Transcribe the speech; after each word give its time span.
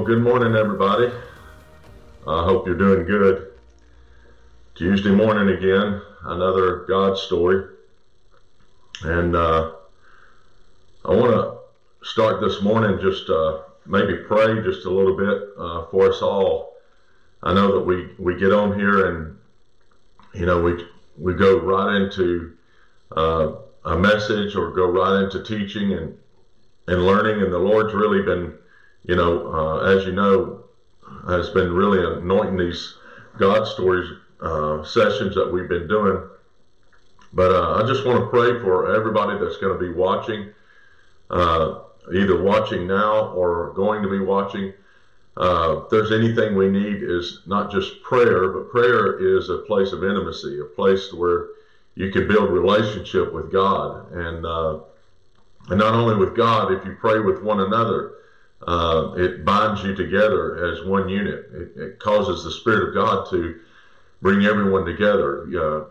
Well, 0.00 0.06
good 0.06 0.22
morning, 0.22 0.56
everybody. 0.56 1.12
I 2.26 2.44
hope 2.44 2.66
you're 2.66 2.74
doing 2.74 3.04
good. 3.04 3.52
Tuesday 4.74 5.10
morning 5.10 5.54
again, 5.54 6.00
another 6.22 6.86
God 6.88 7.18
story. 7.18 7.68
And 9.02 9.36
uh, 9.36 9.72
I 11.04 11.10
want 11.10 11.32
to 11.32 11.58
start 12.08 12.40
this 12.40 12.62
morning 12.62 12.98
just 13.02 13.28
uh, 13.28 13.58
maybe 13.84 14.16
pray 14.26 14.62
just 14.62 14.86
a 14.86 14.90
little 14.90 15.18
bit 15.18 15.42
uh, 15.58 15.84
for 15.90 16.08
us 16.08 16.22
all. 16.22 16.76
I 17.42 17.52
know 17.52 17.70
that 17.74 17.84
we, 17.84 18.08
we 18.18 18.40
get 18.40 18.54
on 18.54 18.78
here 18.78 19.14
and, 19.14 19.36
you 20.32 20.46
know, 20.46 20.62
we, 20.62 20.82
we 21.18 21.34
go 21.34 21.58
right 21.58 22.00
into 22.00 22.56
uh, 23.14 23.52
a 23.84 23.98
message 23.98 24.56
or 24.56 24.70
go 24.70 24.86
right 24.86 25.24
into 25.24 25.44
teaching 25.44 25.92
and, 25.92 26.16
and 26.86 27.04
learning, 27.04 27.42
and 27.42 27.52
the 27.52 27.58
Lord's 27.58 27.92
really 27.92 28.22
been 28.22 28.54
you 29.04 29.16
know, 29.16 29.52
uh, 29.52 29.78
as 29.96 30.04
you 30.06 30.12
know, 30.12 30.64
has 31.26 31.50
been 31.50 31.72
really 31.72 32.18
anointing 32.18 32.56
these 32.56 32.96
God 33.38 33.66
stories 33.66 34.10
uh, 34.40 34.84
sessions 34.84 35.34
that 35.34 35.50
we've 35.50 35.68
been 35.68 35.88
doing. 35.88 36.22
But 37.32 37.52
uh, 37.52 37.82
I 37.82 37.86
just 37.86 38.04
want 38.04 38.20
to 38.20 38.26
pray 38.26 38.60
for 38.60 38.94
everybody 38.94 39.38
that's 39.38 39.58
going 39.58 39.78
to 39.78 39.78
be 39.78 39.92
watching, 39.92 40.50
uh, 41.30 41.80
either 42.12 42.42
watching 42.42 42.86
now 42.86 43.28
or 43.28 43.72
going 43.74 44.02
to 44.02 44.08
be 44.08 44.18
watching. 44.18 44.72
Uh, 45.36 45.82
if 45.84 45.90
there's 45.90 46.10
anything 46.10 46.56
we 46.56 46.68
need 46.68 47.02
is 47.02 47.40
not 47.46 47.70
just 47.70 48.02
prayer, 48.02 48.48
but 48.48 48.70
prayer 48.70 49.18
is 49.18 49.48
a 49.48 49.58
place 49.58 49.92
of 49.92 50.02
intimacy, 50.02 50.60
a 50.60 50.64
place 50.64 51.12
where 51.12 51.48
you 51.94 52.10
can 52.10 52.26
build 52.26 52.50
relationship 52.50 53.32
with 53.32 53.52
God, 53.52 54.10
and 54.12 54.44
uh, 54.44 54.80
and 55.68 55.78
not 55.78 55.94
only 55.94 56.16
with 56.16 56.36
God. 56.36 56.72
If 56.72 56.84
you 56.84 56.96
pray 56.98 57.20
with 57.20 57.42
one 57.42 57.60
another, 57.60 58.14
uh, 58.66 59.12
it 59.16 59.44
binds 59.44 59.82
you 59.82 59.94
together 59.94 60.72
as 60.72 60.84
one 60.84 61.08
unit. 61.08 61.46
It, 61.52 61.80
it, 61.80 61.98
causes 61.98 62.44
the 62.44 62.50
Spirit 62.50 62.88
of 62.88 62.94
God 62.94 63.30
to 63.30 63.58
bring 64.20 64.44
everyone 64.44 64.84
together. 64.84 65.46
Uh, 65.48 65.84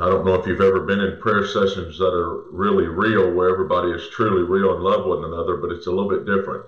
I 0.00 0.08
don't 0.08 0.24
know 0.24 0.34
if 0.34 0.46
you've 0.46 0.60
ever 0.60 0.80
been 0.80 1.00
in 1.00 1.20
prayer 1.20 1.46
sessions 1.46 1.98
that 1.98 2.12
are 2.12 2.50
really 2.50 2.86
real, 2.86 3.32
where 3.32 3.50
everybody 3.50 3.92
is 3.92 4.08
truly 4.10 4.42
real 4.42 4.74
and 4.74 4.82
love 4.82 5.06
one 5.06 5.24
another, 5.24 5.56
but 5.56 5.70
it's 5.70 5.86
a 5.86 5.90
little 5.90 6.08
bit 6.08 6.26
different. 6.26 6.64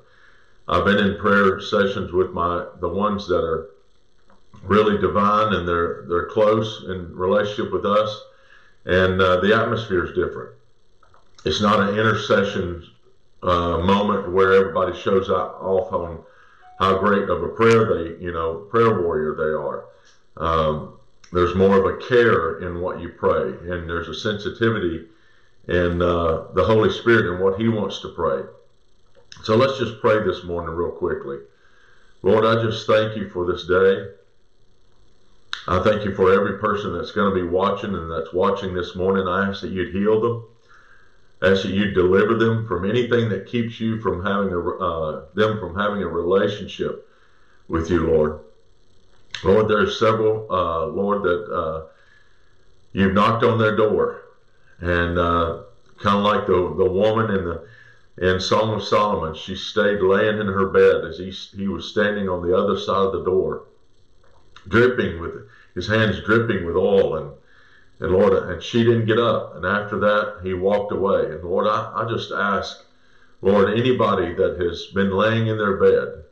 I've 0.66 0.84
been 0.84 0.98
in 0.98 1.18
prayer 1.18 1.60
sessions 1.60 2.12
with 2.12 2.32
my 2.32 2.66
the 2.80 2.88
ones 2.88 3.26
that 3.28 3.44
are 3.44 3.70
really 4.62 4.98
divine 4.98 5.52
and 5.52 5.68
they're 5.68 6.06
they're 6.08 6.28
close 6.28 6.84
in 6.88 7.14
relationship 7.14 7.70
with 7.70 7.84
us, 7.84 8.24
and 8.86 9.20
uh, 9.20 9.40
the 9.40 9.54
atmosphere 9.54 10.06
is 10.06 10.14
different. 10.14 10.54
It's 11.44 11.60
not 11.60 11.80
an 11.80 11.98
intercession 11.98 12.82
uh, 13.44 13.78
moment 13.78 14.32
where 14.32 14.54
everybody 14.54 14.98
shows 14.98 15.28
off 15.28 15.92
on 15.92 16.24
how 16.78 16.98
great 16.98 17.28
of 17.28 17.42
a 17.42 17.48
prayer 17.48 17.94
they, 17.94 18.24
you 18.24 18.32
know, 18.32 18.66
prayer 18.70 19.02
warrior 19.02 19.34
they 19.36 19.42
are. 19.42 19.84
Um, 20.36 20.98
there's 21.32 21.54
more 21.54 21.78
of 21.78 21.84
a 21.84 22.06
care 22.08 22.60
in 22.60 22.80
what 22.80 23.00
you 23.00 23.10
pray, 23.10 23.48
and 23.48 23.88
there's 23.88 24.08
a 24.08 24.14
sensitivity 24.14 25.06
in 25.68 26.00
uh, 26.00 26.52
the 26.54 26.64
Holy 26.64 26.90
Spirit 26.90 27.32
and 27.32 27.42
what 27.42 27.60
He 27.60 27.68
wants 27.68 28.00
to 28.00 28.08
pray. 28.08 28.42
So 29.42 29.56
let's 29.56 29.78
just 29.78 30.00
pray 30.00 30.24
this 30.24 30.44
morning, 30.44 30.74
real 30.74 30.92
quickly. 30.92 31.38
Lord, 32.22 32.46
I 32.46 32.62
just 32.62 32.86
thank 32.86 33.16
you 33.16 33.28
for 33.28 33.44
this 33.44 33.66
day. 33.66 34.06
I 35.66 35.82
thank 35.82 36.04
you 36.04 36.14
for 36.14 36.32
every 36.32 36.58
person 36.58 36.96
that's 36.96 37.12
going 37.12 37.34
to 37.34 37.42
be 37.42 37.46
watching 37.46 37.94
and 37.94 38.10
that's 38.10 38.32
watching 38.32 38.74
this 38.74 38.94
morning. 38.94 39.26
I 39.26 39.48
ask 39.48 39.60
that 39.60 39.70
you'd 39.70 39.94
heal 39.94 40.20
them 40.20 40.44
that 41.44 41.64
you 41.64 41.90
deliver 41.90 42.34
them 42.36 42.66
from 42.66 42.88
anything 42.88 43.28
that 43.28 43.46
keeps 43.46 43.80
you 43.80 44.00
from 44.00 44.24
having 44.24 44.52
a 44.52 44.60
uh, 44.60 45.24
them 45.34 45.58
from 45.58 45.76
having 45.76 46.02
a 46.02 46.08
relationship 46.08 47.08
with 47.68 47.90
you, 47.90 48.06
Lord. 48.06 48.40
Lord, 49.42 49.68
there's 49.68 49.98
several, 49.98 50.50
uh, 50.50 50.86
Lord, 50.86 51.22
that 51.22 51.52
uh, 51.52 51.86
you've 52.92 53.14
knocked 53.14 53.44
on 53.44 53.58
their 53.58 53.76
door, 53.76 54.22
and 54.80 55.18
uh, 55.18 55.62
kind 55.98 56.18
of 56.18 56.24
like 56.24 56.46
the 56.46 56.74
the 56.76 56.90
woman 56.90 57.30
in 57.36 57.44
the 57.44 57.66
in 58.16 58.40
Song 58.40 58.74
of 58.74 58.82
Solomon, 58.82 59.34
she 59.34 59.56
stayed 59.56 60.00
laying 60.00 60.38
in 60.38 60.46
her 60.46 60.66
bed 60.68 61.04
as 61.04 61.18
he 61.18 61.30
he 61.56 61.68
was 61.68 61.90
standing 61.90 62.28
on 62.28 62.46
the 62.46 62.56
other 62.56 62.78
side 62.78 63.06
of 63.06 63.12
the 63.12 63.24
door, 63.24 63.64
dripping 64.68 65.20
with 65.20 65.48
his 65.74 65.88
hands 65.88 66.22
dripping 66.24 66.64
with 66.64 66.76
oil 66.76 67.16
and 67.16 67.32
and 68.00 68.10
Lord, 68.10 68.32
and 68.32 68.62
she 68.62 68.84
didn't 68.84 69.06
get 69.06 69.18
up. 69.18 69.56
And 69.56 69.64
after 69.64 69.98
that, 70.00 70.40
he 70.42 70.54
walked 70.54 70.92
away. 70.92 71.26
And 71.30 71.44
Lord, 71.44 71.66
I, 71.66 71.92
I 71.94 72.08
just 72.08 72.32
ask, 72.32 72.84
Lord, 73.40 73.78
anybody 73.78 74.34
that 74.34 74.58
has 74.60 74.86
been 74.86 75.10
laying 75.10 75.46
in 75.46 75.58
their 75.58 75.76
bed 75.76 76.24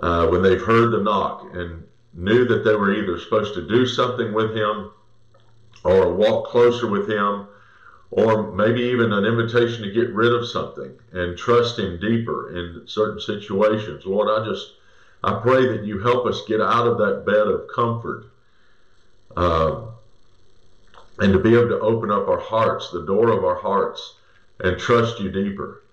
uh, 0.00 0.26
when 0.28 0.42
they've 0.42 0.60
heard 0.60 0.90
the 0.90 1.02
knock 1.02 1.46
and 1.54 1.84
knew 2.14 2.44
that 2.46 2.64
they 2.64 2.74
were 2.74 2.94
either 2.94 3.18
supposed 3.18 3.54
to 3.54 3.66
do 3.66 3.86
something 3.86 4.32
with 4.32 4.54
him 4.54 4.90
or 5.84 6.14
walk 6.14 6.48
closer 6.48 6.88
with 6.88 7.08
him 7.08 7.46
or 8.10 8.52
maybe 8.52 8.82
even 8.82 9.12
an 9.12 9.24
invitation 9.24 9.82
to 9.82 9.90
get 9.90 10.12
rid 10.12 10.32
of 10.32 10.46
something 10.46 10.92
and 11.12 11.38
trust 11.38 11.78
him 11.78 11.98
deeper 11.98 12.54
in 12.54 12.86
certain 12.86 13.18
situations. 13.18 14.04
Lord, 14.04 14.28
I 14.28 14.46
just 14.46 14.74
I 15.24 15.40
pray 15.40 15.66
that 15.68 15.84
you 15.84 16.00
help 16.00 16.26
us 16.26 16.42
get 16.46 16.60
out 16.60 16.86
of 16.86 16.98
that 16.98 17.24
bed 17.24 17.46
of 17.46 17.68
comfort. 17.74 18.26
Uh, 19.34 19.86
and 21.22 21.32
to 21.32 21.38
be 21.38 21.54
able 21.54 21.68
to 21.68 21.78
open 21.78 22.10
up 22.10 22.26
our 22.26 22.40
hearts, 22.40 22.90
the 22.90 23.06
door 23.06 23.30
of 23.30 23.44
our 23.44 23.54
hearts, 23.54 24.16
and 24.58 24.76
trust 24.76 25.20
you 25.20 25.30
deeper. 25.30 25.84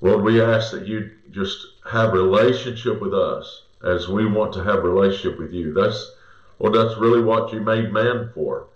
Lord, 0.00 0.24
we 0.24 0.40
ask 0.40 0.72
that 0.72 0.86
you 0.86 1.10
just 1.30 1.66
have 1.86 2.14
relationship 2.14 2.98
with 2.98 3.12
us 3.12 3.64
as 3.84 4.08
we 4.08 4.24
want 4.24 4.54
to 4.54 4.64
have 4.64 4.84
relationship 4.84 5.38
with 5.38 5.52
you. 5.52 5.74
That's 5.74 6.12
well, 6.58 6.72
that's 6.72 6.98
really 6.98 7.22
what 7.22 7.52
you 7.52 7.60
made 7.60 7.92
man 7.92 8.30
for, 8.34 8.68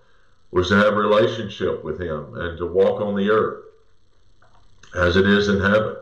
was 0.50 0.68
to 0.68 0.76
have 0.76 0.94
relationship 0.94 1.82
with 1.82 1.98
him 1.98 2.36
and 2.36 2.58
to 2.58 2.66
walk 2.66 3.00
on 3.00 3.16
the 3.16 3.30
earth 3.30 3.64
as 4.94 5.16
it 5.16 5.26
is 5.26 5.48
in 5.48 5.60
heaven. 5.60 5.96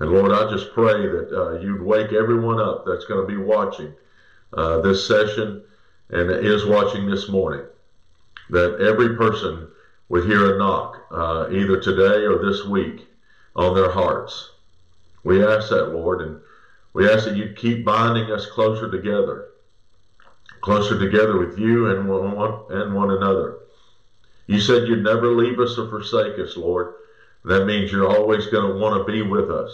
And 0.00 0.10
Lord, 0.10 0.32
I 0.32 0.50
just 0.50 0.72
pray 0.72 1.06
that 1.06 1.28
uh, 1.30 1.58
you'd 1.60 1.82
wake 1.82 2.12
everyone 2.12 2.58
up 2.58 2.84
that's 2.86 3.04
going 3.04 3.20
to 3.20 3.26
be 3.26 3.42
watching 3.42 3.92
uh, 4.54 4.80
this 4.80 5.06
session 5.06 5.62
and 6.08 6.30
is 6.30 6.64
watching 6.64 7.08
this 7.08 7.28
morning 7.28 7.66
that 8.52 8.80
every 8.80 9.16
person 9.16 9.66
would 10.10 10.26
hear 10.26 10.54
a 10.54 10.58
knock, 10.58 11.06
uh, 11.10 11.48
either 11.50 11.80
today 11.80 12.26
or 12.26 12.44
this 12.44 12.66
week, 12.66 13.08
on 13.56 13.74
their 13.74 13.90
hearts. 13.90 14.50
We 15.24 15.42
ask 15.42 15.70
that, 15.70 15.94
Lord, 15.94 16.20
and 16.20 16.38
we 16.92 17.08
ask 17.08 17.24
that 17.24 17.36
you 17.36 17.54
keep 17.56 17.82
binding 17.82 18.30
us 18.30 18.44
closer 18.44 18.90
together, 18.90 19.48
closer 20.60 20.98
together 20.98 21.38
with 21.38 21.58
you 21.58 21.86
and 21.86 22.06
one, 22.06 22.60
and 22.68 22.94
one 22.94 23.10
another. 23.12 23.56
You 24.46 24.60
said 24.60 24.86
you'd 24.86 25.02
never 25.02 25.34
leave 25.34 25.58
us 25.58 25.78
or 25.78 25.88
forsake 25.88 26.38
us, 26.38 26.54
Lord. 26.54 26.92
That 27.46 27.64
means 27.64 27.90
you're 27.90 28.06
always 28.06 28.48
going 28.48 28.70
to 28.70 28.78
want 28.78 28.98
to 28.98 29.10
be 29.10 29.22
with 29.22 29.50
us. 29.50 29.70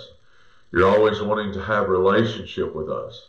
You're 0.70 0.88
always 0.88 1.20
wanting 1.20 1.52
to 1.54 1.64
have 1.64 1.88
relationship 1.88 2.76
with 2.76 2.88
us. 2.88 3.28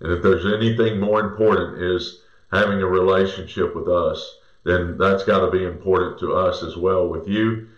And 0.00 0.12
if 0.12 0.22
there's 0.22 0.46
anything 0.46 0.98
more 0.98 1.20
important 1.20 1.82
is 1.82 2.22
having 2.50 2.80
a 2.80 2.86
relationship 2.86 3.76
with 3.76 3.88
us 3.88 4.36
then 4.64 4.98
that's 4.98 5.24
got 5.24 5.40
to 5.40 5.50
be 5.50 5.64
important 5.64 6.18
to 6.20 6.34
us 6.34 6.62
as 6.62 6.76
well 6.76 7.08
with 7.08 7.26
you 7.28 7.68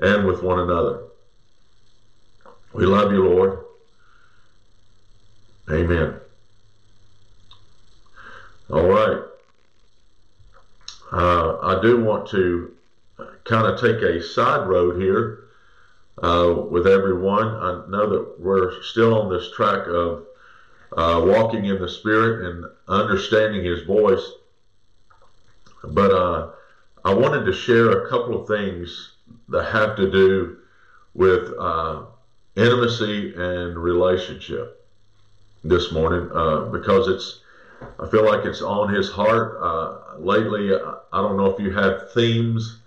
and 0.00 0.26
with 0.26 0.42
one 0.42 0.60
another. 0.60 1.04
We 2.72 2.86
love 2.86 3.12
you, 3.12 3.26
Lord. 3.28 3.64
Amen. 5.70 6.14
All 8.70 8.86
right. 8.86 9.22
Uh, 11.10 11.58
I 11.62 11.80
do 11.82 12.00
want 12.02 12.28
to 12.30 12.74
kind 13.44 13.66
of 13.66 13.80
take 13.80 14.02
a 14.02 14.22
side 14.22 14.68
road 14.68 15.00
here 15.00 15.44
uh, 16.22 16.54
with 16.70 16.86
everyone. 16.86 17.48
I 17.48 17.84
know 17.88 18.08
that 18.10 18.34
we're 18.38 18.82
still 18.82 19.20
on 19.20 19.30
this 19.30 19.50
track 19.52 19.86
of 19.86 20.26
uh, 20.96 21.22
walking 21.24 21.66
in 21.66 21.80
the 21.80 21.88
Spirit 21.88 22.46
and 22.46 22.66
understanding 22.88 23.64
His 23.64 23.82
voice. 23.82 24.32
But 25.84 26.10
uh, 26.10 26.50
I 27.04 27.14
wanted 27.14 27.44
to 27.44 27.52
share 27.52 27.90
a 27.90 28.10
couple 28.10 28.40
of 28.40 28.48
things 28.48 29.12
that 29.48 29.64
have 29.64 29.96
to 29.96 30.10
do 30.10 30.58
with 31.14 31.52
uh, 31.58 32.02
intimacy 32.56 33.34
and 33.34 33.78
relationship 33.78 34.86
this 35.64 35.92
morning 35.92 36.30
uh, 36.34 36.66
because 36.66 37.08
it's 37.08 37.40
I 38.00 38.08
feel 38.08 38.24
like 38.24 38.44
it's 38.44 38.62
on 38.62 38.92
his 38.92 39.08
heart 39.10 39.58
uh, 39.60 40.18
lately. 40.18 40.74
I 40.74 41.20
don't 41.20 41.36
know 41.36 41.46
if 41.46 41.60
you 41.60 41.70
have 41.72 42.12
themes 42.12 42.78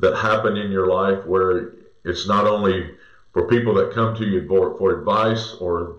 that 0.00 0.16
happen 0.16 0.56
in 0.56 0.70
your 0.70 0.88
life 0.88 1.24
where 1.24 1.72
it's 2.04 2.26
not 2.26 2.46
only 2.46 2.94
for 3.32 3.48
people 3.48 3.72
that 3.74 3.92
come 3.92 4.14
to 4.16 4.24
you 4.24 4.46
for, 4.46 4.76
for 4.76 4.98
advice 4.98 5.54
or 5.60 5.96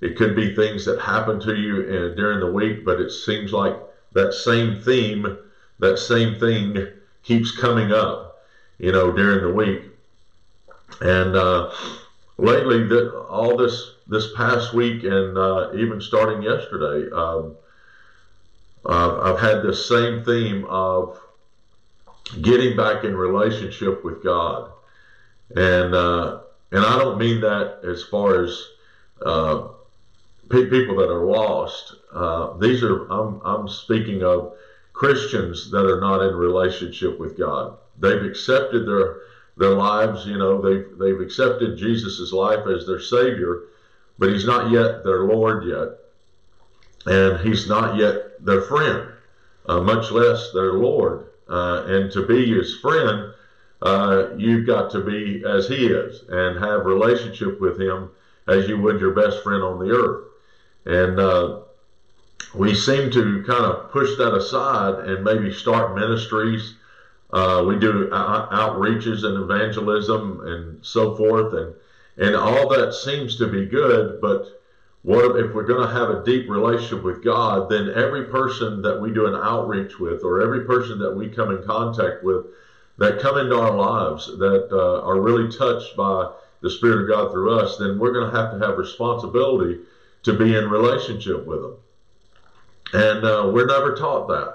it 0.00 0.16
could 0.16 0.36
be 0.36 0.54
things 0.54 0.84
that 0.84 1.00
happen 1.00 1.40
to 1.40 1.54
you 1.56 1.82
in, 1.82 2.16
during 2.16 2.38
the 2.38 2.52
week, 2.52 2.84
but 2.84 3.00
it 3.00 3.10
seems 3.10 3.52
like 3.52 3.76
that 4.12 4.32
same 4.32 4.80
theme 4.80 5.38
that 5.78 5.98
same 5.98 6.38
thing 6.38 6.76
keeps 7.22 7.56
coming 7.56 7.92
up, 7.92 8.42
you 8.78 8.92
know, 8.92 9.12
during 9.12 9.42
the 9.42 9.52
week. 9.52 9.82
And 11.00 11.36
uh, 11.36 11.70
lately, 12.36 12.84
that 12.88 13.14
all 13.28 13.56
this 13.56 13.92
this 14.06 14.32
past 14.34 14.72
week 14.72 15.04
and 15.04 15.36
uh, 15.36 15.70
even 15.74 16.00
starting 16.00 16.42
yesterday, 16.42 17.10
um, 17.14 17.54
uh, 18.86 19.20
I've 19.20 19.40
had 19.40 19.62
this 19.62 19.88
same 19.88 20.24
theme 20.24 20.64
of 20.64 21.20
getting 22.40 22.76
back 22.76 23.04
in 23.04 23.14
relationship 23.14 24.04
with 24.04 24.22
God, 24.22 24.70
and 25.54 25.94
uh, 25.94 26.40
and 26.72 26.84
I 26.84 26.98
don't 26.98 27.18
mean 27.18 27.40
that 27.42 27.80
as 27.84 28.02
far 28.04 28.42
as 28.42 28.66
uh, 29.24 29.68
pe- 30.48 30.70
people 30.70 30.96
that 30.96 31.10
are 31.10 31.24
lost. 31.24 31.94
Uh, 32.12 32.56
these 32.56 32.82
are 32.82 33.06
I'm 33.12 33.40
I'm 33.44 33.68
speaking 33.68 34.22
of 34.22 34.54
Christians 34.98 35.70
that 35.70 35.86
are 35.86 36.00
not 36.00 36.22
in 36.22 36.34
relationship 36.34 37.20
with 37.20 37.38
God. 37.38 37.78
They've 38.00 38.24
accepted 38.24 38.84
their 38.84 39.20
their 39.56 39.70
lives. 39.70 40.26
You 40.26 40.38
know, 40.38 40.60
they've 40.60 40.98
they've 40.98 41.20
accepted 41.20 41.78
Jesus' 41.78 42.32
life 42.32 42.66
as 42.66 42.84
their 42.84 43.00
Savior, 43.00 43.62
but 44.18 44.30
He's 44.30 44.44
not 44.44 44.72
yet 44.72 45.04
their 45.04 45.22
Lord 45.22 45.64
yet, 45.64 45.88
and 47.06 47.38
He's 47.46 47.68
not 47.68 47.96
yet 47.96 48.44
their 48.44 48.62
friend, 48.62 49.12
uh, 49.66 49.80
much 49.80 50.10
less 50.10 50.50
their 50.52 50.72
Lord. 50.72 51.26
Uh, 51.48 51.84
and 51.86 52.10
to 52.12 52.26
be 52.26 52.52
His 52.52 52.78
friend, 52.78 53.32
uh, 53.80 54.30
you've 54.36 54.66
got 54.66 54.90
to 54.90 55.00
be 55.00 55.44
as 55.46 55.68
He 55.68 55.86
is 55.86 56.24
and 56.28 56.58
have 56.58 56.86
relationship 56.86 57.60
with 57.60 57.80
Him 57.80 58.10
as 58.48 58.68
you 58.68 58.80
would 58.80 59.00
your 59.00 59.14
best 59.14 59.44
friend 59.44 59.62
on 59.62 59.78
the 59.78 59.94
earth. 59.94 60.24
And 60.86 61.20
uh, 61.20 61.60
we 62.54 62.74
seem 62.74 63.10
to 63.10 63.42
kind 63.46 63.64
of 63.64 63.90
push 63.90 64.16
that 64.16 64.34
aside 64.34 65.08
and 65.08 65.24
maybe 65.24 65.52
start 65.52 65.94
ministries 65.94 66.74
uh, 67.30 67.62
we 67.66 67.78
do 67.78 68.08
out- 68.12 68.50
outreaches 68.50 69.24
and 69.24 69.36
evangelism 69.36 70.40
and 70.46 70.84
so 70.84 71.14
forth, 71.14 71.52
and 71.54 71.74
and 72.16 72.34
all 72.34 72.68
that 72.70 72.94
seems 72.94 73.36
to 73.36 73.46
be 73.46 73.66
good. 73.66 74.20
But 74.20 74.46
what 75.02 75.38
if 75.38 75.54
we're 75.54 75.64
going 75.64 75.86
to 75.86 75.94
have 75.94 76.10
a 76.10 76.24
deep 76.24 76.48
relationship 76.48 77.04
with 77.04 77.22
God? 77.22 77.68
Then 77.68 77.92
every 77.94 78.24
person 78.24 78.82
that 78.82 79.00
we 79.00 79.12
do 79.12 79.26
an 79.26 79.34
outreach 79.34 79.98
with, 80.00 80.24
or 80.24 80.40
every 80.40 80.64
person 80.64 80.98
that 81.00 81.14
we 81.14 81.28
come 81.28 81.50
in 81.50 81.62
contact 81.64 82.24
with, 82.24 82.46
that 82.96 83.20
come 83.20 83.38
into 83.38 83.56
our 83.56 83.76
lives 83.76 84.26
that 84.26 84.68
uh, 84.72 85.02
are 85.02 85.20
really 85.20 85.52
touched 85.56 85.96
by 85.96 86.32
the 86.60 86.70
Spirit 86.70 87.02
of 87.02 87.08
God 87.08 87.30
through 87.30 87.56
us, 87.56 87.76
then 87.76 87.98
we're 87.98 88.12
going 88.12 88.32
to 88.32 88.36
have 88.36 88.58
to 88.58 88.66
have 88.66 88.78
responsibility 88.78 89.78
to 90.24 90.32
be 90.32 90.56
in 90.56 90.68
relationship 90.68 91.46
with 91.46 91.60
them. 91.60 91.76
And 92.92 93.24
uh, 93.24 93.50
we're 93.52 93.66
never 93.66 93.94
taught 93.94 94.28
that. 94.28 94.54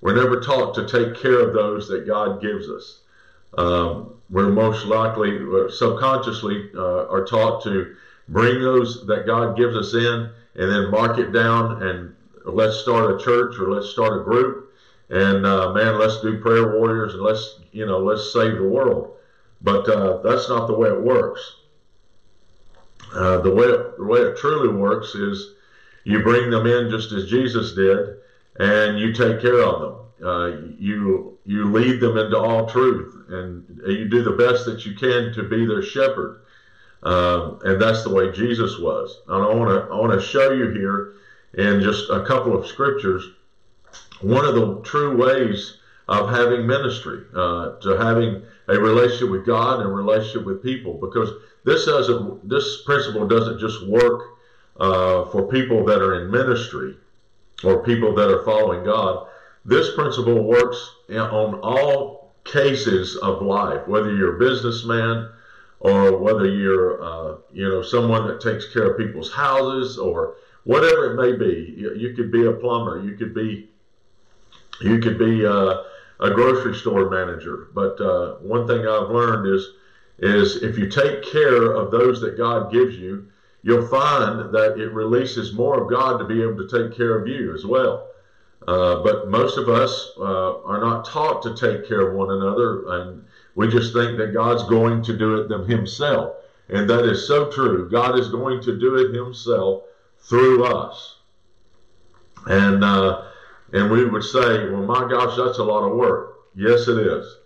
We're 0.00 0.14
never 0.14 0.40
taught 0.40 0.74
to 0.74 0.86
take 0.86 1.20
care 1.20 1.40
of 1.40 1.54
those 1.54 1.88
that 1.88 2.06
God 2.06 2.40
gives 2.40 2.68
us. 2.68 3.00
Um, 3.56 4.14
we're 4.30 4.50
most 4.50 4.86
likely, 4.86 5.38
uh, 5.38 5.70
subconsciously, 5.70 6.70
uh, 6.74 7.08
are 7.08 7.24
taught 7.24 7.62
to 7.64 7.96
bring 8.28 8.60
those 8.60 9.06
that 9.06 9.26
God 9.26 9.56
gives 9.56 9.76
us 9.76 9.94
in 9.94 10.30
and 10.54 10.70
then 10.70 10.90
mark 10.90 11.18
it 11.18 11.32
down 11.32 11.82
and 11.82 12.14
let's 12.44 12.78
start 12.78 13.14
a 13.14 13.24
church 13.24 13.56
or 13.58 13.70
let's 13.70 13.90
start 13.90 14.20
a 14.20 14.24
group 14.24 14.66
and 15.10 15.46
uh, 15.46 15.72
man, 15.72 15.98
let's 15.98 16.20
do 16.20 16.40
prayer 16.40 16.76
warriors 16.76 17.14
and 17.14 17.22
let's 17.22 17.60
you 17.72 17.86
know 17.86 17.98
let's 17.98 18.32
save 18.32 18.56
the 18.56 18.68
world. 18.68 19.16
But 19.62 19.88
uh, 19.88 20.18
that's 20.18 20.48
not 20.48 20.66
the 20.66 20.74
way 20.74 20.88
it 20.88 21.00
works. 21.00 21.56
Uh, 23.14 23.38
the 23.38 23.54
way 23.54 23.66
it, 23.66 23.96
the 23.96 24.04
way 24.04 24.20
it 24.20 24.36
truly 24.36 24.68
works 24.68 25.14
is 25.14 25.54
you 26.06 26.22
bring 26.22 26.50
them 26.50 26.66
in 26.66 26.88
just 26.88 27.10
as 27.10 27.28
Jesus 27.28 27.74
did, 27.74 28.18
and 28.60 28.98
you 28.98 29.12
take 29.12 29.40
care 29.40 29.60
of 29.60 29.80
them. 29.80 29.94
Uh, 30.24 30.46
you 30.78 31.36
you 31.44 31.70
lead 31.72 32.00
them 32.00 32.16
into 32.16 32.38
all 32.38 32.66
truth, 32.66 33.26
and 33.28 33.82
you 33.86 34.08
do 34.08 34.22
the 34.22 34.30
best 34.30 34.64
that 34.66 34.86
you 34.86 34.94
can 34.94 35.32
to 35.34 35.42
be 35.42 35.66
their 35.66 35.82
shepherd. 35.82 36.42
Um, 37.02 37.58
and 37.64 37.82
that's 37.82 38.04
the 38.04 38.14
way 38.14 38.30
Jesus 38.30 38.78
was. 38.78 39.20
And 39.28 39.42
I 39.42 39.52
want 39.52 39.70
to 39.70 39.92
I 39.92 39.96
want 39.98 40.12
to 40.12 40.24
show 40.24 40.52
you 40.52 40.70
here 40.70 41.14
in 41.54 41.82
just 41.82 42.08
a 42.08 42.24
couple 42.24 42.56
of 42.56 42.66
scriptures 42.66 43.28
one 44.20 44.44
of 44.44 44.54
the 44.54 44.80
true 44.82 45.16
ways 45.16 45.78
of 46.08 46.30
having 46.30 46.66
ministry, 46.66 47.24
uh, 47.34 47.78
to 47.80 47.96
having 47.98 48.42
a 48.68 48.78
relationship 48.78 49.30
with 49.30 49.44
God 49.44 49.80
and 49.80 49.88
a 49.88 49.92
relationship 49.92 50.46
with 50.46 50.62
people, 50.62 50.94
because 50.94 51.30
this 51.64 51.84
doesn't 51.84 52.48
this 52.48 52.82
principle 52.86 53.26
doesn't 53.26 53.58
just 53.58 53.86
work 53.88 54.35
uh, 54.80 55.24
for 55.26 55.48
people 55.48 55.84
that 55.84 56.02
are 56.02 56.22
in 56.22 56.30
ministry 56.30 56.96
or 57.64 57.82
people 57.82 58.14
that 58.14 58.30
are 58.30 58.44
following 58.44 58.84
God. 58.84 59.26
This 59.64 59.94
principle 59.94 60.44
works 60.44 60.90
on 61.10 61.54
all 61.60 62.34
cases 62.44 63.16
of 63.16 63.42
life, 63.42 63.86
whether 63.88 64.14
you're 64.14 64.36
a 64.36 64.38
businessman 64.38 65.30
or 65.80 66.16
whether 66.18 66.46
you're, 66.46 67.02
uh, 67.02 67.36
you 67.52 67.68
know, 67.68 67.82
someone 67.82 68.26
that 68.26 68.40
takes 68.40 68.72
care 68.72 68.92
of 68.92 68.98
people's 68.98 69.32
houses 69.32 69.98
or 69.98 70.36
whatever 70.64 71.12
it 71.12 71.14
may 71.16 71.36
be. 71.36 71.74
You, 71.76 71.94
you 71.94 72.14
could 72.14 72.30
be 72.30 72.46
a 72.46 72.52
plumber, 72.52 73.02
you 73.02 73.16
could 73.16 73.34
be, 73.34 73.68
you 74.80 74.98
could 74.98 75.18
be 75.18 75.44
uh, 75.44 75.82
a 76.20 76.30
grocery 76.30 76.74
store 76.74 77.10
manager. 77.10 77.68
But 77.74 78.00
uh, 78.00 78.36
one 78.36 78.66
thing 78.66 78.80
I've 78.86 79.10
learned 79.10 79.46
is, 79.54 79.68
is 80.18 80.62
if 80.62 80.78
you 80.78 80.88
take 80.88 81.22
care 81.24 81.72
of 81.72 81.90
those 81.90 82.20
that 82.22 82.38
God 82.38 82.72
gives 82.72 82.96
you, 82.96 83.28
you'll 83.66 83.88
find 83.88 84.52
that 84.52 84.78
it 84.78 84.92
releases 84.92 85.52
more 85.52 85.82
of 85.82 85.90
God 85.90 86.18
to 86.18 86.24
be 86.24 86.40
able 86.40 86.56
to 86.56 86.68
take 86.68 86.96
care 86.96 87.18
of 87.18 87.26
you 87.26 87.52
as 87.52 87.66
well. 87.66 88.10
Uh, 88.68 89.02
but 89.02 89.28
most 89.28 89.58
of 89.58 89.68
us 89.68 90.12
uh, 90.18 90.62
are 90.62 90.80
not 90.80 91.04
taught 91.04 91.42
to 91.42 91.56
take 91.56 91.88
care 91.88 92.08
of 92.08 92.14
one 92.14 92.30
another, 92.30 92.86
and 93.00 93.24
we 93.56 93.66
just 93.66 93.92
think 93.92 94.18
that 94.18 94.32
God's 94.32 94.62
going 94.68 95.02
to 95.02 95.18
do 95.18 95.40
it 95.40 95.48
them 95.48 95.66
Himself. 95.66 96.36
And 96.68 96.88
that 96.88 97.04
is 97.06 97.26
so 97.26 97.50
true. 97.50 97.90
God 97.90 98.16
is 98.16 98.28
going 98.28 98.62
to 98.62 98.78
do 98.78 98.94
it 98.98 99.12
Himself 99.12 99.82
through 100.20 100.64
us. 100.64 101.16
And 102.46 102.84
uh, 102.84 103.24
and 103.72 103.90
we 103.90 104.04
would 104.04 104.22
say, 104.22 104.70
well, 104.70 104.82
my 104.82 105.08
gosh, 105.10 105.36
that's 105.36 105.58
a 105.58 105.64
lot 105.64 105.82
of 105.82 105.96
work. 105.96 106.36
Yes, 106.54 106.86
it 106.86 106.98
is. 106.98 107.36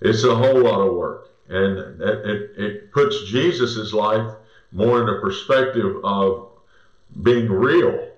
It's 0.00 0.24
a 0.24 0.34
whole 0.34 0.62
lot 0.62 0.80
of 0.80 0.94
work, 0.94 1.28
and 1.50 2.00
it, 2.00 2.26
it, 2.26 2.50
it 2.56 2.92
puts 2.92 3.30
Jesus's 3.30 3.92
life 3.92 4.32
more 4.72 5.00
in 5.00 5.06
the 5.06 5.20
perspective 5.20 5.96
of 6.04 6.48
being 7.22 7.50
real. 7.50 8.08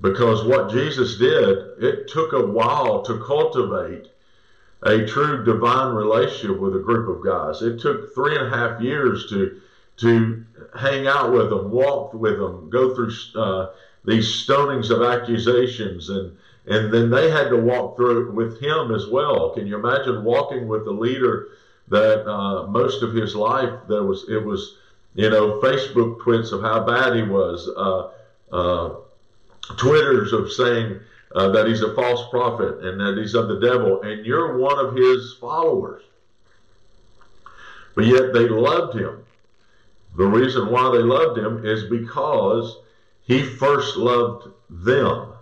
Because 0.00 0.44
what 0.44 0.70
Jesus 0.70 1.18
did, 1.18 1.58
it 1.80 2.08
took 2.08 2.32
a 2.32 2.46
while 2.46 3.02
to 3.02 3.18
cultivate 3.24 4.08
a 4.82 5.04
true 5.06 5.44
divine 5.44 5.94
relationship 5.94 6.58
with 6.58 6.76
a 6.76 6.80
group 6.80 7.08
of 7.08 7.24
guys. 7.24 7.62
It 7.62 7.80
took 7.80 8.14
three 8.14 8.36
and 8.36 8.46
a 8.46 8.56
half 8.56 8.80
years 8.80 9.28
to 9.30 9.60
to 9.98 10.44
hang 10.78 11.08
out 11.08 11.32
with 11.32 11.50
them, 11.50 11.72
walk 11.72 12.14
with 12.14 12.38
them, 12.38 12.70
go 12.70 12.94
through 12.94 13.10
uh, 13.34 13.70
these 14.04 14.26
stonings 14.26 14.90
of 14.90 15.02
accusations, 15.02 16.08
and 16.08 16.36
and 16.66 16.92
then 16.92 17.10
they 17.10 17.30
had 17.30 17.48
to 17.48 17.56
walk 17.56 17.96
through 17.96 18.30
with 18.30 18.60
him 18.60 18.94
as 18.94 19.08
well. 19.08 19.50
Can 19.50 19.66
you 19.66 19.76
imagine 19.76 20.22
walking 20.22 20.68
with 20.68 20.84
the 20.84 20.92
leader 20.92 21.48
that 21.88 22.30
uh, 22.30 22.66
most 22.66 23.02
of 23.02 23.14
his 23.14 23.34
life 23.34 23.72
there 23.88 24.04
was 24.04 24.26
it 24.28 24.44
was 24.44 24.76
you 25.14 25.30
know, 25.30 25.60
Facebook 25.60 26.20
tweets 26.20 26.52
of 26.52 26.62
how 26.62 26.84
bad 26.84 27.16
he 27.16 27.22
was, 27.22 27.68
uh, 27.76 28.10
uh, 28.54 28.94
Twitters 29.76 30.32
of 30.32 30.50
saying 30.52 31.00
uh, 31.34 31.48
that 31.50 31.66
he's 31.66 31.82
a 31.82 31.94
false 31.94 32.28
prophet 32.30 32.84
and 32.84 33.00
that 33.00 33.18
he's 33.20 33.34
of 33.34 33.48
the 33.48 33.60
devil, 33.60 34.02
and 34.02 34.24
you're 34.24 34.56
one 34.58 34.78
of 34.84 34.94
his 34.94 35.34
followers. 35.40 36.02
But 37.94 38.06
yet 38.06 38.32
they 38.32 38.48
loved 38.48 38.98
him. 38.98 39.24
The 40.16 40.26
reason 40.26 40.70
why 40.70 40.90
they 40.90 41.02
loved 41.02 41.38
him 41.38 41.64
is 41.64 41.84
because 41.84 42.78
he 43.22 43.42
first 43.42 43.96
loved 43.96 44.48
them. 44.70 45.32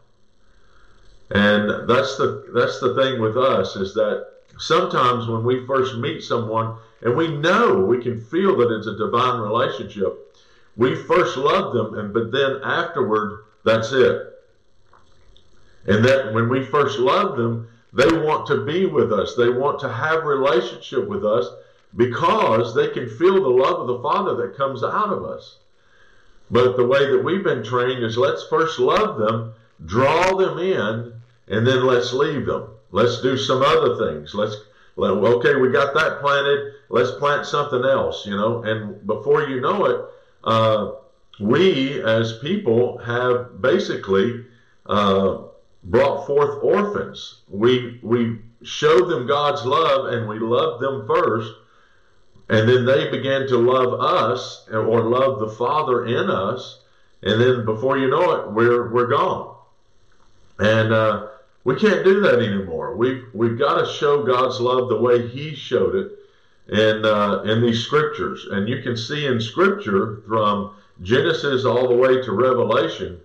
And 1.30 1.88
that's 1.88 2.16
the 2.16 2.50
that's 2.54 2.80
the 2.80 2.94
thing 2.94 3.20
with 3.20 3.36
us 3.36 3.76
is 3.76 3.94
that 3.94 4.26
sometimes 4.58 5.26
when 5.28 5.44
we 5.44 5.66
first 5.66 5.96
meet 5.96 6.22
someone, 6.22 6.76
and 7.02 7.16
we 7.16 7.36
know, 7.36 7.80
we 7.80 8.02
can 8.02 8.20
feel 8.20 8.56
that 8.56 8.74
it's 8.74 8.86
a 8.86 8.96
divine 8.96 9.40
relationship. 9.40 10.36
We 10.76 10.94
first 10.94 11.36
love 11.36 11.74
them, 11.74 11.98
and 11.98 12.12
but 12.12 12.32
then 12.32 12.60
afterward, 12.62 13.44
that's 13.64 13.92
it. 13.92 14.32
And 15.86 16.04
that 16.04 16.32
when 16.32 16.48
we 16.48 16.64
first 16.64 16.98
love 16.98 17.36
them, 17.36 17.68
they 17.92 18.10
want 18.12 18.46
to 18.48 18.64
be 18.64 18.86
with 18.86 19.12
us. 19.12 19.34
They 19.34 19.48
want 19.48 19.78
to 19.80 19.92
have 19.92 20.24
relationship 20.24 21.06
with 21.08 21.24
us 21.24 21.46
because 21.96 22.74
they 22.74 22.88
can 22.88 23.08
feel 23.08 23.42
the 23.42 23.48
love 23.48 23.80
of 23.80 23.86
the 23.86 24.02
Father 24.02 24.34
that 24.36 24.56
comes 24.56 24.82
out 24.82 25.10
of 25.10 25.24
us. 25.24 25.58
But 26.50 26.76
the 26.76 26.86
way 26.86 27.10
that 27.10 27.24
we've 27.24 27.42
been 27.42 27.64
trained 27.64 28.04
is 28.04 28.18
let's 28.18 28.46
first 28.48 28.78
love 28.78 29.18
them, 29.18 29.54
draw 29.84 30.36
them 30.36 30.58
in, 30.58 31.12
and 31.48 31.66
then 31.66 31.86
let's 31.86 32.12
leave 32.12 32.46
them. 32.46 32.68
Let's 32.90 33.20
do 33.20 33.36
some 33.36 33.62
other 33.62 33.96
things. 33.96 34.34
Let's 34.34 34.56
okay, 34.98 35.56
we 35.56 35.70
got 35.70 35.94
that 35.94 36.20
planted. 36.20 36.72
Let's 36.88 37.12
plant 37.12 37.46
something 37.46 37.84
else, 37.84 38.26
you 38.26 38.36
know. 38.36 38.62
And 38.62 39.06
before 39.06 39.48
you 39.48 39.60
know 39.60 39.84
it, 39.84 40.04
uh, 40.44 40.92
we 41.40 42.02
as 42.02 42.38
people 42.38 42.98
have 42.98 43.60
basically 43.60 44.44
uh, 44.86 45.38
brought 45.84 46.26
forth 46.26 46.62
orphans. 46.62 47.42
We 47.48 48.00
we 48.02 48.38
showed 48.62 49.08
them 49.08 49.26
God's 49.26 49.64
love 49.64 50.12
and 50.12 50.28
we 50.28 50.38
loved 50.38 50.82
them 50.82 51.06
first, 51.06 51.52
and 52.48 52.68
then 52.68 52.86
they 52.86 53.10
began 53.10 53.46
to 53.48 53.58
love 53.58 54.00
us 54.00 54.68
or 54.70 55.02
love 55.02 55.40
the 55.40 55.48
Father 55.48 56.06
in 56.06 56.30
us, 56.30 56.80
and 57.22 57.40
then 57.40 57.64
before 57.64 57.98
you 57.98 58.08
know 58.08 58.32
it, 58.32 58.52
we're 58.52 58.92
we're 58.92 59.08
gone, 59.08 59.56
and 60.58 60.92
uh, 60.92 61.28
we 61.66 61.74
can't 61.74 62.04
do 62.04 62.20
that 62.20 62.38
anymore. 62.38 62.94
We've 62.94 63.24
we've 63.32 63.58
got 63.58 63.80
to 63.80 63.92
show 63.92 64.22
God's 64.22 64.60
love 64.60 64.88
the 64.88 65.00
way 65.00 65.26
He 65.26 65.52
showed 65.52 65.96
it 65.96 66.12
in 66.68 67.04
uh, 67.04 67.42
in 67.42 67.60
these 67.60 67.82
scriptures, 67.82 68.46
and 68.52 68.68
you 68.68 68.82
can 68.82 68.96
see 68.96 69.26
in 69.26 69.40
Scripture 69.40 70.22
from 70.28 70.76
Genesis 71.02 71.64
all 71.64 71.88
the 71.88 71.96
way 71.96 72.22
to 72.22 72.30
Revelation 72.30 73.20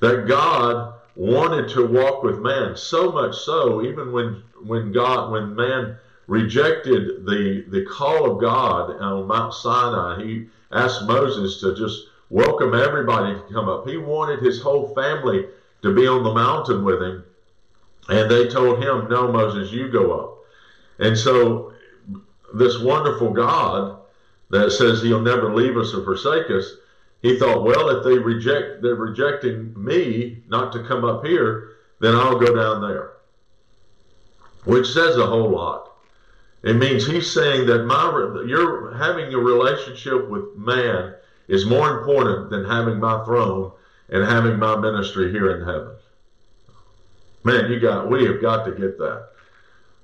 that 0.00 0.28
God 0.28 0.94
wanted 1.16 1.68
to 1.70 1.88
walk 1.88 2.22
with 2.22 2.38
man 2.38 2.76
so 2.76 3.10
much 3.10 3.34
so 3.34 3.82
even 3.82 4.12
when 4.12 4.40
when 4.62 4.92
God 4.92 5.32
when 5.32 5.56
man 5.56 5.96
rejected 6.28 7.26
the 7.26 7.64
the 7.68 7.84
call 7.86 8.30
of 8.30 8.40
God 8.40 8.92
on 9.02 9.26
Mount 9.26 9.52
Sinai 9.52 10.22
he 10.22 10.46
asked 10.70 11.02
Moses 11.02 11.60
to 11.62 11.74
just 11.74 12.06
welcome 12.30 12.74
everybody 12.74 13.34
to 13.34 13.52
come 13.52 13.68
up 13.68 13.88
he 13.88 13.96
wanted 13.96 14.38
his 14.38 14.62
whole 14.62 14.94
family 14.94 15.46
to 15.82 15.94
be 15.94 16.06
on 16.06 16.22
the 16.24 16.34
mountain 16.34 16.84
with 16.84 17.02
him 17.02 17.24
and 18.08 18.30
they 18.30 18.48
told 18.48 18.82
him 18.82 19.08
no 19.08 19.30
Moses 19.30 19.72
you 19.72 19.90
go 19.90 20.12
up 20.12 20.38
and 20.98 21.16
so 21.16 21.72
this 22.54 22.78
wonderful 22.78 23.30
God 23.30 23.98
that 24.50 24.72
says 24.72 25.02
he'll 25.02 25.20
never 25.20 25.54
leave 25.54 25.76
us 25.76 25.94
or 25.94 26.04
forsake 26.04 26.50
us 26.50 26.74
he 27.22 27.38
thought, 27.38 27.64
well, 27.64 27.88
if 27.90 28.04
they 28.04 28.16
reject, 28.16 28.80
they're 28.80 28.94
rejecting 28.94 29.74
me 29.76 30.42
not 30.48 30.72
to 30.72 30.84
come 30.84 31.04
up 31.04 31.24
here, 31.24 31.70
then 32.00 32.14
I'll 32.14 32.38
go 32.38 32.54
down 32.54 32.80
there. 32.80 33.14
Which 34.64 34.92
says 34.92 35.16
a 35.16 35.26
whole 35.26 35.50
lot. 35.50 35.90
It 36.62 36.74
means 36.74 37.06
he's 37.06 37.32
saying 37.32 37.66
that 37.66 37.84
my 37.84 38.04
you're 38.46 38.94
having 38.94 39.32
a 39.32 39.38
relationship 39.38 40.28
with 40.28 40.56
man 40.56 41.14
is 41.48 41.66
more 41.66 41.98
important 41.98 42.50
than 42.50 42.64
having 42.64 42.98
my 42.98 43.24
throne 43.24 43.72
and 44.08 44.24
having 44.24 44.58
my 44.58 44.76
ministry 44.76 45.30
here 45.30 45.56
in 45.56 45.66
heaven. 45.66 45.94
Man, 47.44 47.70
you 47.70 47.80
got 47.80 48.10
we 48.10 48.24
have 48.26 48.40
got 48.40 48.64
to 48.64 48.72
get 48.72 48.98
that. 48.98 49.28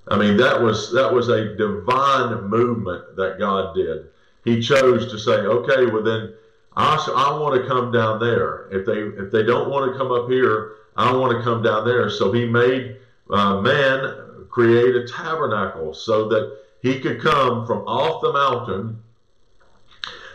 I 0.09 0.19
mean, 0.19 0.37
that 0.37 0.61
was 0.61 0.93
that 0.93 1.13
was 1.13 1.29
a 1.29 1.57
divine 1.57 2.45
movement 2.45 3.17
that 3.17 3.39
God 3.39 3.75
did. 3.75 4.07
He 4.45 4.61
chose 4.61 5.11
to 5.11 5.19
say, 5.19 5.33
okay, 5.33 5.87
well 5.87 6.03
then 6.03 6.35
I, 6.77 6.97
I 7.17 7.39
want 7.39 7.61
to 7.61 7.67
come 7.69 7.93
down 7.93 8.21
there. 8.21 8.69
If 8.71 8.87
they 8.87 8.99
if 9.23 9.31
they 9.31 9.43
don't 9.43 9.71
want 9.71 9.91
to 9.91 9.99
come 9.99 10.13
up 10.13 10.29
here, 10.29 10.73
I 10.97 11.13
want 11.13 11.37
to 11.37 11.43
come 11.43 11.63
down 11.63 11.87
there. 11.87 12.11
So 12.11 12.33
he 12.33 12.47
made 12.47 12.97
uh, 13.31 13.61
man 13.61 14.47
create 14.51 14.95
a 14.95 15.07
tabernacle 15.09 15.95
so 15.95 16.29
that 16.29 16.59
he 16.83 17.01
could 17.01 17.21
come 17.21 17.67
from 17.67 17.79
off 17.89 18.23
the 18.23 18.33
mountain 18.33 19.03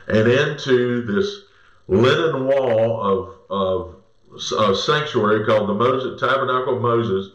and 0.07 0.27
into 0.27 1.03
this 1.03 1.43
linen 1.89 2.45
wall 2.45 3.01
of 3.01 3.35
of 3.49 3.95
a 4.57 4.75
sanctuary 4.75 5.45
called 5.45 5.69
the 5.69 5.73
Moses 5.73 6.19
Tabernacle 6.19 6.75
of 6.75 6.81
Moses, 6.81 7.33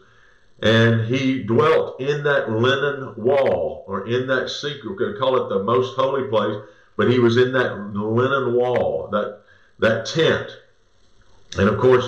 and 0.61 1.05
he 1.05 1.43
dwelt 1.43 1.99
in 1.99 2.23
that 2.23 2.49
linen 2.49 3.13
wall 3.15 3.83
or 3.87 4.07
in 4.07 4.27
that 4.27 4.49
secret. 4.49 4.89
We 4.89 4.97
could 4.97 5.19
call 5.19 5.45
it 5.45 5.49
the 5.49 5.63
most 5.63 5.95
holy 5.95 6.29
place 6.29 6.57
but 6.97 7.11
he 7.11 7.19
was 7.19 7.37
in 7.37 7.51
that 7.53 7.77
linen 7.93 8.53
wall, 8.53 9.09
that 9.11 9.41
that 9.79 10.05
tent. 10.05 10.57
And 11.57 11.69
of 11.69 11.77
course, 11.77 12.07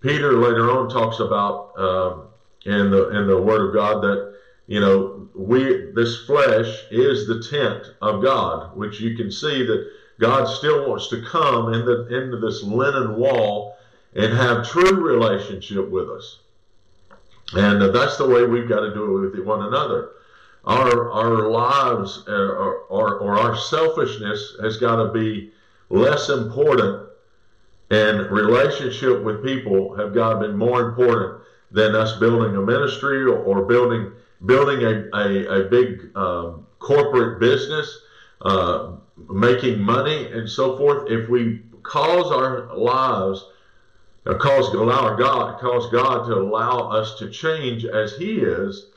Peter 0.00 0.32
later 0.38 0.70
on 0.70 0.88
talks 0.88 1.20
about 1.20 1.78
um, 1.78 2.28
in 2.64 2.90
the 2.90 3.08
in 3.10 3.26
the 3.26 3.40
Word 3.40 3.68
of 3.68 3.74
God 3.74 4.02
that 4.02 4.34
you 4.66 4.80
know 4.80 5.28
we 5.34 5.90
this 5.94 6.24
flesh 6.26 6.84
is 6.90 7.26
the 7.26 7.42
tent 7.42 7.94
of 8.00 8.22
God, 8.22 8.76
which 8.76 9.00
you 9.00 9.16
can 9.16 9.30
see 9.30 9.64
that 9.64 9.90
God 10.20 10.44
still 10.46 10.88
wants 10.88 11.08
to 11.08 11.22
come 11.22 11.72
in 11.74 11.84
the, 11.84 12.06
into 12.14 12.36
this 12.36 12.62
linen 12.62 13.16
wall 13.16 13.76
and 14.14 14.32
have 14.32 14.68
true 14.68 15.02
relationship 15.02 15.90
with 15.90 16.08
us. 16.08 16.40
And 17.54 17.82
uh, 17.82 17.88
that's 17.88 18.16
the 18.16 18.28
way 18.28 18.44
we've 18.44 18.68
got 18.68 18.80
to 18.80 18.94
do 18.94 19.24
it 19.24 19.36
with 19.36 19.46
one 19.46 19.62
another 19.62 20.10
our 20.64 21.10
our 21.10 21.48
lives 21.48 22.24
uh, 22.28 22.32
or, 22.32 22.74
or, 22.90 23.18
or 23.18 23.38
our 23.38 23.56
selfishness 23.56 24.56
has 24.60 24.76
got 24.76 24.96
to 24.96 25.10
be 25.12 25.52
less 25.88 26.28
important 26.28 27.08
and 27.90 28.30
relationship 28.30 29.22
with 29.22 29.42
people 29.42 29.96
have 29.96 30.14
got 30.14 30.34
to 30.34 30.48
be 30.48 30.54
more 30.54 30.88
important 30.88 31.42
than 31.70 31.94
us 31.94 32.18
building 32.18 32.56
a 32.56 32.60
ministry 32.60 33.22
or, 33.22 33.38
or 33.38 33.64
building 33.64 34.12
building 34.46 34.82
a, 34.84 35.16
a, 35.16 35.60
a 35.60 35.68
big 35.68 36.14
um, 36.16 36.66
corporate 36.78 37.40
business 37.40 38.02
uh, 38.42 38.92
making 39.28 39.80
money 39.80 40.30
and 40.32 40.48
so 40.48 40.76
forth 40.76 41.10
if 41.10 41.28
we 41.28 41.60
cause 41.82 42.30
our 42.32 42.76
lives 42.76 43.44
uh, 44.26 44.34
cause 44.34 44.72
allow 44.74 45.16
God 45.16 45.60
cause 45.60 45.90
God 45.90 46.26
to 46.26 46.34
allow 46.34 46.90
us 46.90 47.18
to 47.18 47.30
change 47.30 47.84
as 47.84 48.16
he 48.16 48.38
is 48.38 48.90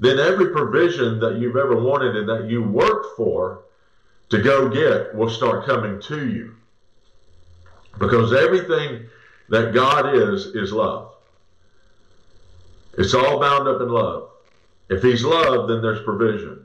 then 0.00 0.18
every 0.18 0.48
provision 0.48 1.20
that 1.20 1.38
you've 1.38 1.56
ever 1.56 1.76
wanted 1.76 2.16
and 2.16 2.28
that 2.28 2.48
you 2.48 2.62
worked 2.62 3.16
for 3.18 3.64
to 4.30 4.40
go 4.40 4.68
get 4.68 5.14
will 5.14 5.28
start 5.28 5.66
coming 5.66 6.00
to 6.00 6.26
you. 6.26 6.54
Because 7.98 8.32
everything 8.32 9.06
that 9.50 9.74
God 9.74 10.14
is, 10.16 10.46
is 10.46 10.72
love. 10.72 11.14
It's 12.96 13.12
all 13.12 13.40
bound 13.40 13.68
up 13.68 13.82
in 13.82 13.88
love. 13.88 14.30
If 14.88 15.02
He's 15.02 15.22
love, 15.22 15.68
then 15.68 15.82
there's 15.82 16.02
provision. 16.02 16.64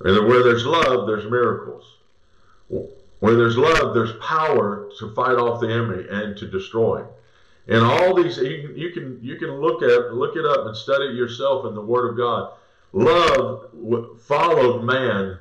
And 0.00 0.26
where 0.26 0.42
there's 0.42 0.66
love, 0.66 1.06
there's 1.06 1.30
miracles. 1.30 1.84
Where 3.20 3.36
there's 3.36 3.56
love, 3.56 3.94
there's 3.94 4.14
power 4.14 4.90
to 4.98 5.14
fight 5.14 5.36
off 5.36 5.60
the 5.60 5.70
enemy 5.70 6.06
and 6.10 6.36
to 6.38 6.46
destroy. 6.46 7.04
And 7.68 7.84
all 7.84 8.14
these 8.14 8.38
you, 8.38 8.90
can 8.92 9.18
you 9.22 9.36
can 9.36 9.60
look 9.60 9.82
at 9.82 10.14
look 10.14 10.36
it 10.36 10.44
up 10.44 10.66
and 10.66 10.76
study 10.76 11.06
it 11.06 11.14
yourself 11.14 11.66
in 11.66 11.74
the 11.74 11.80
Word 11.80 12.10
of 12.10 12.16
God. 12.16 12.52
Love 12.92 13.70
followed 14.22 14.82
man 14.82 15.38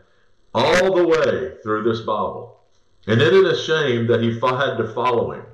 all 0.54 0.96
the 0.96 1.08
way 1.08 1.58
through 1.64 1.84
this 1.84 2.02
Bible, 2.02 2.60
and 3.08 3.22
it 3.22 3.34
is 3.34 3.60
a 3.60 3.64
shame 3.64 4.08
that 4.08 4.22
he 4.22 4.32
had 4.40 4.78
to 4.78 4.94
follow 4.94 5.32
him. 5.32 5.46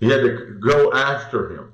He 0.00 0.10
had 0.10 0.22
to 0.22 0.58
go 0.60 0.92
after 0.92 1.54
him. 1.54 1.72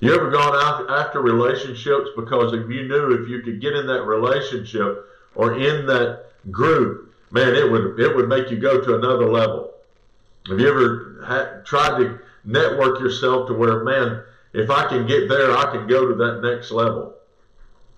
You 0.00 0.14
ever 0.14 0.30
gone 0.30 0.88
after 0.88 1.20
relationships 1.20 2.08
because 2.16 2.54
if 2.54 2.70
you 2.70 2.88
knew 2.88 3.22
if 3.22 3.28
you 3.28 3.42
could 3.42 3.60
get 3.60 3.74
in 3.74 3.86
that 3.88 4.04
relationship 4.04 5.04
or 5.34 5.60
in 5.60 5.84
that 5.86 6.32
group, 6.50 7.09
man, 7.30 7.54
it 7.54 7.70
would 7.70 7.98
it 7.98 8.14
would 8.14 8.28
make 8.28 8.50
you 8.50 8.58
go 8.58 8.80
to 8.80 8.96
another 8.96 9.30
level. 9.30 9.72
Have 10.48 10.58
you 10.58 10.68
ever 10.68 11.62
tried 11.66 11.98
to 11.98 12.18
network 12.44 13.00
yourself 13.00 13.46
to 13.48 13.54
where, 13.54 13.84
man, 13.84 14.22
if 14.52 14.70
I 14.70 14.88
can 14.88 15.06
get 15.06 15.28
there, 15.28 15.56
I 15.56 15.70
can 15.70 15.86
go 15.86 16.08
to 16.08 16.14
that 16.14 16.40
next 16.42 16.70
level. 16.70 17.14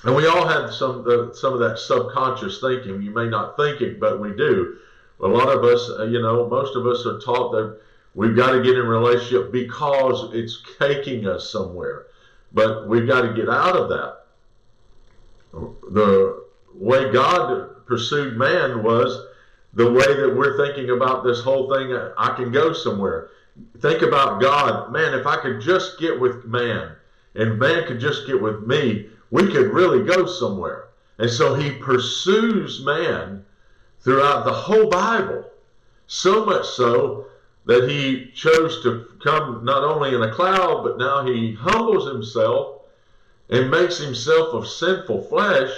And 0.04 0.16
we 0.16 0.26
all 0.26 0.46
have 0.46 0.74
some 0.74 1.04
the, 1.04 1.32
some 1.34 1.52
of 1.52 1.60
that 1.60 1.78
subconscious 1.78 2.60
thinking. 2.60 3.02
You 3.02 3.12
may 3.12 3.28
not 3.28 3.56
think 3.56 3.80
it, 3.80 4.00
but 4.00 4.20
we 4.20 4.34
do. 4.34 4.78
A 5.20 5.26
lot 5.26 5.48
of 5.48 5.62
us, 5.64 5.88
uh, 5.98 6.04
you 6.04 6.20
know, 6.20 6.48
most 6.48 6.74
of 6.74 6.86
us 6.86 7.06
are 7.06 7.20
taught 7.20 7.52
that 7.52 7.80
we've 8.14 8.34
got 8.34 8.52
to 8.52 8.62
get 8.62 8.76
in 8.76 8.86
relationship 8.86 9.52
because 9.52 10.34
it's 10.34 10.60
taking 10.78 11.28
us 11.28 11.50
somewhere. 11.50 12.06
But 12.52 12.88
we've 12.88 13.06
got 13.06 13.22
to 13.22 13.32
get 13.32 13.48
out 13.48 13.76
of 13.76 13.88
that. 13.90 14.18
The 15.92 16.44
way 16.74 17.12
God 17.12 17.81
pursued 17.92 18.38
man 18.38 18.82
was 18.82 19.26
the 19.74 19.90
way 19.90 20.14
that 20.20 20.34
we're 20.34 20.56
thinking 20.56 20.90
about 20.90 21.24
this 21.24 21.42
whole 21.42 21.72
thing. 21.74 21.92
I 22.16 22.34
can 22.34 22.50
go 22.52 22.72
somewhere 22.72 23.28
think 23.78 24.02
about 24.02 24.40
God, 24.40 24.92
man, 24.92 25.14
if 25.14 25.26
I 25.26 25.36
could 25.36 25.60
just 25.60 25.98
get 25.98 26.18
with 26.18 26.44
man 26.44 26.92
and 27.34 27.58
man 27.58 27.86
could 27.86 28.00
just 28.00 28.26
get 28.26 28.40
with 28.40 28.66
me, 28.66 29.08
we 29.30 29.50
could 29.50 29.72
really 29.72 30.04
go 30.04 30.26
somewhere. 30.26 30.88
And 31.18 31.30
so 31.30 31.54
he 31.54 31.72
pursues 31.72 32.84
man 32.84 33.44
throughout 34.00 34.44
the 34.44 34.52
whole 34.52 34.88
Bible, 34.88 35.44
so 36.06 36.44
much 36.44 36.66
so 36.66 37.26
that 37.66 37.88
he 37.88 38.30
chose 38.34 38.82
to 38.82 39.06
come 39.22 39.64
not 39.64 39.84
only 39.84 40.14
in 40.14 40.22
a 40.22 40.32
cloud, 40.32 40.82
but 40.82 40.98
now 40.98 41.24
he 41.24 41.54
humbles 41.54 42.08
himself 42.08 42.82
and 43.48 43.70
makes 43.70 43.98
himself 43.98 44.54
of 44.54 44.66
sinful 44.66 45.22
flesh 45.22 45.70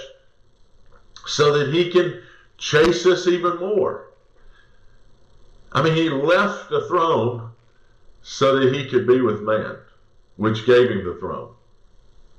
so 1.26 1.58
that 1.58 1.72
he 1.72 1.90
can 1.90 2.22
chase 2.58 3.06
us 3.06 3.26
even 3.26 3.58
more. 3.58 4.10
I 5.72 5.82
mean, 5.82 5.94
he 5.94 6.08
left 6.08 6.70
the 6.70 6.86
throne 6.86 7.50
so 8.22 8.58
that 8.58 8.72
he 8.72 8.88
could 8.88 9.06
be 9.06 9.20
with 9.20 9.42
man, 9.42 9.76
which 10.36 10.66
gave 10.66 10.90
him 10.90 11.04
the 11.04 11.16
throne, 11.18 11.52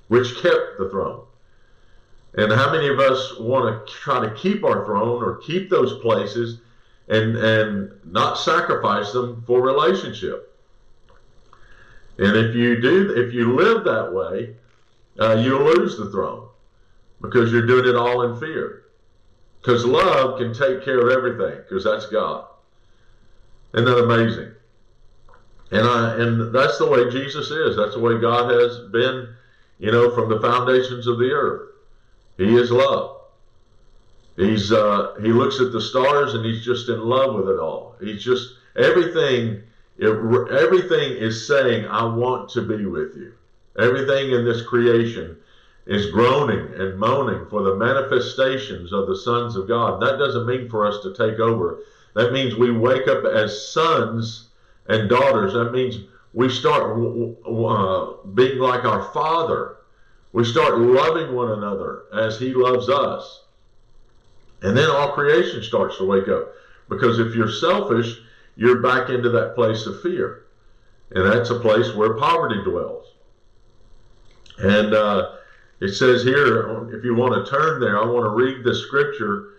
which 0.08 0.36
kept 0.42 0.78
the 0.80 0.90
throne. 0.90 1.26
And 2.38 2.52
how 2.52 2.72
many 2.72 2.88
of 2.88 3.00
us 3.00 3.38
want 3.40 3.88
to 3.88 3.94
try 3.94 4.20
to 4.20 4.34
keep 4.36 4.64
our 4.64 4.86
throne 4.86 5.24
or 5.24 5.38
keep 5.38 5.70
those 5.70 6.02
places 6.02 6.60
and 7.08 7.38
and 7.38 7.92
not 8.04 8.38
sacrifice 8.38 9.12
them 9.12 9.44
for 9.48 9.62
relationship? 9.62 10.52
And 12.18 12.36
if 12.36 12.56
you 12.56 12.82
do, 12.82 13.14
if 13.16 13.34
you 13.34 13.56
live 13.56 13.84
that 13.84 14.14
way, 14.14 14.56
uh, 15.20 15.36
you'll 15.36 15.64
lose 15.64 15.98
the 15.98 16.10
throne 16.10 16.48
because 17.22 17.52
you're 17.52 17.68
doing 17.68 17.88
it 17.88 17.96
all 17.96 18.22
in 18.24 18.40
fear. 18.40 18.84
Because 19.62 19.86
love 19.86 20.38
can 20.38 20.54
take 20.54 20.84
care 20.86 21.00
of 21.00 21.12
everything, 21.12 21.62
because 21.64 21.84
that's 21.84 22.06
God. 22.08 22.46
Isn't 23.74 23.86
that 23.86 24.04
amazing? 24.04 24.52
And 25.72 25.88
I 25.88 26.16
and 26.22 26.54
that's 26.54 26.78
the 26.78 26.88
way 26.88 27.10
Jesus 27.10 27.50
is. 27.50 27.76
That's 27.76 27.96
the 27.96 28.00
way 28.00 28.20
God 28.20 28.52
has 28.52 28.80
been, 28.92 29.28
you 29.80 29.92
know, 29.92 30.14
from 30.14 30.30
the 30.30 30.40
foundations 30.40 31.08
of 31.08 31.18
the 31.18 31.32
earth. 31.32 31.70
He 32.38 32.56
is 32.56 32.72
love. 32.72 33.22
He's 34.38 34.72
uh, 34.72 35.16
he 35.22 35.30
looks 35.30 35.60
at 35.60 35.72
the 35.72 35.82
stars 35.82 36.36
and 36.36 36.46
he's 36.46 36.64
just 36.64 36.90
in 36.90 37.02
love 37.02 37.36
with 37.36 37.50
it 37.50 37.60
all. 37.60 37.96
He's 38.00 38.24
just 38.24 38.54
everything. 38.78 39.64
everything 40.00 41.18
is 41.18 41.48
saying, 41.48 41.88
"I 41.88 42.04
want 42.04 42.50
to 42.52 42.62
be 42.62 42.86
with 42.86 43.16
you." 43.16 43.34
Everything 43.78 44.32
in 44.32 44.46
this 44.46 44.62
creation 44.62 45.38
is 45.86 46.12
groaning 46.12 46.74
and 46.80 46.98
moaning 46.98 47.46
for 47.50 47.62
the 47.64 47.76
manifestations 47.76 48.92
of 48.92 49.08
the 49.08 49.16
sons 49.16 49.56
of 49.56 49.68
God. 49.68 50.02
That 50.02 50.18
doesn't 50.18 50.48
mean 50.48 50.70
for 50.70 50.88
us 50.88 51.02
to 51.04 51.14
take 51.14 51.40
over. 51.40 51.80
That 52.16 52.34
means 52.34 52.56
we 52.56 52.72
wake 52.72 53.08
up 53.08 53.26
as 53.26 53.72
sons 53.72 54.50
and 54.88 55.10
daughters. 55.10 55.54
That 55.54 55.72
means 55.72 55.98
we 56.34 56.50
start 56.50 56.98
uh, 56.98 58.28
being 58.34 58.60
like 58.60 58.84
our 58.86 59.12
Father. 59.14 59.78
We 60.34 60.44
start 60.44 60.80
loving 60.80 61.36
one 61.36 61.52
another 61.52 62.04
as 62.14 62.40
He 62.40 62.54
loves 62.54 62.90
us. 62.90 63.44
And 64.62 64.76
then 64.76 64.90
all 64.90 65.12
creation 65.12 65.62
starts 65.62 65.98
to 65.98 66.06
wake 66.06 66.28
up. 66.28 66.52
Because 66.90 67.20
if 67.20 67.36
you're 67.36 67.52
selfish, 67.52 68.20
you're 68.56 68.82
back 68.82 69.10
into 69.10 69.30
that 69.30 69.56
place 69.56 69.86
of 69.86 70.02
fear. 70.02 70.46
And 71.12 71.32
that's 71.32 71.52
a 71.52 71.60
place 71.60 71.94
where 71.94 72.16
poverty 72.16 72.64
dwells. 72.64 73.06
And 74.58 74.94
uh, 74.94 75.36
it 75.80 75.94
says 75.94 76.24
here, 76.24 76.90
if 76.96 77.04
you 77.04 77.16
want 77.16 77.34
to 77.34 77.52
turn 77.52 77.80
there, 77.80 78.00
I 78.00 78.06
want 78.06 78.26
to 78.26 78.30
read 78.30 78.64
the 78.64 78.74
scripture 78.74 79.50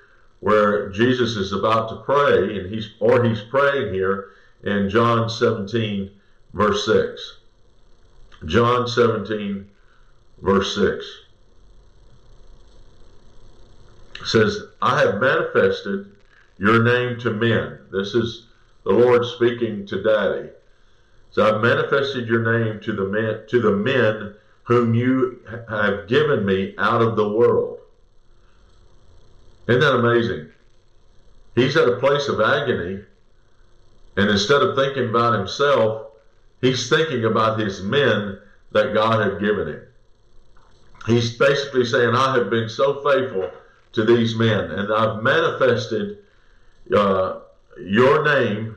where 0.41 0.89
Jesus 0.91 1.37
is 1.37 1.53
about 1.53 1.89
to 1.91 1.97
pray, 1.97 2.59
and 2.59 2.73
he's 2.73 2.91
or 3.01 3.25
he's 3.25 3.43
praying 3.43 3.93
here 3.93 4.31
in 4.63 4.89
John 4.89 5.29
17, 5.29 6.11
verse 6.53 6.87
6. 6.87 7.39
John 8.47 8.87
17, 8.87 9.69
verse 10.41 10.75
6. 10.75 11.05
It 14.21 14.27
says, 14.27 14.63
I 14.83 15.01
have 15.01 15.21
manifested 15.21 16.13
your 16.59 16.83
name 16.83 17.19
to 17.21 17.31
men. 17.31 17.79
This 17.93 18.15
is 18.15 18.47
the 18.85 18.93
Lord 18.93 19.25
speaking 19.25 19.87
to 19.87 20.03
Daddy. 20.03 20.49
So 21.31 21.47
I've 21.47 21.63
manifested 21.63 22.29
your 22.29 22.59
name 22.59 22.81
to 22.81 22.93
the 22.93 23.05
men 23.05 23.43
to 23.49 23.61
the 23.61 23.73
men 23.73 24.35
whom 24.67 24.95
you 24.95 25.41
have 25.69 26.09
given 26.09 26.45
me 26.45 26.75
out 26.77 27.01
of 27.01 27.17
the 27.17 27.29
world. 27.29 27.79
Isn't 29.69 29.81
that 29.81 29.95
amazing? 29.95 30.51
He's 31.55 31.77
at 31.77 31.89
a 31.89 31.97
place 31.97 32.29
of 32.29 32.41
agony, 32.41 33.03
and 34.17 34.31
instead 34.31 34.63
of 34.63 34.77
thinking 34.77 35.09
about 35.09 35.39
himself, 35.39 36.09
he's 36.61 36.89
thinking 36.89 37.25
about 37.25 37.61
his 37.61 37.81
men 37.83 38.39
that 38.73 38.93
God 38.93 39.25
had 39.25 39.41
given 39.41 39.69
him. 39.69 39.83
He's 41.07 41.37
basically 41.37 41.85
saying, 41.85 42.15
I 42.15 42.37
have 42.37 42.51
been 42.51 42.69
so 42.69 43.03
faithful 43.03 43.51
to 43.93 44.05
these 44.05 44.35
men, 44.35 44.73
and 44.73 44.93
I've 44.93 45.23
manifested 45.23 46.19
uh, 46.95 47.41
your 47.81 48.25
name. 48.25 48.77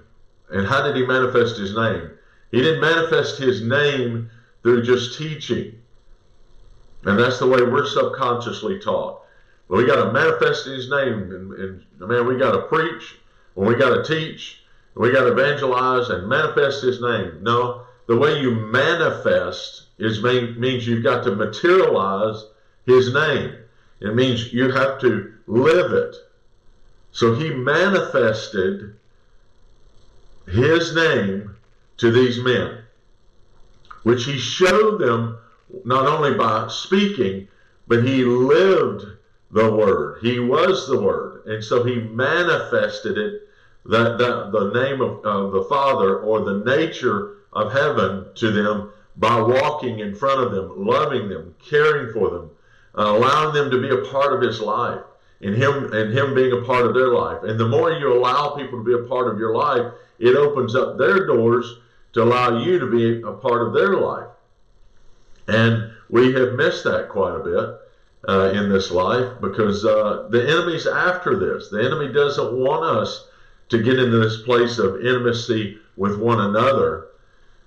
And 0.52 0.68
how 0.68 0.84
did 0.84 0.96
he 0.96 1.06
manifest 1.06 1.58
his 1.58 1.76
name? 1.76 2.12
He 2.52 2.62
didn't 2.62 2.82
manifest 2.82 3.40
his 3.40 3.62
name 3.62 4.30
through 4.62 4.84
just 4.84 5.18
teaching. 5.18 5.79
And 7.04 7.18
that's 7.18 7.40
the 7.40 7.48
way 7.48 7.62
we're 7.62 7.88
subconsciously 7.88 8.80
taught. 8.80 9.22
Well, 9.68 9.82
we 9.82 9.88
got 9.88 10.04
to 10.04 10.12
manifest 10.12 10.66
His 10.66 10.90
name, 10.90 11.32
and, 11.32 11.54
and 11.54 11.86
man, 12.00 12.28
we 12.28 12.38
got 12.38 12.52
to 12.52 12.64
preach, 12.64 13.18
and 13.56 13.68
we 13.68 13.76
got 13.76 13.96
to 13.96 14.04
teach, 14.04 14.64
and 14.96 15.04
we 15.04 15.12
got 15.12 15.22
to 15.22 15.32
evangelize 15.32 16.10
and 16.10 16.28
manifest 16.28 16.84
His 16.84 17.02
name. 17.02 17.40
No, 17.42 17.84
the 18.08 18.18
way 18.18 18.40
you 18.40 18.52
manifest 18.52 19.84
is 20.00 20.24
mean, 20.24 20.60
means 20.60 20.88
you've 20.88 21.04
got 21.04 21.24
to 21.24 21.36
materialize 21.36 22.46
His 22.86 23.14
name. 23.14 23.56
It 24.02 24.16
means 24.16 24.52
you 24.52 24.72
have 24.72 25.00
to 25.02 25.34
live 25.48 25.94
it. 25.94 26.16
So 27.12 27.36
He 27.36 27.52
manifested 27.52 28.96
His 30.48 30.96
name 30.96 31.56
to 31.98 32.12
these 32.12 32.40
men, 32.40 32.80
which 34.04 34.26
He 34.26 34.38
showed 34.38 35.00
them 35.00 35.38
not 35.86 36.06
only 36.06 36.36
by 36.36 36.68
speaking, 36.68 37.48
but 37.88 38.04
he 38.06 38.24
lived 38.24 39.06
the 39.52 39.72
word. 39.72 40.20
He 40.22 40.40
was 40.40 40.88
the 40.88 41.02
word. 41.02 41.46
And 41.46 41.64
so 41.64 41.84
he 41.84 41.96
manifested 41.96 43.18
it, 43.18 43.42
that, 43.86 44.18
that 44.18 44.52
the 44.52 44.72
name 44.74 45.02
of 45.02 45.26
uh, 45.26 45.50
the 45.50 45.64
Father 45.64 46.20
or 46.20 46.42
the 46.42 46.64
nature 46.66 47.38
of 47.54 47.72
heaven 47.72 48.28
to 48.36 48.52
them 48.52 48.92
by 49.18 49.42
walking 49.42 50.00
in 50.00 50.16
front 50.16 50.42
of 50.42 50.52
them, 50.52 50.86
loving 50.86 51.30
them, 51.30 51.56
caring 51.60 52.14
for 52.14 52.30
them, 52.30 52.52
uh, 52.98 53.16
allowing 53.18 53.54
them 53.54 53.72
to 53.72 53.82
be 53.82 53.90
a 53.90 54.10
part 54.12 54.34
of 54.34 54.42
his 54.42 54.60
life 54.62 55.02
and 55.42 55.56
him 55.56 55.92
and 55.94 56.14
him 56.14 56.36
being 56.36 56.52
a 56.52 56.62
part 56.62 56.86
of 56.86 56.94
their 56.94 57.10
life. 57.10 57.44
And 57.44 57.60
the 57.60 57.68
more 57.68 57.92
you 57.92 58.14
allow 58.14 58.56
people 58.56 58.80
to 58.80 58.84
be 58.84 58.94
a 58.94 59.08
part 59.08 59.32
of 59.32 59.40
your 59.40 59.56
life, 59.56 59.94
it 60.20 60.36
opens 60.36 60.76
up 60.76 60.98
their 60.98 61.26
doors 61.26 61.80
to 62.14 62.24
allow 62.24 62.60
you 62.60 62.80
to 62.80 62.88
be 62.88 63.22
a 63.22 63.32
part 63.34 63.66
of 63.66 63.74
their 63.74 63.98
life. 63.98 64.28
And 65.50 65.92
we 66.10 66.34
have 66.34 66.54
missed 66.54 66.84
that 66.84 67.10
quite 67.10 67.36
a 67.36 67.44
bit 67.44 67.80
uh, 68.28 68.52
in 68.52 68.70
this 68.70 68.92
life 68.92 69.40
because 69.42 69.84
uh, 69.84 70.28
the 70.30 70.44
enemy's 70.44 70.86
after 70.86 71.38
this. 71.38 71.70
The 71.70 71.84
enemy 71.84 72.14
doesn't 72.14 72.54
want 72.54 72.84
us 72.84 73.28
to 73.70 73.82
get 73.82 74.00
into 74.00 74.20
this 74.20 74.42
place 74.44 74.78
of 74.78 75.06
intimacy 75.06 75.80
with 75.98 76.20
one 76.20 76.40
another 76.40 77.08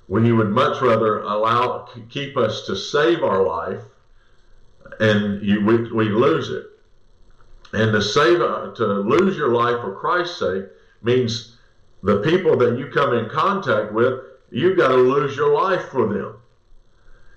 when 0.06 0.24
you 0.24 0.36
would 0.36 0.50
much 0.50 0.80
rather 0.82 1.20
allow 1.20 1.88
keep 2.08 2.36
us 2.36 2.66
to 2.66 2.76
save 2.76 3.22
our 3.22 3.42
life 3.42 3.80
and 5.00 5.42
you, 5.42 5.64
we, 5.64 5.92
we 5.92 6.08
lose 6.08 6.50
it. 6.50 6.66
And 7.72 7.92
to 7.92 8.02
save 8.02 8.40
uh, 8.40 8.72
to 8.74 8.84
lose 8.84 9.36
your 9.36 9.54
life 9.54 9.80
for 9.80 9.94
Christ's 9.94 10.38
sake 10.38 10.64
means 11.02 11.56
the 12.02 12.18
people 12.18 12.56
that 12.58 12.78
you 12.78 12.88
come 12.88 13.14
in 13.14 13.30
contact 13.30 13.92
with, 13.92 14.20
you've 14.50 14.76
got 14.76 14.88
to 14.88 14.96
lose 14.96 15.34
your 15.36 15.54
life 15.54 15.88
for 15.88 16.12
them. 16.12 16.41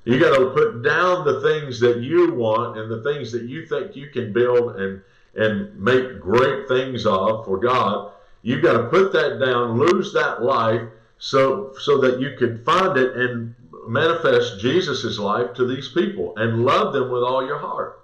You 0.05 0.19
got 0.19 0.37
to 0.37 0.51
put 0.51 0.83
down 0.83 1.25
the 1.25 1.41
things 1.41 1.79
that 1.79 1.97
you 1.97 2.33
want 2.33 2.77
and 2.77 2.89
the 2.89 3.01
things 3.01 3.31
that 3.31 3.43
you 3.43 3.65
think 3.65 3.95
you 3.95 4.09
can 4.09 4.31
build 4.31 4.77
and 4.77 5.01
and 5.33 5.77
make 5.77 6.21
great 6.21 6.67
things 6.67 7.05
of 7.05 7.43
for 7.43 7.57
God. 7.57 8.13
You 8.41 8.61
got 8.61 8.77
to 8.77 8.87
put 8.87 9.11
that 9.11 9.39
down, 9.39 9.77
lose 9.77 10.13
that 10.13 10.43
life, 10.43 10.83
so 11.17 11.73
so 11.79 11.97
that 12.01 12.21
you 12.21 12.37
can 12.37 12.63
find 12.63 12.97
it 12.97 13.15
and 13.15 13.55
manifest 13.87 14.59
Jesus' 14.59 15.17
life 15.17 15.53
to 15.55 15.65
these 15.65 15.89
people 15.89 16.33
and 16.37 16.63
love 16.63 16.93
them 16.93 17.09
with 17.09 17.23
all 17.23 17.45
your 17.45 17.59
heart. 17.59 17.99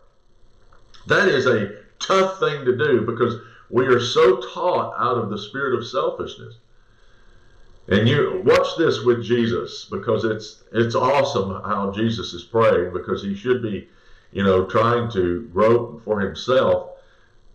That 1.08 1.28
is 1.28 1.46
a 1.46 1.76
tough 2.00 2.40
thing 2.40 2.66
to 2.66 2.78
do 2.78 3.02
because 3.02 3.36
we 3.70 3.86
are 3.88 4.00
so 4.00 4.42
taught 4.54 4.96
out 5.00 5.18
of 5.18 5.30
the 5.30 5.38
spirit 5.38 5.78
of 5.78 5.88
selfishness. 5.88 6.56
And 7.92 8.08
you 8.08 8.42
watch 8.46 8.78
this 8.78 9.04
with 9.04 9.22
Jesus 9.22 9.86
because 9.92 10.24
it's 10.24 10.64
it's 10.72 10.96
awesome 10.96 11.62
how 11.66 11.92
Jesus 11.92 12.32
is 12.32 12.42
praying 12.42 12.94
because 12.94 13.22
he 13.22 13.36
should 13.36 13.62
be, 13.62 13.90
you 14.32 14.44
know, 14.44 14.66
trying 14.66 15.12
to 15.12 15.50
grow 15.52 16.00
for 16.06 16.22
himself, 16.22 16.92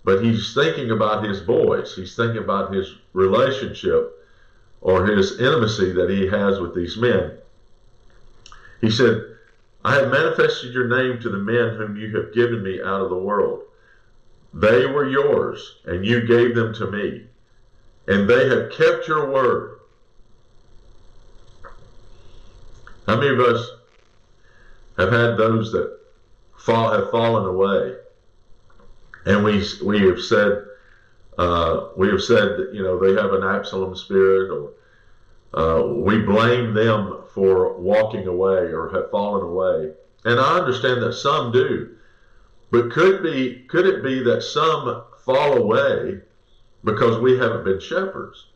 but 0.05 0.23
he's 0.23 0.53
thinking 0.53 0.91
about 0.91 1.25
his 1.25 1.41
boys. 1.41 1.97
He's 1.97 2.15
thinking 2.15 2.43
about 2.43 2.75
his 2.75 2.97
relationship 3.15 4.13
or 4.83 5.07
his 5.07 5.41
intimacy 5.41 5.93
that 5.93 6.11
he 6.11 6.27
has 6.27 6.61
with 6.61 6.75
these 6.75 6.99
men. 6.99 7.39
He 8.83 8.91
said, 8.91 9.23
I 9.87 9.95
have 9.95 10.11
manifested 10.11 10.75
your 10.75 10.87
name 10.87 11.19
to 11.21 11.31
the 11.31 11.39
men 11.39 11.77
whom 11.77 11.97
you 11.97 12.15
have 12.15 12.35
given 12.35 12.63
me 12.63 12.83
out 12.83 13.01
of 13.01 13.09
the 13.09 13.17
world. 13.17 13.63
They 14.53 14.85
were 14.85 15.09
yours, 15.09 15.77
and 15.87 16.05
you 16.05 16.27
gave 16.27 16.55
them 16.55 16.75
to 16.75 16.91
me, 16.91 17.25
and 18.07 18.29
they 18.29 18.51
have 18.51 18.71
kept 18.71 19.09
your 19.09 19.31
word. 19.31 19.76
How 23.07 23.17
many 23.17 23.29
of 23.29 23.41
us 23.41 23.71
have 24.99 25.13
had 25.13 25.37
those 25.37 25.73
that 25.73 25.99
fall, 26.59 26.91
have 26.91 27.11
fallen 27.11 27.47
away? 27.47 27.97
And 29.25 29.45
we, 29.45 29.65
we 29.85 30.01
have 30.03 30.21
said, 30.21 30.65
uh, 31.39 31.89
we 31.97 32.09
have 32.09 32.23
said 32.23 32.57
that, 32.59 32.71
you 32.73 32.83
know, 32.83 32.99
they 32.99 33.21
have 33.21 33.33
an 33.33 33.43
Absalom 33.43 33.97
spirit 33.97 34.51
or 34.51 34.73
uh, 35.55 35.87
we 35.87 36.19
blame 36.19 36.75
them 36.75 37.23
for 37.33 37.79
walking 37.79 38.27
away 38.27 38.73
or 38.73 38.91
have 38.91 39.11
fallen 39.11 39.43
away. 39.43 39.93
And 40.25 40.41
I 40.41 40.59
understand 40.59 41.03
that 41.03 41.13
some 41.13 41.53
do. 41.53 41.97
But 42.71 42.91
could 42.91 43.23
be 43.23 43.65
could 43.69 43.87
it 43.87 44.03
be 44.03 44.23
that 44.25 44.43
some 44.43 45.05
fall 45.25 45.57
away 45.57 46.21
because 46.83 47.21
we 47.21 47.39
haven't 47.39 47.65
been 47.65 47.81
shepherds? 47.81 48.47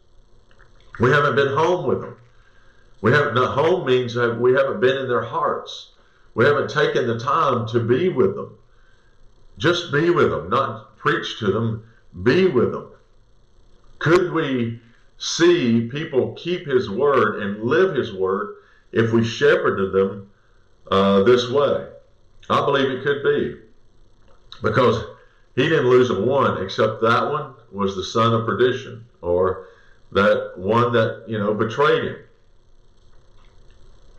We 0.98 1.10
haven't 1.10 1.36
been 1.36 1.54
home 1.54 1.86
with 1.86 2.00
them. 2.00 2.16
We 3.00 3.12
haven't, 3.12 3.34
not 3.34 3.54
home 3.54 3.86
means 3.86 4.14
that 4.14 4.38
we 4.38 4.52
haven't 4.52 4.80
been 4.80 4.96
in 4.96 5.08
their 5.08 5.22
hearts. 5.22 5.92
We 6.34 6.44
haven't 6.44 6.70
taken 6.70 7.06
the 7.06 7.18
time 7.18 7.66
to 7.68 7.80
be 7.80 8.08
with 8.08 8.34
them. 8.34 8.58
Just 9.58 9.92
be 9.92 10.10
with 10.10 10.30
them, 10.30 10.48
not 10.48 10.96
preach 10.96 11.38
to 11.38 11.50
them, 11.50 11.84
be 12.22 12.46
with 12.46 12.72
them? 12.72 12.90
Could 13.98 14.32
we 14.32 14.80
see 15.18 15.88
people 15.88 16.34
keep 16.34 16.66
His 16.66 16.90
word 16.90 17.42
and 17.42 17.62
live 17.62 17.94
His 17.94 18.12
word 18.12 18.56
if 18.92 19.12
we 19.12 19.24
shepherded 19.24 19.92
them 19.92 20.30
uh, 20.90 21.22
this 21.22 21.50
way? 21.50 21.86
I 22.48 22.64
believe 22.64 22.90
it 22.90 23.04
could 23.04 23.22
be 23.22 23.56
because 24.62 25.04
he 25.54 25.68
didn't 25.68 25.88
lose 25.88 26.10
a 26.10 26.20
one, 26.20 26.62
except 26.62 27.00
that 27.02 27.30
one 27.30 27.54
was 27.70 27.96
the 27.96 28.04
son 28.04 28.32
of 28.34 28.46
perdition, 28.46 29.04
or 29.20 29.66
that 30.12 30.52
one 30.56 30.92
that 30.92 31.24
you 31.28 31.38
know 31.38 31.54
betrayed 31.54 32.04
him. 32.04 32.16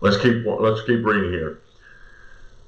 Let's 0.01 0.17
keep 0.17 0.45
let's 0.45 0.81
keep 0.81 1.05
reading 1.05 1.31
here. 1.31 1.61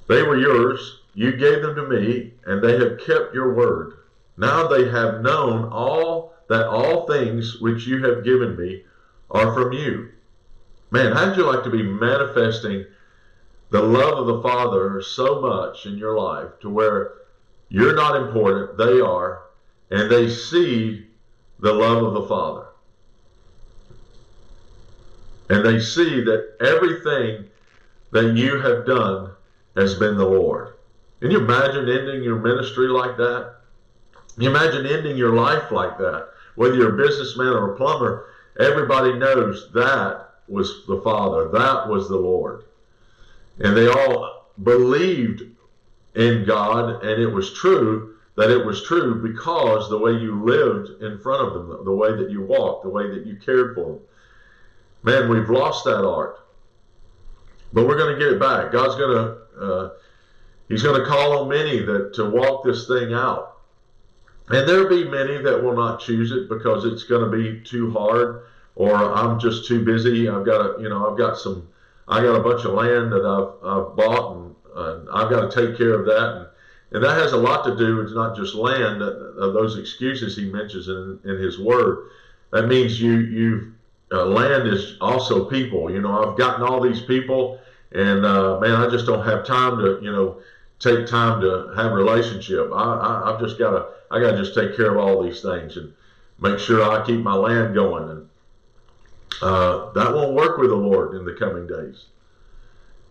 They 0.06 0.22
were 0.22 0.38
yours, 0.38 1.00
you 1.14 1.32
gave 1.32 1.62
them 1.62 1.74
to 1.74 1.86
me, 1.86 2.32
and 2.46 2.62
they 2.62 2.78
have 2.78 2.98
kept 2.98 3.34
your 3.34 3.54
word. 3.54 3.94
Now 4.36 4.66
they 4.68 4.88
have 4.88 5.20
known 5.20 5.70
all 5.72 6.34
that 6.48 6.68
all 6.68 7.06
things 7.06 7.60
which 7.60 7.86
you 7.86 8.04
have 8.04 8.24
given 8.24 8.56
me 8.56 8.84
are 9.30 9.52
from 9.52 9.72
you. 9.72 10.10
Man, 10.90 11.12
how'd 11.12 11.36
you 11.36 11.44
like 11.44 11.64
to 11.64 11.70
be 11.70 11.82
manifesting 11.82 12.86
the 13.70 13.82
love 13.82 14.18
of 14.18 14.26
the 14.26 14.42
Father 14.42 15.02
so 15.02 15.40
much 15.40 15.86
in 15.86 15.98
your 15.98 16.16
life 16.16 16.50
to 16.60 16.70
where 16.70 17.14
you're 17.68 17.96
not 17.96 18.22
important, 18.22 18.78
they 18.78 19.00
are, 19.00 19.42
and 19.90 20.08
they 20.10 20.28
see 20.28 21.06
the 21.58 21.72
love 21.72 22.04
of 22.04 22.14
the 22.14 22.28
Father. 22.28 22.63
And 25.50 25.64
they 25.64 25.80
see 25.80 26.22
that 26.22 26.56
everything 26.60 27.48
that 28.12 28.34
you 28.34 28.60
have 28.60 28.86
done 28.86 29.32
has 29.76 29.94
been 29.94 30.16
the 30.16 30.24
Lord. 30.24 30.74
Can 31.20 31.30
you 31.30 31.38
imagine 31.38 31.88
ending 31.88 32.22
your 32.22 32.38
ministry 32.38 32.88
like 32.88 33.16
that? 33.16 33.56
Can 34.34 34.42
you 34.42 34.50
imagine 34.50 34.86
ending 34.86 35.16
your 35.16 35.34
life 35.34 35.70
like 35.70 35.98
that? 35.98 36.28
Whether 36.54 36.76
you're 36.76 36.94
a 36.94 37.06
businessman 37.06 37.48
or 37.48 37.72
a 37.72 37.76
plumber, 37.76 38.26
everybody 38.58 39.14
knows 39.14 39.70
that 39.72 40.28
was 40.48 40.84
the 40.86 41.00
Father, 41.02 41.48
that 41.48 41.88
was 41.88 42.08
the 42.08 42.16
Lord. 42.16 42.64
And 43.58 43.76
they 43.76 43.88
all 43.88 44.50
believed 44.62 45.42
in 46.14 46.44
God, 46.44 47.02
and 47.04 47.20
it 47.20 47.28
was 47.28 47.52
true 47.54 48.16
that 48.36 48.50
it 48.50 48.64
was 48.64 48.84
true 48.84 49.22
because 49.22 49.88
the 49.88 49.98
way 49.98 50.12
you 50.12 50.42
lived 50.42 51.02
in 51.02 51.18
front 51.18 51.42
of 51.42 51.54
them, 51.54 51.84
the 51.84 51.92
way 51.92 52.16
that 52.16 52.30
you 52.30 52.42
walked, 52.42 52.84
the 52.84 52.90
way 52.90 53.08
that 53.08 53.26
you 53.26 53.36
cared 53.36 53.74
for 53.74 53.92
them. 53.92 54.00
Man, 55.04 55.28
we've 55.28 55.50
lost 55.50 55.84
that 55.84 56.04
art, 56.04 56.40
but 57.72 57.86
we're 57.86 57.98
going 57.98 58.14
to 58.14 58.18
get 58.18 58.32
it 58.32 58.40
back. 58.40 58.72
God's 58.72 58.96
going 58.96 59.16
to, 59.16 59.64
uh, 59.64 59.90
He's 60.68 60.82
going 60.82 60.98
to 60.98 61.06
call 61.06 61.42
on 61.42 61.48
many 61.48 61.80
that 61.80 62.14
to 62.14 62.28
walk 62.28 62.64
this 62.64 62.88
thing 62.88 63.12
out, 63.12 63.58
and 64.48 64.68
there'll 64.68 64.88
be 64.88 65.04
many 65.08 65.38
that 65.42 65.62
will 65.62 65.76
not 65.76 66.00
choose 66.00 66.32
it 66.32 66.48
because 66.48 66.84
it's 66.86 67.04
going 67.04 67.30
to 67.30 67.36
be 67.36 67.60
too 67.60 67.92
hard, 67.92 68.44
or 68.74 68.94
I'm 68.94 69.38
just 69.38 69.68
too 69.68 69.84
busy. 69.84 70.28
I've 70.28 70.46
got 70.46 70.60
a, 70.60 70.82
you 70.82 70.88
know, 70.88 71.08
I've 71.08 71.18
got 71.18 71.38
some, 71.38 71.68
I 72.08 72.22
got 72.22 72.34
a 72.34 72.42
bunch 72.42 72.64
of 72.64 72.72
land 72.72 73.12
that 73.12 73.24
I've 73.26 73.62
I've 73.62 73.94
bought 73.94 74.36
and 74.36 74.54
and 74.74 75.08
I've 75.10 75.30
got 75.30 75.50
to 75.50 75.66
take 75.66 75.78
care 75.78 75.94
of 75.94 76.06
that. 76.06 76.36
And, 76.36 76.46
and 76.92 77.04
that 77.04 77.18
has 77.18 77.32
a 77.32 77.36
lot 77.36 77.64
to 77.64 77.76
do 77.76 77.96
with 77.96 78.12
not 78.12 78.36
just 78.36 78.54
land, 78.54 79.02
uh, 79.02 79.50
those 79.52 79.78
excuses 79.78 80.36
he 80.36 80.50
mentions 80.50 80.88
in, 80.88 81.18
in 81.24 81.38
his 81.38 81.58
word. 81.58 82.10
That 82.52 82.66
means 82.66 83.00
you, 83.00 83.18
you, 83.18 83.73
uh, 84.14 84.24
land 84.26 84.68
is 84.68 84.96
also 85.00 85.44
people. 85.44 85.90
You 85.90 86.00
know, 86.00 86.30
I've 86.30 86.38
gotten 86.38 86.62
all 86.62 86.80
these 86.80 87.02
people, 87.02 87.60
and 87.92 88.24
uh, 88.24 88.58
man, 88.60 88.76
I 88.76 88.88
just 88.88 89.06
don't 89.06 89.24
have 89.24 89.44
time 89.44 89.78
to, 89.78 89.98
you 90.02 90.12
know, 90.12 90.40
take 90.78 91.06
time 91.06 91.40
to 91.40 91.72
have 91.76 91.92
a 91.92 91.94
relationship. 91.94 92.70
I, 92.72 92.82
I, 92.82 93.32
I've 93.32 93.40
just 93.40 93.58
got 93.58 93.70
to, 93.70 93.86
I 94.10 94.20
got 94.20 94.32
to 94.32 94.36
just 94.38 94.54
take 94.54 94.76
care 94.76 94.96
of 94.96 94.98
all 94.98 95.22
these 95.22 95.40
things 95.40 95.76
and 95.76 95.92
make 96.40 96.58
sure 96.58 96.82
I 96.82 97.04
keep 97.04 97.20
my 97.20 97.34
land 97.34 97.74
going. 97.74 98.08
And 98.10 98.28
uh, 99.42 99.92
that 99.92 100.14
won't 100.14 100.34
work 100.34 100.58
with 100.58 100.70
the 100.70 100.76
Lord 100.76 101.14
in 101.14 101.24
the 101.24 101.34
coming 101.34 101.66
days. 101.66 102.06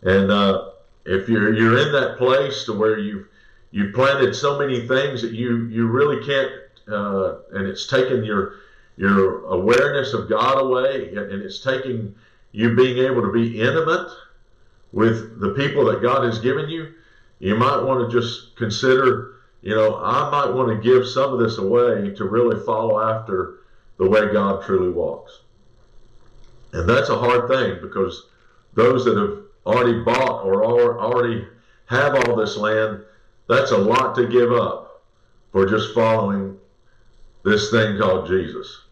And 0.03 0.31
uh, 0.31 0.69
if 1.05 1.29
you're 1.29 1.53
you're 1.53 1.77
in 1.77 1.91
that 1.93 2.17
place 2.17 2.65
to 2.65 2.73
where 2.73 2.97
you've 2.99 3.27
you've 3.71 3.93
planted 3.93 4.35
so 4.35 4.59
many 4.59 4.87
things 4.87 5.21
that 5.21 5.31
you 5.31 5.65
you 5.65 5.87
really 5.87 6.25
can't 6.25 6.51
uh, 6.87 7.37
and 7.53 7.67
it's 7.67 7.87
taken 7.87 8.23
your 8.23 8.55
your 8.97 9.45
awareness 9.45 10.13
of 10.13 10.29
God 10.29 10.61
away 10.61 11.13
and 11.15 11.41
it's 11.41 11.59
taking 11.59 12.15
you 12.51 12.75
being 12.75 12.99
able 12.99 13.21
to 13.21 13.31
be 13.31 13.59
intimate 13.59 14.11
with 14.91 15.39
the 15.39 15.49
people 15.51 15.85
that 15.85 16.01
God 16.01 16.23
has 16.23 16.39
given 16.39 16.69
you 16.69 16.93
you 17.39 17.55
might 17.55 17.81
want 17.81 18.09
to 18.09 18.21
just 18.21 18.55
consider 18.55 19.35
you 19.61 19.75
know 19.75 19.95
I 19.95 20.29
might 20.29 20.53
want 20.53 20.69
to 20.69 20.89
give 20.89 21.07
some 21.07 21.33
of 21.33 21.39
this 21.39 21.57
away 21.57 22.13
to 22.15 22.25
really 22.25 22.63
follow 22.65 23.01
after 23.01 23.59
the 23.97 24.07
way 24.07 24.31
God 24.31 24.63
truly 24.63 24.89
walks 24.89 25.39
and 26.73 26.87
that's 26.87 27.09
a 27.09 27.17
hard 27.17 27.47
thing 27.47 27.79
because 27.81 28.27
those 28.73 29.05
that 29.05 29.17
have 29.17 29.39
already 29.65 30.03
bought 30.03 30.43
or 30.43 30.65
already 30.65 31.47
have 31.85 32.15
all 32.15 32.35
this 32.35 32.57
land, 32.57 33.01
that's 33.47 33.71
a 33.71 33.77
lot 33.77 34.15
to 34.15 34.27
give 34.27 34.51
up 34.51 35.03
for 35.51 35.65
just 35.67 35.93
following 35.93 36.57
this 37.43 37.69
thing 37.71 37.99
called 37.99 38.27
Jesus. 38.27 38.82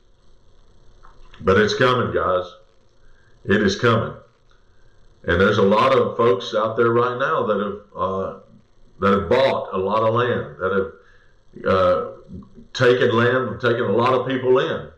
But 1.43 1.57
it's 1.57 1.75
coming, 1.75 2.13
guys. 2.13 2.45
It 3.45 3.61
is 3.61 3.79
coming. 3.79 4.13
And 5.23 5.39
there's 5.39 5.57
a 5.57 5.63
lot 5.63 5.95
of 5.95 6.17
folks 6.17 6.53
out 6.55 6.77
there 6.77 6.91
right 6.91 7.17
now 7.17 7.45
that 7.45 7.59
have 7.59 8.01
uh, 8.01 8.39
that 8.99 9.19
have 9.19 9.29
bought 9.29 9.73
a 9.73 9.77
lot 9.77 10.03
of 10.03 10.13
land, 10.13 10.57
that 10.59 10.71
have 10.71 11.65
uh, 11.65 12.11
taken 12.73 13.15
land 13.15 13.49
and 13.49 13.61
taken 13.61 13.83
a 13.83 13.91
lot 13.91 14.13
of 14.13 14.27
people 14.27 14.59
in. 14.59 14.89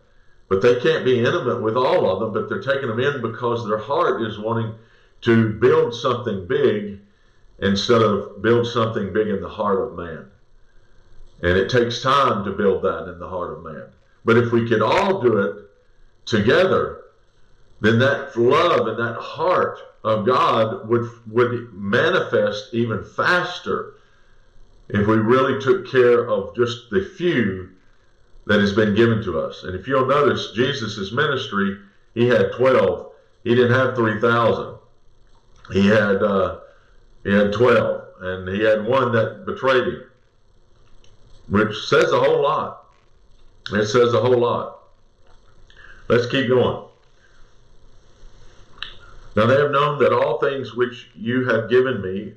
But 0.50 0.62
they 0.62 0.80
can't 0.80 1.06
be 1.06 1.20
intimate 1.20 1.62
with 1.62 1.76
all 1.76 2.10
of 2.10 2.20
them, 2.20 2.34
but 2.34 2.50
they're 2.50 2.62
taking 2.62 2.90
them 2.90 3.00
in 3.00 3.22
because 3.22 3.66
their 3.66 3.78
heart 3.78 4.22
is 4.22 4.38
wanting 4.38 4.76
to 5.22 5.54
build 5.54 5.94
something 5.94 6.48
big 6.48 7.00
instead 7.60 8.02
of 8.02 8.42
build 8.42 8.68
something 8.68 9.14
big 9.14 9.30
in 9.30 9.42
the 9.42 9.50
heart 9.50 9.80
of 9.80 9.96
man. 9.96 10.30
And 11.42 11.58
it 11.58 11.70
takes 11.70 12.02
time 12.02 12.44
to 12.46 12.52
build 12.52 12.84
that 12.84 13.10
in 13.12 13.20
the 13.20 13.28
heart 13.28 13.58
of 13.58 13.64
man. 13.64 13.88
But 14.26 14.38
if 14.38 14.52
we 14.52 14.68
could 14.68 14.82
all 14.82 15.22
do 15.22 15.38
it 15.38 15.64
together, 16.26 17.02
then 17.82 18.00
that 18.00 18.36
love 18.38 18.88
and 18.88 19.00
that 19.00 19.18
heart 19.20 19.80
of 20.04 20.26
God 20.26 20.88
would, 20.88 21.10
would 21.32 21.74
manifest 21.74 22.74
even 22.74 23.04
faster 23.04 23.96
if 24.90 25.08
we 25.08 25.16
really 25.16 25.62
took 25.62 25.90
care 25.90 26.28
of 26.30 26.56
just 26.56 26.90
the 26.90 27.04
few 27.18 27.70
that 28.46 28.60
has 28.60 28.74
been 28.74 28.96
given 28.96 29.24
to 29.24 29.40
us. 29.40 29.64
And 29.64 29.76
if 29.76 29.88
you'll 29.88 30.06
notice, 30.06 30.52
Jesus' 30.54 31.12
ministry, 31.12 31.78
he 32.14 32.28
had 32.28 32.52
12. 32.58 33.12
He 33.44 33.56
didn't 33.56 33.74
have 33.74 33.96
3,000 33.96 34.78
he 35.72 35.88
had 35.88 36.22
uh, 36.22 36.60
he 37.24 37.32
had 37.32 37.54
twelve, 37.54 38.04
and 38.22 38.48
he 38.50 38.62
had 38.64 38.86
one 38.86 39.12
that 39.14 39.46
betrayed 39.46 39.88
him, 39.88 40.04
which 41.48 41.76
says 41.88 42.12
a 42.12 42.20
whole 42.20 42.42
lot. 42.42 42.88
It 43.72 43.86
says 43.88 44.14
a 44.14 44.20
whole 44.20 44.40
lot. 44.40 44.83
Let's 46.08 46.28
keep 46.28 46.48
going. 46.48 46.86
Now 49.36 49.46
they 49.48 49.60
have 49.60 49.72
known 49.72 50.00
that 50.00 50.14
all 50.14 50.40
things 50.40 50.76
which 50.76 51.10
you 51.16 51.46
have 51.50 51.70
given 51.70 52.02
me 52.02 52.34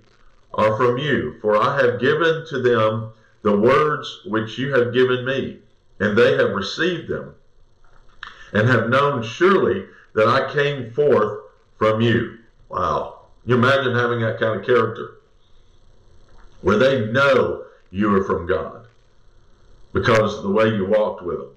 are 0.55 0.77
from 0.77 0.99
you, 0.99 1.39
for 1.41 1.57
I 1.57 1.81
have 1.83 2.01
given 2.01 2.47
to 2.49 2.61
them 2.61 3.13
the 3.43 3.57
words 3.57 4.23
which 4.25 4.59
you 4.59 4.73
have 4.75 4.95
given 4.95 5.25
me, 5.25 5.59
and 6.01 6.17
they 6.17 6.37
have 6.37 6.51
received 6.51 7.09
them, 7.09 7.35
and 8.53 8.67
have 8.67 8.89
known 8.89 9.23
surely 9.23 9.85
that 10.15 10.29
I 10.29 10.53
came 10.53 10.91
forth 10.91 11.41
from 11.77 12.01
you. 12.01 12.39
Wow. 12.69 13.21
You 13.45 13.57
imagine 13.57 13.95
having 13.95 14.21
that 14.21 14.41
kind 14.41 14.59
of 14.59 14.67
character 14.67 15.19
where 16.63 16.79
they 16.79 17.07
know 17.13 17.65
you 17.91 18.13
are 18.17 18.25
from 18.25 18.47
God 18.47 18.87
because 19.93 20.43
the 20.43 20.51
way 20.51 20.69
you 20.69 20.87
walked 20.87 21.23
with 21.23 21.39
them, 21.39 21.51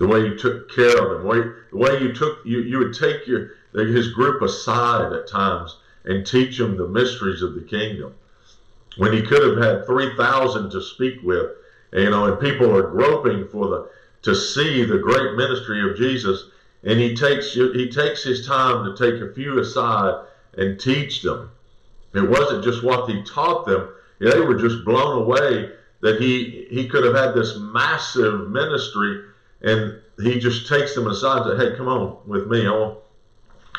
the 0.00 0.08
way 0.08 0.20
you 0.20 0.34
took 0.34 0.74
care 0.74 0.96
of 0.96 1.10
them, 1.10 1.52
the 1.70 1.76
way, 1.76 2.00
you 2.00 2.14
took 2.14 2.38
you, 2.46 2.60
you 2.62 2.78
would 2.78 2.94
take 2.94 3.26
your 3.26 3.50
his 3.74 4.12
group 4.12 4.40
aside 4.40 5.12
at 5.12 5.28
times 5.28 5.76
and 6.04 6.26
teach 6.26 6.56
them 6.56 6.76
the 6.76 6.88
mysteries 6.88 7.42
of 7.42 7.54
the 7.54 7.60
kingdom. 7.60 8.14
When 8.96 9.12
he 9.12 9.20
could 9.22 9.42
have 9.42 9.62
had 9.62 9.86
three 9.86 10.16
thousand 10.16 10.70
to 10.70 10.80
speak 10.80 11.22
with, 11.22 11.50
you 11.92 12.08
know, 12.08 12.24
and 12.24 12.40
people 12.40 12.74
are 12.74 12.90
groping 12.90 13.46
for 13.48 13.68
the 13.68 13.90
to 14.22 14.34
see 14.34 14.84
the 14.84 14.98
great 14.98 15.36
ministry 15.36 15.88
of 15.88 15.98
Jesus, 15.98 16.46
and 16.82 16.98
he 16.98 17.14
takes 17.14 17.52
he 17.52 17.90
takes 17.90 18.24
his 18.24 18.46
time 18.46 18.84
to 18.84 18.96
take 18.96 19.20
a 19.20 19.34
few 19.34 19.58
aside 19.58 20.24
and 20.56 20.80
teach 20.80 21.20
them. 21.20 21.50
It 22.14 22.26
wasn't 22.26 22.64
just 22.64 22.82
what 22.82 23.08
he 23.08 23.22
taught 23.24 23.66
them, 23.66 23.90
they 24.18 24.40
were 24.40 24.58
just 24.58 24.82
blown 24.84 25.22
away 25.22 25.72
that 26.00 26.20
he, 26.20 26.66
he 26.70 26.88
could 26.88 27.04
have 27.04 27.14
had 27.14 27.34
this 27.34 27.58
massive 27.58 28.48
ministry 28.48 29.24
and 29.62 30.00
he 30.22 30.38
just 30.38 30.68
takes 30.68 30.94
them 30.94 31.06
aside 31.06 31.46
and 31.46 31.58
says, 31.58 31.70
Hey, 31.70 31.76
come 31.76 31.88
on 31.88 32.18
with 32.26 32.46
me. 32.46 32.66
I 32.66 32.70
want, 32.70 32.98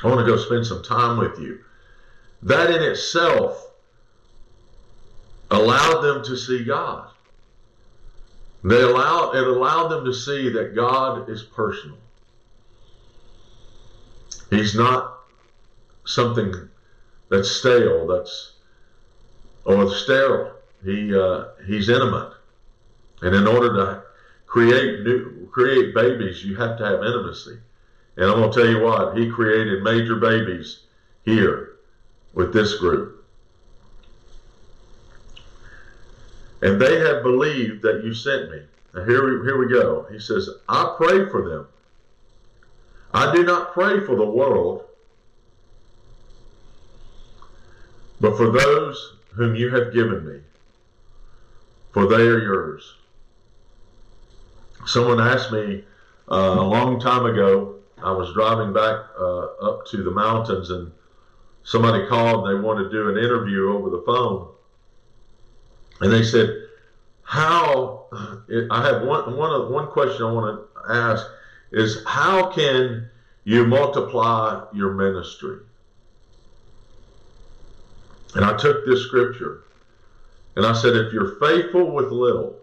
I 0.03 0.07
want 0.07 0.19
to 0.19 0.25
go 0.25 0.37
spend 0.37 0.65
some 0.65 0.83
time 0.83 1.17
with 1.17 1.39
you. 1.39 1.59
That 2.43 2.71
in 2.71 2.81
itself 2.81 3.71
allowed 5.51 6.01
them 6.01 6.23
to 6.23 6.37
see 6.37 6.63
God. 6.63 7.09
They 8.63 8.81
allowed 8.81 9.35
it 9.35 9.47
allowed 9.47 9.87
them 9.89 10.05
to 10.05 10.13
see 10.13 10.49
that 10.49 10.75
God 10.75 11.29
is 11.29 11.43
personal. 11.43 11.97
He's 14.49 14.75
not 14.75 15.19
something 16.05 16.53
that's 17.29 17.49
stale, 17.49 18.05
that's 18.05 18.53
or 19.65 19.89
sterile. 19.89 20.53
He 20.83 21.15
uh, 21.15 21.45
he's 21.65 21.89
intimate, 21.89 22.33
and 23.21 23.35
in 23.35 23.47
order 23.47 23.73
to 23.73 24.03
create 24.51 24.99
new 25.05 25.47
create 25.49 25.95
babies, 25.95 26.43
you 26.43 26.57
have 26.57 26.77
to 26.77 26.83
have 26.83 27.03
intimacy. 27.03 27.57
And 28.17 28.25
I'm 28.25 28.39
going 28.39 28.51
to 28.51 28.59
tell 28.59 28.69
you 28.69 28.81
what, 28.81 29.17
he 29.17 29.29
created 29.29 29.81
major 29.81 30.17
babies 30.17 30.81
here 31.23 31.77
with 32.33 32.53
this 32.53 32.75
group. 32.75 33.25
And 36.61 36.81
they 36.81 36.99
have 36.99 37.23
believed 37.23 37.81
that 37.83 38.03
you 38.03 38.13
sent 38.13 38.51
me. 38.51 38.61
Now 38.93 39.05
here 39.05 39.39
we, 39.39 39.45
here 39.45 39.57
we 39.57 39.73
go. 39.73 40.05
He 40.11 40.19
says, 40.19 40.49
I 40.67 40.95
pray 40.97 41.29
for 41.29 41.49
them. 41.49 41.67
I 43.13 43.33
do 43.33 43.43
not 43.43 43.73
pray 43.73 44.05
for 44.05 44.17
the 44.17 44.25
world, 44.25 44.83
but 48.19 48.35
for 48.35 48.51
those 48.51 49.15
whom 49.33 49.55
you 49.55 49.69
have 49.69 49.93
given 49.93 50.27
me, 50.27 50.41
for 51.93 52.05
they 52.07 52.23
are 52.27 52.39
yours. 52.39 52.95
Someone 54.85 55.19
asked 55.19 55.51
me 55.51 55.83
uh, 56.29 56.55
a 56.59 56.63
long 56.63 56.99
time 56.99 57.25
ago, 57.25 57.75
I 58.03 58.11
was 58.11 58.33
driving 58.33 58.73
back 58.73 59.05
uh, 59.19 59.45
up 59.61 59.85
to 59.87 60.03
the 60.03 60.11
mountains 60.11 60.69
and 60.69 60.91
somebody 61.63 62.07
called 62.07 62.47
and 62.47 62.57
they 62.57 62.63
wanted 62.63 62.85
to 62.85 62.89
do 62.91 63.09
an 63.09 63.17
interview 63.17 63.71
over 63.71 63.89
the 63.89 64.01
phone. 64.05 64.47
And 65.99 66.11
they 66.11 66.23
said, 66.23 66.49
how, 67.23 68.07
I 68.71 68.85
have 68.87 69.03
one, 69.03 69.37
one, 69.37 69.71
one 69.71 69.87
question 69.87 70.25
I 70.25 70.31
want 70.31 70.59
to 70.59 70.91
ask 70.91 71.25
is 71.71 72.03
how 72.05 72.51
can 72.51 73.09
you 73.43 73.65
multiply 73.65 74.65
your 74.73 74.93
ministry? 74.93 75.59
And 78.33 78.43
I 78.43 78.57
took 78.57 78.85
this 78.85 79.05
scripture 79.05 79.63
and 80.55 80.65
I 80.65 80.73
said, 80.73 80.95
if 80.95 81.13
you're 81.13 81.39
faithful 81.39 81.91
with 81.91 82.11
little, 82.11 82.60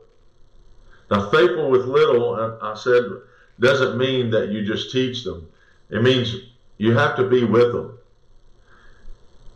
now 1.11 1.31
faithful 1.31 1.71
with 1.71 1.87
little, 1.87 2.59
I 2.63 2.75
said, 2.75 3.03
doesn't 3.61 3.99
mean 3.99 4.31
that 4.31 4.51
you 4.51 4.65
just 4.65 4.93
teach 4.93 5.25
them. 5.25 5.49
It 5.91 6.03
means 6.03 6.35
you 6.77 6.97
have 6.97 7.17
to 7.17 7.29
be 7.29 7.45
with 7.45 7.73
them. 7.73 7.99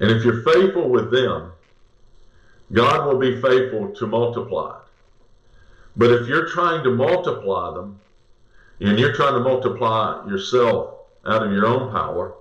And 0.01 0.11
if 0.11 0.25
you're 0.25 0.43
faithful 0.43 0.89
with 0.89 1.11
them, 1.11 1.53
God 2.73 3.07
will 3.07 3.19
be 3.19 3.41
faithful 3.41 3.95
to 3.95 4.07
multiply. 4.07 4.79
But 5.97 6.11
if 6.11 6.27
you're 6.27 6.49
trying 6.49 6.83
to 6.85 6.91
multiply 6.91 7.75
them, 7.75 8.01
and 8.81 8.99
you're 8.99 9.13
trying 9.13 9.35
to 9.35 9.41
multiply 9.41 10.27
yourself 10.27 10.95
out 11.27 11.47
of 11.47 11.53
your 11.53 11.67
own 11.67 11.93
power, 11.93 12.35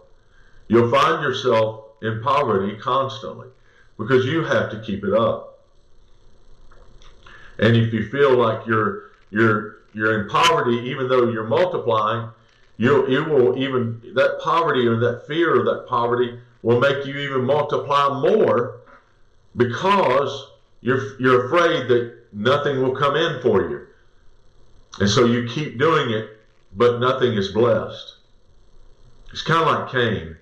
you'll 0.69 0.89
find 0.89 1.21
yourself 1.21 1.85
in 2.01 2.21
poverty 2.23 2.75
constantly 2.77 3.47
because 3.97 4.25
you 4.25 4.43
have 4.43 4.71
to 4.71 4.81
keep 4.81 5.03
it 5.03 5.13
up. 5.13 5.50
And 7.61 7.77
if 7.77 7.93
you 7.93 8.09
feel 8.09 8.35
like 8.35 8.65
you're 8.65 9.11
you're 9.29 9.77
you're 9.93 10.21
in 10.21 10.29
poverty, 10.29 10.77
even 10.89 11.07
though 11.07 11.29
you're 11.29 11.47
multiplying, 11.47 12.29
you 12.77 13.07
you 13.07 13.23
will 13.23 13.57
even 13.57 14.01
that 14.15 14.39
poverty 14.43 14.87
or 14.87 14.97
that 14.97 15.27
fear 15.27 15.59
of 15.59 15.65
that 15.65 15.85
poverty 15.87 16.39
will 16.63 16.79
make 16.79 17.05
you 17.05 17.17
even 17.17 17.45
multiply 17.45 18.19
more 18.19 18.81
because 19.55 20.47
you're 20.81 21.19
you're 21.21 21.45
afraid 21.45 21.87
that 21.87 22.17
nothing 22.33 22.81
will 22.81 22.95
come 22.95 23.15
in 23.15 23.41
for 23.41 23.69
you. 23.69 23.87
And 24.99 25.09
so 25.09 25.25
you 25.25 25.47
keep 25.47 25.77
doing 25.77 26.09
it, 26.09 26.29
but 26.73 26.99
nothing 26.99 27.33
is 27.33 27.51
blessed. 27.51 28.15
It's 29.31 29.43
kind 29.43 29.61
of 29.61 29.67
like 29.67 29.91
Cain. 29.91 30.35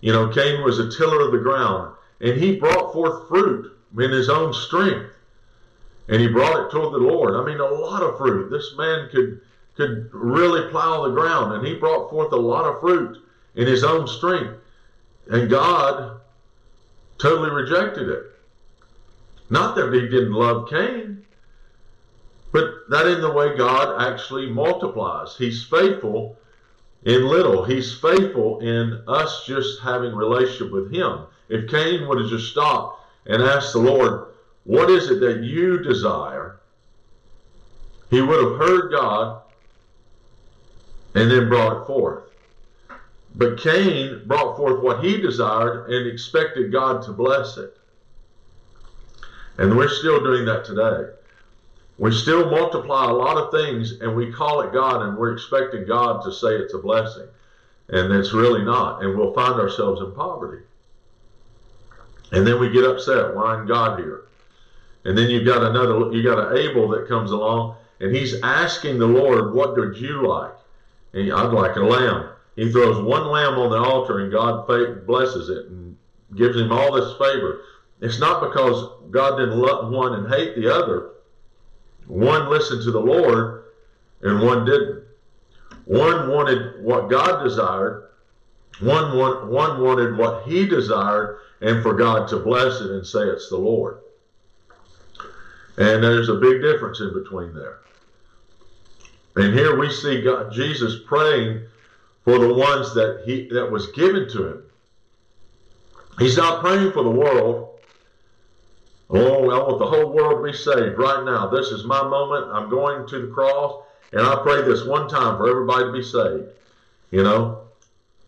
You 0.00 0.12
know, 0.12 0.28
Cain 0.28 0.62
was 0.62 0.78
a 0.78 0.90
tiller 0.90 1.24
of 1.24 1.32
the 1.32 1.38
ground, 1.38 1.94
and 2.20 2.38
he 2.38 2.56
brought 2.56 2.92
forth 2.92 3.28
fruit 3.28 3.72
in 3.98 4.10
his 4.10 4.28
own 4.28 4.52
strength 4.52 5.10
and 6.08 6.20
he 6.20 6.28
brought 6.28 6.66
it 6.66 6.70
toward 6.70 6.92
the 6.92 6.98
Lord. 6.98 7.34
I 7.34 7.44
mean, 7.44 7.60
a 7.60 7.66
lot 7.66 8.02
of 8.02 8.18
fruit. 8.18 8.50
This 8.50 8.74
man 8.76 9.08
could 9.10 9.40
could 9.76 10.10
really 10.12 10.68
plow 10.70 11.04
the 11.04 11.14
ground, 11.14 11.52
and 11.52 11.64
he 11.64 11.74
brought 11.74 12.10
forth 12.10 12.32
a 12.32 12.36
lot 12.36 12.64
of 12.64 12.80
fruit 12.80 13.16
in 13.54 13.66
his 13.66 13.84
own 13.84 14.08
strength. 14.08 14.54
And 15.30 15.48
God 15.48 16.20
totally 17.18 17.50
rejected 17.50 18.08
it. 18.08 18.24
Not 19.50 19.76
that 19.76 19.92
he 19.92 20.00
didn't 20.00 20.32
love 20.32 20.68
Cain, 20.68 21.24
but 22.50 22.88
that 22.90 23.06
in 23.06 23.20
the 23.20 23.30
way 23.30 23.56
God 23.56 24.02
actually 24.02 24.50
multiplies. 24.50 25.36
He's 25.36 25.62
faithful 25.62 26.36
in 27.04 27.28
little. 27.28 27.64
He's 27.64 27.96
faithful 28.00 28.58
in 28.58 29.00
us 29.06 29.44
just 29.46 29.80
having 29.80 30.12
relationship 30.12 30.72
with 30.72 30.92
him. 30.92 31.26
If 31.48 31.70
Cain 31.70 32.08
would 32.08 32.20
have 32.20 32.30
just 32.30 32.50
stopped 32.50 33.06
and 33.26 33.42
asked 33.42 33.72
the 33.72 33.78
Lord, 33.78 34.28
what 34.64 34.90
is 34.90 35.10
it 35.10 35.20
that 35.20 35.42
you 35.42 35.78
desire? 35.82 36.60
He 38.10 38.20
would 38.20 38.42
have 38.42 38.58
heard 38.58 38.90
God 38.92 39.42
and 41.14 41.30
then 41.30 41.48
brought 41.48 41.82
it 41.82 41.86
forth. 41.86 42.24
But 43.34 43.58
Cain 43.60 44.22
brought 44.26 44.56
forth 44.56 44.82
what 44.82 45.04
he 45.04 45.18
desired 45.20 45.90
and 45.90 46.06
expected 46.06 46.72
God 46.72 47.02
to 47.02 47.12
bless 47.12 47.56
it. 47.56 47.76
And 49.58 49.76
we're 49.76 49.88
still 49.88 50.22
doing 50.22 50.44
that 50.46 50.64
today. 50.64 51.12
We 51.98 52.12
still 52.12 52.50
multiply 52.50 53.06
a 53.06 53.12
lot 53.12 53.36
of 53.36 53.50
things 53.50 54.00
and 54.00 54.14
we 54.14 54.32
call 54.32 54.60
it 54.60 54.72
God 54.72 55.02
and 55.02 55.18
we're 55.18 55.32
expecting 55.32 55.84
God 55.86 56.22
to 56.24 56.32
say 56.32 56.54
it's 56.54 56.74
a 56.74 56.78
blessing. 56.78 57.26
And 57.88 58.12
it's 58.12 58.32
really 58.32 58.64
not. 58.64 59.02
And 59.02 59.16
we'll 59.16 59.32
find 59.32 59.54
ourselves 59.54 60.00
in 60.00 60.12
poverty. 60.12 60.62
And 62.32 62.46
then 62.46 62.60
we 62.60 62.70
get 62.70 62.84
upset. 62.84 63.34
Why 63.34 63.54
isn't 63.54 63.66
God 63.66 63.98
here? 63.98 64.27
And 65.08 65.16
then 65.16 65.30
you've 65.30 65.46
got 65.46 65.62
another, 65.62 66.12
you 66.12 66.22
got 66.22 66.52
an 66.52 66.58
Abel 66.58 66.86
that 66.88 67.08
comes 67.08 67.30
along, 67.30 67.76
and 67.98 68.14
he's 68.14 68.42
asking 68.42 68.98
the 68.98 69.06
Lord, 69.06 69.54
"What 69.54 69.74
did 69.74 69.96
you 69.96 70.28
like?" 70.28 70.52
And 71.14 71.32
I'd 71.32 71.54
like 71.54 71.76
a 71.76 71.80
lamb. 71.80 72.26
He 72.56 72.70
throws 72.70 73.00
one 73.00 73.26
lamb 73.28 73.54
on 73.54 73.70
the 73.70 73.78
altar, 73.78 74.18
and 74.18 74.30
God 74.30 74.66
blesses 75.06 75.48
it 75.48 75.64
and 75.64 75.96
gives 76.34 76.58
him 76.58 76.70
all 76.70 76.92
this 76.92 77.10
favor. 77.14 77.60
It's 78.02 78.20
not 78.20 78.42
because 78.42 78.86
God 79.10 79.38
didn't 79.38 79.58
love 79.58 79.90
one 79.90 80.12
and 80.12 80.28
hate 80.28 80.54
the 80.56 80.68
other. 80.70 81.12
One 82.06 82.50
listened 82.50 82.82
to 82.82 82.90
the 82.90 83.00
Lord, 83.00 83.62
and 84.20 84.42
one 84.42 84.66
didn't. 84.66 85.04
One 85.86 86.28
wanted 86.28 86.84
what 86.84 87.08
God 87.08 87.42
desired. 87.42 88.10
One, 88.80 89.16
one, 89.16 89.48
one 89.48 89.80
wanted 89.80 90.18
what 90.18 90.42
he 90.42 90.66
desired, 90.66 91.38
and 91.62 91.82
for 91.82 91.94
God 91.94 92.28
to 92.28 92.36
bless 92.36 92.82
it 92.82 92.90
and 92.90 93.06
say 93.06 93.22
it's 93.22 93.48
the 93.48 93.56
Lord. 93.56 94.00
And 95.78 96.02
there's 96.02 96.28
a 96.28 96.34
big 96.34 96.60
difference 96.60 97.00
in 97.00 97.14
between 97.14 97.54
there. 97.54 97.78
And 99.36 99.54
here 99.54 99.78
we 99.78 99.92
see 99.92 100.20
God, 100.22 100.52
Jesus 100.52 101.02
praying 101.06 101.62
for 102.24 102.36
the 102.36 102.52
ones 102.52 102.92
that 102.94 103.22
he 103.24 103.48
that 103.50 103.70
was 103.70 103.86
given 103.92 104.28
to 104.30 104.48
him. 104.48 104.62
He's 106.18 106.36
not 106.36 106.64
praying 106.64 106.90
for 106.90 107.04
the 107.04 107.10
world. 107.10 107.78
Oh, 109.08 109.50
I 109.50 109.58
want 109.58 109.78
the 109.78 109.86
whole 109.86 110.12
world 110.12 110.44
to 110.44 110.50
be 110.50 110.58
saved 110.58 110.98
right 110.98 111.24
now. 111.24 111.46
This 111.46 111.68
is 111.68 111.84
my 111.84 112.02
moment. 112.02 112.52
I'm 112.52 112.68
going 112.68 113.06
to 113.06 113.26
the 113.26 113.32
cross, 113.32 113.84
and 114.12 114.22
I 114.22 114.42
pray 114.42 114.62
this 114.62 114.84
one 114.84 115.08
time 115.08 115.36
for 115.38 115.48
everybody 115.48 115.84
to 115.84 115.92
be 115.92 116.02
saved. 116.02 116.50
You 117.12 117.22
know? 117.22 117.60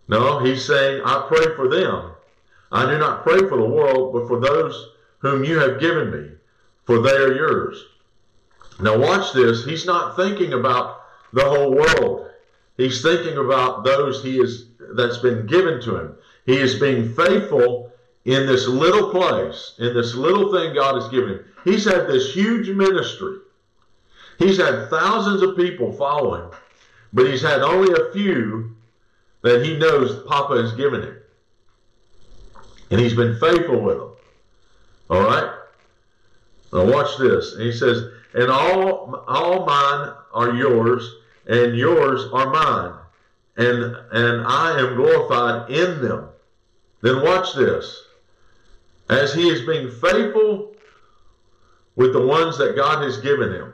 No, 0.07 0.39
he's 0.39 0.65
saying, 0.65 1.03
I 1.05 1.27
pray 1.27 1.55
for 1.57 1.69
them. 1.69 2.13
I 2.71 2.89
do 2.89 2.97
not 2.97 3.25
pray 3.25 3.41
for 3.41 3.57
the 3.59 3.69
world, 3.69 4.13
but 4.13 4.29
for 4.29 4.39
those 4.39 4.91
whom 5.19 5.43
you 5.43 5.59
have 5.59 5.81
given 5.81 6.13
me 6.13 6.31
for 6.85 7.01
they 7.01 7.17
are 7.17 7.35
yours. 7.35 7.85
Now, 8.81 8.99
watch 8.99 9.33
this. 9.33 9.65
He's 9.65 9.87
not 9.87 10.17
thinking 10.17 10.53
about 10.53 11.03
the 11.33 11.45
whole 11.45 11.75
world. 11.75 12.31
He's 12.77 13.03
thinking 13.03 13.37
about 13.37 13.85
those 13.85 14.23
he 14.23 14.39
is 14.39 14.67
that's 14.95 15.19
been 15.19 15.47
given 15.47 15.81
to 15.83 15.97
him. 15.97 16.17
He 16.47 16.57
is 16.57 16.81
being 16.81 17.15
faithful 17.15 17.93
in 18.25 18.47
this 18.47 18.67
little 18.67 19.11
place, 19.11 19.75
in 19.79 19.95
this 19.95 20.15
little 20.15 20.53
thing 20.53 20.75
God 20.75 20.95
has 21.01 21.09
given 21.11 21.31
him. 21.31 21.45
He's 21.65 21.85
had 21.85 22.07
this 22.07 22.35
huge 22.35 22.69
ministry. 22.71 23.37
He's 24.39 24.57
had 24.57 24.89
thousands 24.89 25.43
of 25.43 25.57
people 25.57 25.93
follow 25.93 26.35
him, 26.35 26.51
but 27.13 27.27
he's 27.27 27.43
had 27.43 27.61
only 27.61 27.93
a 27.93 28.11
few 28.13 28.75
that 29.43 29.65
he 29.65 29.77
knows 29.77 30.23
Papa 30.27 30.57
has 30.63 30.73
given 30.73 31.03
him. 31.03 31.17
And 32.91 32.99
he's 32.99 33.15
been 33.15 33.39
faithful 33.39 33.81
with 33.81 33.99
them. 33.99 34.11
All 35.11 35.23
right? 35.23 35.60
Now 36.73 36.85
watch 36.85 37.19
this. 37.19 37.55
And 37.55 37.63
he 37.63 37.73
says, 37.73 38.05
and 38.35 38.51
all 38.51 39.25
all 39.27 39.67
mine 39.67 40.13
are 40.33 40.55
yours, 40.55 41.17
and 41.47 41.77
yours 41.77 42.27
are 42.33 42.51
mine, 42.51 42.93
and 43.57 43.97
and 44.13 44.47
I 44.47 44.79
am 44.79 44.95
glorified 44.95 45.71
in 45.71 46.01
them. 46.01 46.29
Then 47.01 47.23
watch 47.23 47.55
this. 47.55 48.05
As 49.09 49.35
he 49.35 49.49
is 49.49 49.67
being 49.67 49.91
faithful 49.91 50.77
with 51.97 52.13
the 52.13 52.25
ones 52.25 52.57
that 52.59 52.77
God 52.77 53.03
has 53.03 53.17
given 53.19 53.53
him, 53.53 53.73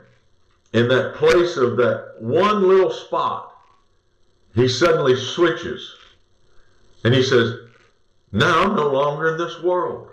in 0.73 0.87
that 0.87 1.15
place 1.15 1.57
of 1.57 1.77
that 1.77 2.15
one 2.19 2.67
little 2.67 2.91
spot, 2.91 3.53
he 4.55 4.67
suddenly 4.67 5.15
switches. 5.15 5.93
And 7.03 7.13
he 7.13 7.21
says, 7.21 7.53
Now 8.31 8.63
I'm 8.63 8.75
no 8.75 8.89
longer 8.89 9.27
in 9.27 9.37
this 9.37 9.61
world. 9.61 10.09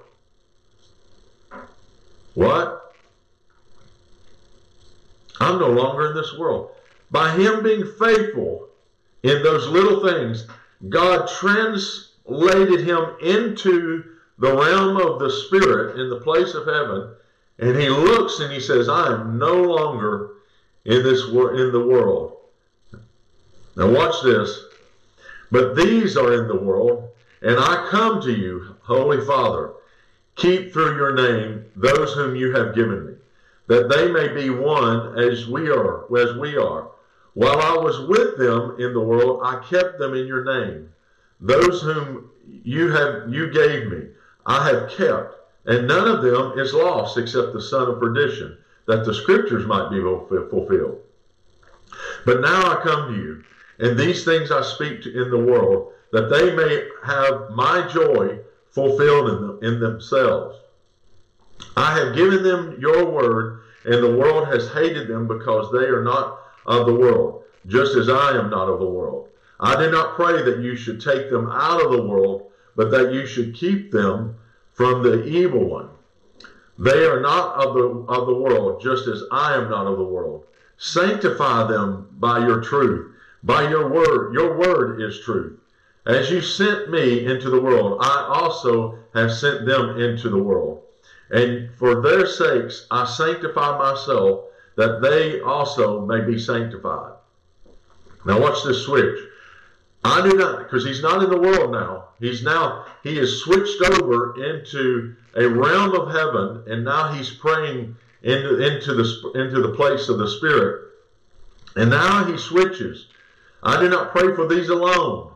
What? 2.35 2.95
I'm 5.41 5.59
no 5.59 5.69
longer 5.69 6.07
in 6.07 6.15
this 6.15 6.37
world. 6.39 6.71
By 7.11 7.33
him 7.37 7.63
being 7.63 7.87
faithful 7.99 8.69
in 9.23 9.43
those 9.43 9.67
little 9.69 10.07
things, 10.07 10.47
God 10.89 11.29
translated 11.29 12.81
him 12.81 13.17
into 13.23 14.05
the 14.39 14.53
realm 14.53 14.97
of 14.97 15.19
the 15.21 15.31
spirit 15.31 16.01
in 16.01 16.11
the 16.11 16.21
place 16.21 16.55
of 16.55 16.67
heaven, 16.67 17.15
and 17.59 17.77
he 17.77 17.89
looks 17.89 18.41
and 18.41 18.53
he 18.53 18.61
says, 18.61 18.89
I 18.89 19.13
am 19.13 19.39
no 19.39 19.63
longer 19.63 20.31
in 20.85 21.03
this 21.03 21.23
in 21.25 21.73
the 21.73 21.87
world. 21.89 22.37
Now 23.77 23.91
watch 23.91 24.23
this. 24.23 24.65
But 25.51 25.77
these 25.77 26.17
are 26.17 26.35
in 26.35 26.49
the 26.49 26.57
world, 26.57 27.11
and 27.43 27.59
I 27.59 27.87
come 27.91 28.21
to 28.23 28.33
you, 28.33 28.77
Holy 28.83 29.25
Father. 29.25 29.73
Keep 30.37 30.73
through 30.73 30.97
your 30.97 31.15
name 31.15 31.65
those 31.77 32.13
whom 32.15 32.35
you 32.35 32.53
have 32.55 32.75
given 32.75 33.07
me, 33.07 33.15
that 33.69 33.89
they 33.89 34.11
may 34.11 34.29
be 34.29 34.51
one 34.51 35.19
as 35.19 35.47
we 35.47 35.71
are, 35.71 36.05
as 36.17 36.37
we 36.37 36.57
are. 36.57 36.91
While 37.35 37.61
I 37.61 37.77
was 37.77 38.01
with 38.01 38.37
them 38.39 38.77
in 38.79 38.93
the 38.93 39.01
world, 39.01 39.41
I 39.45 39.57
kept 39.65 39.99
them 39.99 40.15
in 40.15 40.27
your 40.27 40.45
name. 40.45 40.93
Those 41.41 41.83
whom 41.83 42.31
you 42.47 42.91
have 42.91 43.33
you 43.33 43.51
gave 43.51 43.91
me, 43.91 44.09
I 44.47 44.69
have 44.69 44.91
kept, 44.91 45.35
and 45.67 45.89
none 45.89 46.09
of 46.09 46.23
them 46.23 46.59
is 46.59 46.75
lost 46.75 47.17
except 47.19 47.53
the 47.53 47.63
son 47.63 47.89
of 47.89 48.01
perdition, 48.01 48.59
that 48.87 49.05
the 49.05 49.15
scriptures 49.15 49.67
might 49.67 49.91
be 49.91 50.01
fulfilled. 50.01 51.01
But 52.27 52.41
now 52.41 52.71
I 52.71 52.83
come 52.83 53.15
to 53.15 53.21
you, 53.21 53.45
and 53.79 53.99
these 53.99 54.25
things 54.25 54.51
I 54.51 54.63
speak 54.63 55.03
to 55.03 55.23
in 55.23 55.31
the 55.31 55.39
world, 55.39 55.93
that 56.13 56.29
they 56.31 56.55
may 56.55 56.89
have 57.05 57.51
my 57.51 57.87
joy 57.89 58.39
fulfilled 58.75 59.31
in, 59.31 59.41
them, 59.41 59.59
in 59.63 59.81
themselves. 59.81 60.59
I 61.77 61.97
have 61.99 62.17
given 62.17 62.43
them 62.43 62.77
your 62.81 63.05
word, 63.07 63.61
and 63.85 64.03
the 64.03 64.17
world 64.17 64.49
has 64.49 64.73
hated 64.73 65.09
them 65.09 65.29
because 65.29 65.71
they 65.73 65.87
are 65.87 66.03
not 66.03 66.41
of 66.67 66.87
the 66.87 66.95
world, 66.95 67.45
just 67.67 67.97
as 67.97 68.09
I 68.09 68.37
am 68.37 68.51
not 68.51 68.69
of 68.69 68.81
the 68.81 68.89
world. 68.89 69.29
I 69.61 69.77
do 69.77 69.91
not 69.91 70.17
pray 70.17 70.43
that 70.43 70.61
you 70.61 70.75
should 70.77 71.01
take 71.01 71.31
them 71.31 71.49
out 71.51 71.85
of 71.85 71.93
the 71.93 72.03
world, 72.03 72.51
but 72.75 72.91
that 72.91 73.13
you 73.13 73.27
should 73.27 73.55
keep 73.55 73.93
them 73.93 74.37
from 74.73 75.03
the 75.03 75.25
evil 75.25 75.65
one. 75.65 75.91
They 76.79 77.05
are 77.07 77.21
not 77.21 77.55
of 77.55 77.75
the, 77.75 78.13
of 78.13 78.27
the 78.27 78.35
world, 78.35 78.83
just 78.83 79.07
as 79.07 79.23
I 79.31 79.55
am 79.55 79.71
not 79.71 79.87
of 79.87 79.99
the 79.99 80.05
world. 80.05 80.45
Sanctify 80.77 81.69
them 81.69 82.09
by 82.19 82.45
your 82.45 82.61
truth. 82.61 83.13
By 83.45 83.69
your 83.69 83.89
word, 83.89 84.35
your 84.35 84.59
word 84.59 85.01
is 85.01 85.21
truth. 85.21 85.61
As 86.07 86.31
you 86.31 86.43
sent 86.43 86.91
me 86.91 87.25
into 87.25 87.49
the 87.49 87.61
world, 87.61 87.99
I 88.01 88.29
also 88.31 88.99
have 89.15 89.33
sent 89.33 89.65
them 89.65 89.99
into 89.99 90.29
the 90.29 90.43
world. 90.43 90.83
And 91.31 91.71
for 91.77 92.03
their 92.03 92.27
sakes 92.27 92.87
I 92.91 93.07
sanctify 93.07 93.79
myself, 93.79 94.45
that 94.77 95.01
they 95.01 95.41
also 95.41 96.05
may 96.05 96.21
be 96.21 96.39
sanctified. 96.39 97.13
Now 98.27 98.41
watch 98.41 98.63
this 98.65 98.85
switch. 98.85 99.19
I 100.05 100.29
do 100.29 100.37
not, 100.37 100.59
because 100.59 100.85
he's 100.85 101.03
not 101.03 101.23
in 101.23 101.31
the 101.31 101.41
world 101.41 101.73
now. 101.73 102.09
He's 102.21 102.43
now, 102.43 102.85
he 103.03 103.19
is 103.19 103.43
switched 103.43 103.81
over 103.83 104.35
into 104.45 105.15
a 105.35 105.49
realm 105.49 105.95
of 105.95 106.13
heaven, 106.13 106.63
and 106.67 106.85
now 106.85 107.13
he's 107.13 107.31
praying 107.31 107.97
into, 108.23 108.59
into, 108.59 108.95
the, 108.95 109.33
into 109.41 109.63
the 109.63 109.75
place 109.75 110.09
of 110.09 110.19
the 110.19 110.29
Spirit. 110.29 110.91
And 111.77 111.91
now 111.91 112.25
he 112.25 112.37
switches. 112.37 113.07
I 113.63 113.81
do 113.81 113.89
not 113.89 114.13
pray 114.13 114.35
for 114.35 114.47
these 114.47 114.69
alone, 114.69 115.33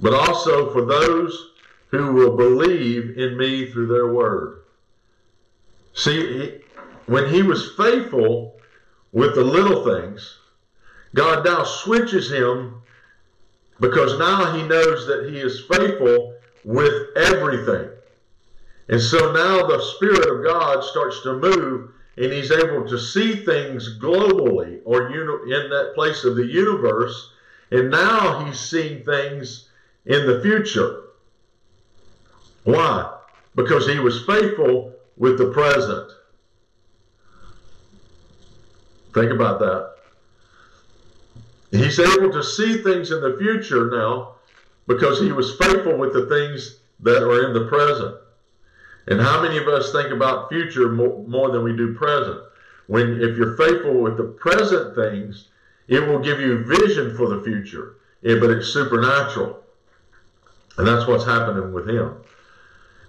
but 0.00 0.14
also 0.14 0.72
for 0.72 0.84
those 0.84 1.50
who 1.88 2.12
will 2.12 2.36
believe 2.36 3.18
in 3.18 3.36
me 3.36 3.70
through 3.70 3.88
their 3.88 4.12
word. 4.12 4.62
See, 5.94 6.60
when 7.06 7.28
he 7.28 7.42
was 7.42 7.74
faithful 7.76 8.58
with 9.12 9.34
the 9.34 9.44
little 9.44 9.84
things, 9.84 10.38
God 11.14 11.44
now 11.44 11.64
switches 11.64 12.30
him 12.30 12.82
because 13.80 14.18
now 14.18 14.54
he 14.54 14.62
knows 14.62 15.06
that 15.06 15.28
he 15.30 15.38
is 15.38 15.64
faithful 15.64 16.34
with 16.64 17.16
everything. 17.16 17.90
And 18.88 19.00
so 19.00 19.32
now 19.32 19.66
the 19.66 19.82
Spirit 19.96 20.28
of 20.28 20.44
God 20.44 20.84
starts 20.84 21.22
to 21.22 21.34
move 21.34 21.90
and 22.16 22.32
he's 22.32 22.50
able 22.50 22.86
to 22.88 22.98
see 22.98 23.36
things 23.36 23.98
globally 23.98 24.80
or 24.84 25.08
in 25.12 25.70
that 25.70 25.92
place 25.94 26.24
of 26.24 26.36
the 26.36 26.46
universe. 26.46 27.32
And 27.70 27.90
now 27.90 28.44
he's 28.44 28.60
seeing 28.60 29.04
things 29.04 29.69
in 30.06 30.26
the 30.26 30.40
future. 30.42 31.02
Why? 32.64 33.18
Because 33.54 33.86
he 33.86 33.98
was 33.98 34.24
faithful 34.24 34.92
with 35.16 35.38
the 35.38 35.50
present. 35.50 36.10
Think 39.12 39.32
about 39.32 39.58
that. 39.60 39.94
He's 41.72 41.98
able 41.98 42.32
to 42.32 42.42
see 42.42 42.82
things 42.82 43.10
in 43.10 43.20
the 43.20 43.36
future 43.38 43.90
now 43.90 44.34
because 44.86 45.20
he 45.20 45.32
was 45.32 45.56
faithful 45.56 45.96
with 45.96 46.12
the 46.12 46.26
things 46.26 46.80
that 47.00 47.22
are 47.22 47.46
in 47.46 47.54
the 47.54 47.68
present. 47.68 48.16
And 49.06 49.20
how 49.20 49.42
many 49.42 49.56
of 49.56 49.68
us 49.68 49.92
think 49.92 50.10
about 50.10 50.48
future 50.48 50.90
more, 50.90 51.24
more 51.26 51.50
than 51.50 51.62
we 51.62 51.76
do 51.76 51.94
present? 51.94 52.40
When 52.86 53.20
if 53.22 53.36
you're 53.36 53.56
faithful 53.56 53.94
with 54.00 54.16
the 54.16 54.24
present 54.24 54.94
things, 54.94 55.48
it 55.88 56.00
will 56.06 56.18
give 56.18 56.40
you 56.40 56.64
vision 56.64 57.16
for 57.16 57.28
the 57.28 57.42
future, 57.42 57.96
but 58.22 58.50
it's 58.50 58.68
supernatural. 58.68 59.60
And 60.78 60.86
that's 60.86 61.06
what's 61.06 61.24
happening 61.24 61.72
with 61.72 61.88
him. 61.88 62.16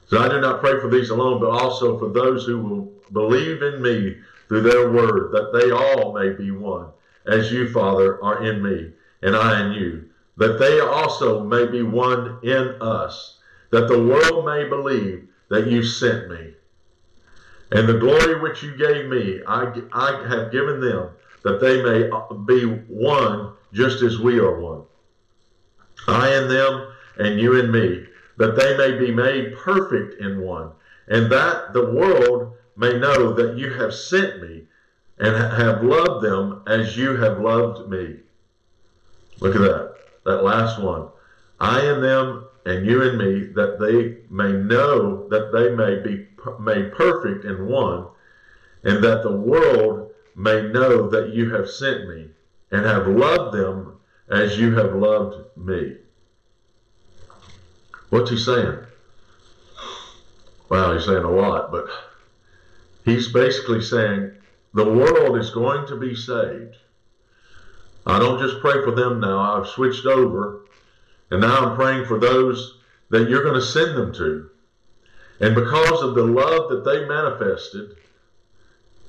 So 0.07 0.19
I 0.19 0.27
do 0.27 0.41
not 0.41 0.61
pray 0.61 0.79
for 0.79 0.89
these 0.89 1.09
alone, 1.09 1.39
but 1.39 1.49
also 1.49 1.97
for 1.97 2.09
those 2.09 2.45
who 2.45 2.59
will 2.59 2.93
believe 3.13 3.61
in 3.61 3.81
me 3.81 4.17
through 4.47 4.61
their 4.61 4.91
word, 4.91 5.31
that 5.31 5.53
they 5.53 5.71
all 5.71 6.13
may 6.13 6.31
be 6.33 6.51
one 6.51 6.87
as 7.25 7.51
you, 7.51 7.71
Father, 7.71 8.21
are 8.23 8.43
in 8.43 8.61
me, 8.61 8.91
and 9.21 9.35
I 9.35 9.65
in 9.65 9.73
you, 9.73 10.09
that 10.37 10.59
they 10.59 10.79
also 10.79 11.43
may 11.43 11.65
be 11.67 11.83
one 11.83 12.39
in 12.43 12.75
us, 12.81 13.37
that 13.69 13.87
the 13.87 14.03
world 14.03 14.45
may 14.45 14.67
believe 14.67 15.27
that 15.49 15.67
you 15.67 15.83
sent 15.83 16.29
me. 16.29 16.53
And 17.71 17.87
the 17.87 17.99
glory 17.99 18.41
which 18.41 18.63
you 18.63 18.75
gave 18.75 19.07
me, 19.07 19.41
I, 19.47 19.71
I 19.93 20.27
have 20.27 20.51
given 20.51 20.81
them, 20.81 21.09
that 21.43 21.61
they 21.61 21.81
may 21.81 22.09
be 22.45 22.65
one 22.87 23.53
just 23.73 24.01
as 24.03 24.19
we 24.19 24.39
are 24.39 24.59
one. 24.59 24.83
I 26.07 26.35
in 26.35 26.47
them, 26.47 26.87
and 27.21 27.39
you 27.39 27.59
and 27.59 27.71
me, 27.71 28.05
that 28.37 28.55
they 28.55 28.75
may 28.75 28.97
be 28.97 29.11
made 29.11 29.55
perfect 29.57 30.19
in 30.19 30.41
one, 30.41 30.71
and 31.07 31.31
that 31.31 31.73
the 31.73 31.85
world 31.91 32.53
may 32.75 32.97
know 32.97 33.33
that 33.33 33.57
you 33.57 33.71
have 33.73 33.93
sent 33.93 34.41
me 34.41 34.63
and 35.19 35.35
have 35.35 35.83
loved 35.83 36.25
them 36.25 36.63
as 36.65 36.97
you 36.97 37.15
have 37.17 37.39
loved 37.39 37.87
me. 37.89 38.17
Look 39.39 39.55
at 39.55 39.61
that. 39.61 39.95
That 40.25 40.43
last 40.43 40.81
one. 40.81 41.09
I 41.59 41.81
and 41.81 42.03
them 42.03 42.45
and 42.65 42.85
you 42.85 43.03
and 43.03 43.17
me, 43.17 43.47
that 43.53 43.79
they 43.79 44.17
may 44.33 44.51
know 44.51 45.27
that 45.29 45.51
they 45.51 45.75
may 45.75 46.01
be 46.01 46.27
made 46.59 46.91
perfect 46.93 47.45
in 47.45 47.67
one, 47.67 48.07
and 48.83 49.03
that 49.03 49.23
the 49.23 49.35
world 49.35 50.11
may 50.35 50.67
know 50.69 51.09
that 51.09 51.29
you 51.29 51.53
have 51.53 51.69
sent 51.69 52.07
me 52.07 52.27
and 52.71 52.85
have 52.85 53.07
loved 53.07 53.55
them 53.55 53.99
as 54.29 54.57
you 54.57 54.75
have 54.75 54.95
loved 54.95 55.57
me. 55.57 55.97
What's 58.11 58.29
he 58.29 58.37
saying? 58.37 58.77
Well, 60.67 60.93
he's 60.93 61.05
saying 61.05 61.23
a 61.23 61.31
lot, 61.31 61.71
but 61.71 61.87
he's 63.05 63.31
basically 63.31 63.81
saying, 63.81 64.33
the 64.73 64.83
world 64.83 65.37
is 65.37 65.49
going 65.51 65.87
to 65.87 65.95
be 65.95 66.13
saved. 66.13 66.75
I 68.05 68.19
don't 68.19 68.39
just 68.39 68.59
pray 68.59 68.83
for 68.83 68.91
them 68.91 69.21
now. 69.21 69.39
I've 69.39 69.69
switched 69.69 70.05
over, 70.05 70.65
and 71.29 71.39
now 71.39 71.69
I'm 71.69 71.75
praying 71.77 72.05
for 72.05 72.19
those 72.19 72.79
that 73.11 73.29
you're 73.29 73.43
going 73.43 73.55
to 73.55 73.61
send 73.61 73.95
them 73.97 74.13
to. 74.15 74.49
And 75.39 75.55
because 75.55 76.01
of 76.01 76.13
the 76.13 76.25
love 76.25 76.69
that 76.69 76.83
they 76.83 77.05
manifested, 77.05 77.95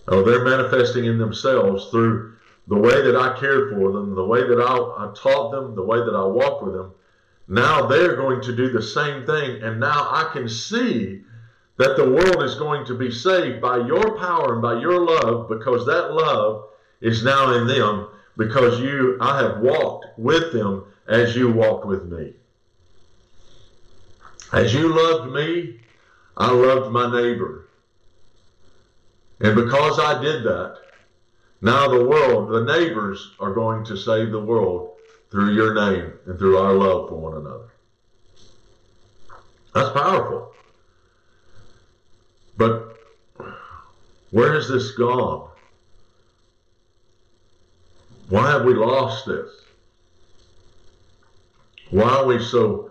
or 0.07 0.23
they're 0.23 0.45
manifesting 0.45 1.07
in 1.07 1.19
themselves 1.19 1.89
through 1.91 2.35
the 2.69 2.79
way 2.79 3.03
that 3.03 3.17
I 3.17 3.37
cared 3.37 3.75
for 3.75 3.91
them, 3.91 4.15
the 4.15 4.25
way 4.25 4.47
that 4.47 4.61
I, 4.61 4.77
I 4.77 5.13
taught 5.17 5.51
them, 5.51 5.75
the 5.75 5.83
way 5.83 5.99
that 5.99 6.15
I 6.15 6.25
walked 6.25 6.63
with 6.63 6.75
them, 6.75 6.95
now 7.49 7.87
they're 7.87 8.17
going 8.17 8.41
to 8.43 8.57
do 8.57 8.71
the 8.71 8.83
same 8.83 9.27
thing. 9.27 9.63
And 9.63 9.81
now 9.81 10.09
I 10.11 10.31
can 10.33 10.49
see 10.49 11.23
that 11.77 11.97
the 11.97 12.11
world 12.11 12.43
is 12.43 12.55
going 12.55 12.87
to 12.87 12.95
be 12.95 13.11
saved 13.11 13.61
by 13.61 13.79
your 13.79 14.19
power 14.19 14.53
and 14.53 14.63
by 14.63 14.81
your 14.81 15.01
love 15.01 15.49
because 15.49 15.87
that 15.87 16.13
love 16.13 16.69
is 17.01 17.25
now 17.25 17.55
in 17.55 17.67
them 17.67 18.09
because 18.37 18.81
you 18.81 19.19
I 19.21 19.43
have 19.43 19.61
walked 19.61 20.07
with 20.19 20.53
them 20.53 20.85
as 21.09 21.35
you 21.37 21.51
walked 21.51 21.87
with 21.87 22.05
me. 22.05 22.35
As 24.53 24.73
you 24.73 24.89
loved 24.89 25.33
me, 25.33 25.81
I 26.37 26.51
loved 26.53 26.93
my 26.93 27.11
neighbor. 27.11 27.69
And 29.41 29.57
because 29.57 29.99
I 29.99 30.23
did 30.23 30.45
that, 30.45 30.79
Now 31.61 31.89
the 31.89 32.05
world, 32.05 32.51
the 32.51 32.65
neighbors 32.65 33.35
are 33.39 33.55
going 33.55 33.85
to 33.85 33.97
save 33.97 34.33
the 34.33 34.41
world 34.41 34.92
through 35.33 35.55
your 35.55 35.73
name 35.73 36.13
and 36.27 36.39
through 36.39 36.59
our 36.59 36.75
love 36.75 37.09
for 37.09 37.17
one 37.17 37.33
another. 37.39 37.71
That's 39.75 39.91
powerful. 39.99 40.53
But 42.59 42.99
where 44.31 44.53
has 44.53 44.69
this 44.69 44.91
gone? 44.91 45.49
Why 48.29 48.51
have 48.51 48.67
we 48.67 48.75
lost 48.75 49.25
this? 49.25 49.49
Why 51.89 52.11
are 52.11 52.27
we 52.27 52.39
so 52.39 52.91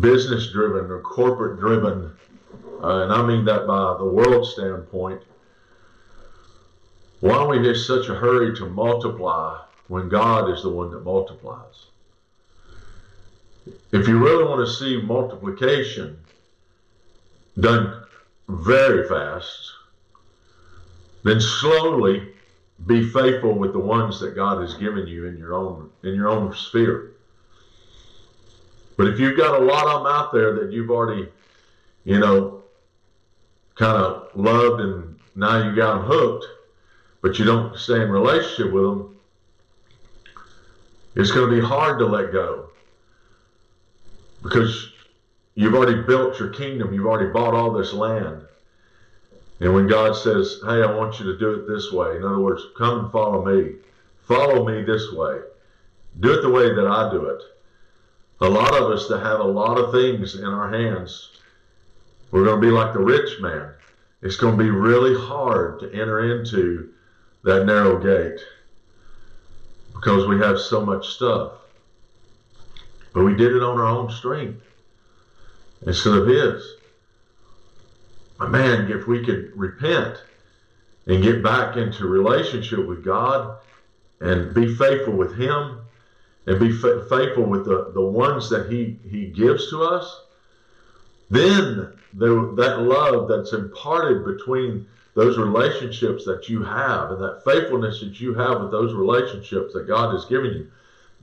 business 0.00 0.50
driven 0.50 0.90
or 0.90 1.02
corporate 1.02 1.60
driven? 1.60 2.12
Uh, 2.82 3.02
and 3.02 3.12
I 3.12 3.22
mean 3.26 3.44
that 3.44 3.66
by 3.66 3.96
the 3.98 4.06
world 4.06 4.46
standpoint. 4.46 5.20
Why 7.20 7.34
are 7.34 7.48
we 7.48 7.68
in 7.68 7.74
such 7.74 8.08
a 8.08 8.14
hurry 8.14 8.56
to 8.56 8.70
multiply 8.70 9.65
when 9.88 10.08
God 10.08 10.50
is 10.50 10.62
the 10.62 10.70
one 10.70 10.90
that 10.90 11.04
multiplies? 11.04 11.86
If 13.92 14.06
you 14.06 14.18
really 14.18 14.44
want 14.44 14.66
to 14.66 14.72
see 14.72 15.00
multiplication 15.02 16.18
done 17.58 18.02
very 18.48 19.08
fast, 19.08 19.72
then 21.24 21.40
slowly 21.40 22.32
be 22.86 23.08
faithful 23.08 23.54
with 23.54 23.72
the 23.72 23.78
ones 23.78 24.20
that 24.20 24.34
God 24.34 24.60
has 24.60 24.74
given 24.74 25.06
you 25.06 25.26
in 25.26 25.38
your 25.38 25.54
own 25.54 25.90
in 26.02 26.14
your 26.14 26.28
own 26.28 26.54
sphere. 26.54 27.12
But 28.96 29.08
if 29.08 29.18
you've 29.18 29.36
got 29.36 29.60
a 29.60 29.64
lot 29.64 29.86
of 29.86 30.02
them 30.02 30.12
out 30.12 30.32
there 30.32 30.54
that 30.54 30.72
you've 30.72 30.90
already, 30.90 31.28
you 32.04 32.18
know, 32.18 32.62
kind 33.74 33.96
of 33.96 34.28
loved 34.34 34.80
and 34.80 35.18
now 35.34 35.68
you 35.68 35.74
got 35.74 35.96
them 35.96 36.04
hooked, 36.06 36.46
but 37.20 37.38
you 37.38 37.44
don't 37.44 37.76
stay 37.76 38.02
in 38.02 38.10
relationship 38.10 38.72
with 38.72 38.84
them, 38.84 39.15
it's 41.16 41.32
going 41.32 41.48
to 41.48 41.56
be 41.60 41.66
hard 41.66 41.98
to 41.98 42.06
let 42.06 42.30
go 42.30 42.68
because 44.42 44.92
you've 45.54 45.74
already 45.74 46.02
built 46.02 46.38
your 46.38 46.50
kingdom, 46.50 46.92
you've 46.92 47.06
already 47.06 47.32
bought 47.32 47.54
all 47.54 47.72
this 47.72 47.94
land. 47.94 48.42
And 49.60 49.74
when 49.74 49.88
God 49.88 50.14
says, 50.14 50.60
Hey, 50.62 50.82
I 50.82 50.94
want 50.94 51.18
you 51.18 51.24
to 51.32 51.38
do 51.38 51.52
it 51.52 51.66
this 51.66 51.90
way, 51.90 52.16
in 52.16 52.22
other 52.22 52.40
words, 52.40 52.62
come 52.76 53.04
and 53.04 53.12
follow 53.12 53.44
me, 53.44 53.76
follow 54.28 54.66
me 54.68 54.82
this 54.82 55.10
way, 55.10 55.40
do 56.20 56.34
it 56.34 56.42
the 56.42 56.50
way 56.50 56.74
that 56.74 56.86
I 56.86 57.10
do 57.10 57.24
it. 57.24 57.42
A 58.42 58.48
lot 58.48 58.74
of 58.74 58.90
us 58.90 59.08
that 59.08 59.20
have 59.20 59.40
a 59.40 59.44
lot 59.44 59.78
of 59.78 59.92
things 59.92 60.34
in 60.34 60.44
our 60.44 60.70
hands, 60.70 61.30
we're 62.30 62.44
going 62.44 62.60
to 62.60 62.66
be 62.66 62.70
like 62.70 62.92
the 62.92 63.00
rich 63.00 63.40
man. 63.40 63.70
It's 64.20 64.36
going 64.36 64.58
to 64.58 64.62
be 64.62 64.70
really 64.70 65.18
hard 65.18 65.80
to 65.80 65.90
enter 65.92 66.38
into 66.38 66.90
that 67.44 67.64
narrow 67.64 67.98
gate 67.98 68.40
because 69.96 70.26
we 70.26 70.38
have 70.38 70.60
so 70.60 70.84
much 70.84 71.08
stuff. 71.08 71.52
But 73.12 73.24
we 73.24 73.34
did 73.34 73.54
it 73.54 73.62
on 73.62 73.78
our 73.78 73.86
own 73.86 74.10
strength 74.10 74.62
instead 75.86 76.14
of 76.14 76.26
His. 76.26 76.74
But 78.38 78.50
man, 78.50 78.90
if 78.90 79.06
we 79.06 79.24
could 79.24 79.52
repent 79.56 80.22
and 81.06 81.22
get 81.22 81.42
back 81.42 81.76
into 81.76 82.06
relationship 82.06 82.86
with 82.86 83.04
God 83.04 83.58
and 84.20 84.54
be 84.54 84.74
faithful 84.74 85.14
with 85.14 85.36
Him 85.38 85.78
and 86.46 86.60
be 86.60 86.72
fa- 86.72 87.06
faithful 87.08 87.44
with 87.44 87.64
the, 87.64 87.90
the 87.94 88.00
ones 88.00 88.50
that 88.50 88.70
He 88.70 88.98
He 89.08 89.26
gives 89.26 89.70
to 89.70 89.82
us, 89.82 90.22
then 91.30 91.92
the, 92.12 92.54
that 92.56 92.82
love 92.82 93.28
that's 93.28 93.52
imparted 93.52 94.24
between 94.24 94.86
those 95.16 95.38
relationships 95.38 96.26
that 96.26 96.48
you 96.50 96.62
have 96.62 97.10
and 97.10 97.22
that 97.22 97.42
faithfulness 97.42 98.00
that 98.00 98.20
you 98.20 98.34
have 98.34 98.60
with 98.60 98.70
those 98.70 98.92
relationships 98.92 99.72
that 99.72 99.88
God 99.88 100.12
has 100.12 100.26
given 100.26 100.52
you, 100.52 100.70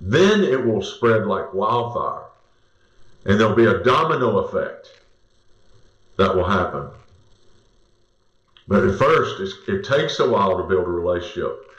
then 0.02 0.44
it 0.44 0.66
will 0.66 0.82
spread 0.82 1.28
like 1.28 1.54
wildfire. 1.54 2.26
And 3.26 3.40
there'll 3.40 3.56
be 3.56 3.68
a 3.68 3.84
domino 3.84 4.40
effect 4.40 4.90
that 6.18 6.36
will 6.36 6.44
happen. 6.44 6.90
But 8.68 8.84
at 8.84 8.98
first, 8.98 9.70
it 9.70 9.86
takes 9.86 10.20
a 10.20 10.28
while 10.28 10.58
to 10.58 10.64
build 10.64 10.88
a 10.88 10.92
relationship. 10.92 11.70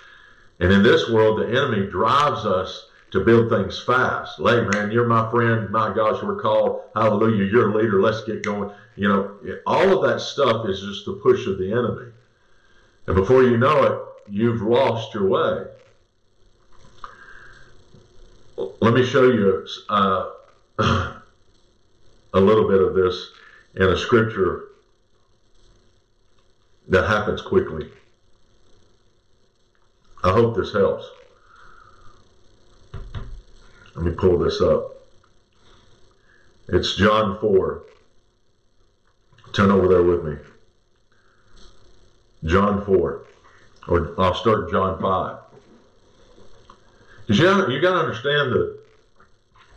And 0.61 0.73
in 0.73 0.85
this 0.85 1.11
world, 1.11 1.41
the 1.41 1.49
enemy 1.49 1.91
drives 1.91 2.47
us 2.47 2.91
to 3.15 3.21
build 3.21 3.49
things 3.49 3.81
fast. 3.81 4.39
Hey, 4.39 4.67
man, 4.73 4.91
you're 4.91 5.07
my 5.07 5.31
friend. 5.31 5.71
My 5.71 5.95
gosh, 5.95 6.21
we're 6.21 6.41
called. 6.41 6.81
Hallelujah. 6.97 7.45
You're 7.45 7.71
a 7.71 7.77
leader. 7.77 8.03
Let's 8.03 8.25
get 8.25 8.43
going. 8.43 8.73
You 8.97 9.07
know, 9.07 9.61
all 9.69 9.97
of 9.97 10.11
that 10.11 10.21
stuff 10.21 10.69
is 10.69 10.81
just 10.81 11.07
the 11.07 11.13
push 11.13 11.47
of 11.47 11.59
the 11.59 11.71
enemy. 11.71 12.11
And 13.07 13.15
before 13.15 13.45
you 13.45 13.57
know 13.57 13.85
it, 13.85 14.01
you've 14.29 14.63
lost 14.63 15.15
your 15.15 15.29
way. 15.29 15.65
Let 18.81 18.95
me 18.95 19.07
show 19.07 19.31
you 19.31 19.65
uh, 19.89 20.31
a 20.81 21.21
little 22.41 22.67
bit 22.67 22.81
of 22.81 22.97
this 22.97 23.31
in 23.77 23.91
a 23.91 23.97
scripture 23.97 24.71
that 26.89 27.07
happens 27.07 27.43
quickly. 27.43 27.89
I 30.25 30.33
hope 30.33 30.57
this 30.57 30.73
helps. 30.73 31.09
Let 33.95 34.05
me 34.05 34.13
pull 34.13 34.39
this 34.39 34.61
up. 34.61 34.91
It's 36.69 36.97
John 36.97 37.39
4. 37.41 37.83
Turn 39.53 39.71
over 39.71 39.89
there 39.89 40.03
with 40.03 40.25
me. 40.25 40.37
John 42.45 42.85
4. 42.85 43.27
Or 43.89 44.15
I'll 44.19 44.35
start 44.35 44.71
John 44.71 45.01
5. 45.01 45.39
Because 47.27 47.39
you, 47.39 47.75
you 47.75 47.81
got 47.81 47.95
to 47.95 48.01
understand 48.01 48.53
that 48.53 48.79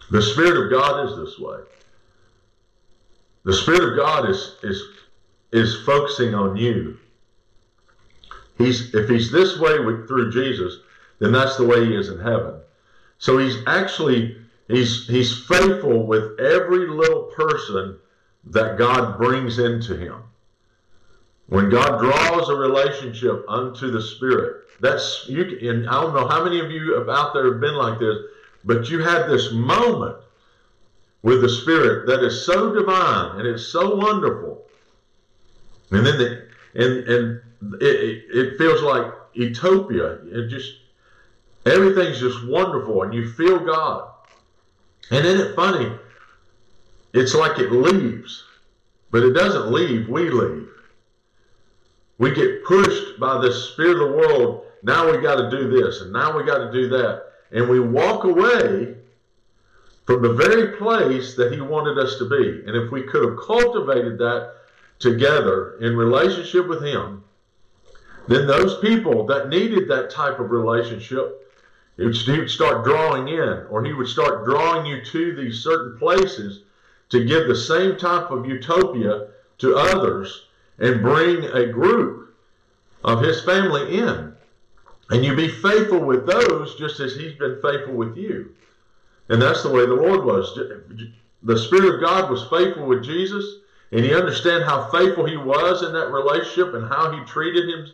the 0.10 0.22
Spirit 0.22 0.66
of 0.66 0.72
God 0.72 1.10
is 1.10 1.18
this 1.18 1.40
way. 1.40 1.60
The 3.44 3.54
Spirit 3.54 3.92
of 3.92 3.98
God 3.98 4.30
is, 4.30 4.56
is, 4.64 4.82
is 5.52 5.86
focusing 5.86 6.34
on 6.34 6.58
you. 6.58 6.98
He's, 8.58 8.94
if 8.96 9.08
he's 9.08 9.32
this 9.32 9.60
way 9.60 9.80
with, 9.80 10.08
through 10.08 10.32
Jesus, 10.32 10.80
then 11.20 11.32
that's 11.32 11.58
the 11.58 11.66
way 11.66 11.86
he 11.86 11.96
is 11.96 12.10
in 12.10 12.20
heaven. 12.20 12.56
So 13.20 13.38
he's 13.38 13.58
actually 13.68 14.38
he's 14.68 15.08
he's 15.08 15.46
faithful 15.46 16.06
with 16.06 16.40
every 16.40 16.88
little 16.88 17.24
person 17.36 17.98
that 18.46 18.78
God 18.78 19.18
brings 19.18 19.60
into 19.60 19.98
him. 19.98 20.24
When 21.48 21.70
God 21.70 22.00
draws 22.00 22.50
a 22.50 22.56
relationship 22.56 23.46
unto 23.48 23.90
the 23.90 24.02
Spirit, 24.02 24.66
that's 24.82 25.26
you. 25.28 25.70
And 25.70 25.90
I 25.90 26.02
don't 26.02 26.14
know 26.14 26.28
how 26.28 26.44
many 26.44 26.60
of 26.60 26.72
you 26.72 27.10
out 27.10 27.34
there 27.34 27.52
have 27.52 27.62
been 27.62 27.76
like 27.76 28.00
this, 28.00 28.18
but 28.66 28.90
you 28.90 29.00
had 29.00 29.28
this 29.28 29.52
moment 29.52 30.18
with 31.22 31.42
the 31.42 31.50
Spirit 31.50 32.06
that 32.08 32.24
is 32.24 32.46
so 32.46 32.74
divine 32.74 33.40
and 33.40 33.48
it's 33.48 33.66
so 33.66 33.96
wonderful, 33.96 34.66
and 35.92 36.06
then 36.06 36.18
the 36.18 36.48
and 36.76 37.08
and 37.08 37.42
it, 37.82 38.24
it 38.30 38.58
feels 38.58 38.82
like 38.82 39.12
utopia. 39.34 40.20
It 40.26 40.50
just 40.50 40.74
everything's 41.68 42.20
just 42.20 42.46
wonderful, 42.48 43.04
and 43.04 43.14
you 43.14 43.32
feel 43.32 43.60
God. 43.60 44.10
And 45.12 45.26
isn't 45.26 45.48
it 45.48 45.56
funny? 45.56 45.92
It's 47.14 47.34
like 47.34 47.60
it 47.60 47.72
leaves, 47.72 48.44
but 49.12 49.24
it 49.24 49.34
doesn't 49.34 49.72
leave. 49.72 50.10
We 50.10 50.30
leave. 50.30 50.70
We 52.18 52.34
get 52.34 52.66
pushed 52.66 53.20
by 53.20 53.40
the 53.40 53.52
spirit 53.52 54.02
of 54.02 54.12
the 54.12 54.18
world. 54.18 54.66
Now 54.84 55.10
we 55.10 55.22
got 55.22 55.36
to 55.36 55.50
do 55.50 55.70
this, 55.70 56.02
and 56.02 56.12
now 56.12 56.38
we 56.38 56.44
got 56.44 56.60
to 56.60 56.72
do 56.72 56.90
that, 56.90 57.24
and 57.52 57.70
we 57.70 57.80
walk 57.80 58.24
away 58.24 58.96
from 60.06 60.22
the 60.22 60.34
very 60.34 60.78
place 60.78 61.36
that 61.36 61.52
He 61.52 61.62
wanted 61.62 61.98
us 61.98 62.18
to 62.18 62.30
be. 62.30 62.64
And 62.66 62.76
if 62.76 62.92
we 62.92 63.04
could 63.04 63.28
have 63.28 63.38
cultivated 63.38 64.18
that 64.20 64.54
together 65.00 65.78
in 65.80 65.96
relationship 65.96 66.68
with 66.68 66.84
Him, 66.84 67.24
then 68.28 68.48
those 68.48 68.80
people 68.80 69.26
that 69.28 69.50
needed 69.50 69.88
that 69.90 70.10
type 70.10 70.40
of 70.40 70.52
relationship, 70.52 71.47
he 71.98 72.06
would 72.06 72.50
start 72.50 72.86
drawing 72.86 73.28
in, 73.28 73.66
or 73.70 73.84
he 73.84 73.94
would 73.94 74.08
start 74.08 74.46
drawing 74.46 74.86
you 74.86 75.04
to 75.04 75.36
these 75.36 75.64
certain 75.64 75.98
places 75.98 76.64
to 77.10 77.26
give 77.26 77.48
the 77.48 77.56
same 77.56 77.98
type 77.98 78.30
of 78.30 78.46
utopia 78.46 79.28
to 79.58 79.76
others 79.76 80.46
and 80.78 81.02
bring 81.02 81.46
a 81.46 81.66
group 81.66 82.36
of 83.04 83.22
his 83.22 83.44
family 83.44 83.98
in. 83.98 84.34
And 85.10 85.26
you 85.26 85.36
be 85.36 85.48
faithful 85.48 86.00
with 86.00 86.28
those 86.28 86.76
just 86.76 87.00
as 87.00 87.16
he's 87.16 87.34
been 87.34 87.60
faithful 87.62 87.94
with 87.94 88.16
you. 88.16 88.54
And 89.30 89.42
that's 89.42 89.64
the 89.64 89.70
way 89.70 89.86
the 89.86 89.94
Lord 89.94 90.24
was. 90.26 90.58
The 91.44 91.58
Spirit 91.58 91.96
of 91.96 92.02
God 92.02 92.30
was 92.30 92.48
faithful 92.48 92.86
with 92.86 93.04
Jesus, 93.04 93.46
and 93.92 94.04
he 94.04 94.14
understand 94.14 94.66
how 94.66 94.90
faithful 94.92 95.26
he 95.26 95.38
was 95.38 95.82
in 95.82 95.94
that 95.94 96.12
relationship 96.12 96.74
and 96.74 96.88
how 96.88 97.12
he 97.12 97.24
treated 97.26 97.70
him 97.70 97.88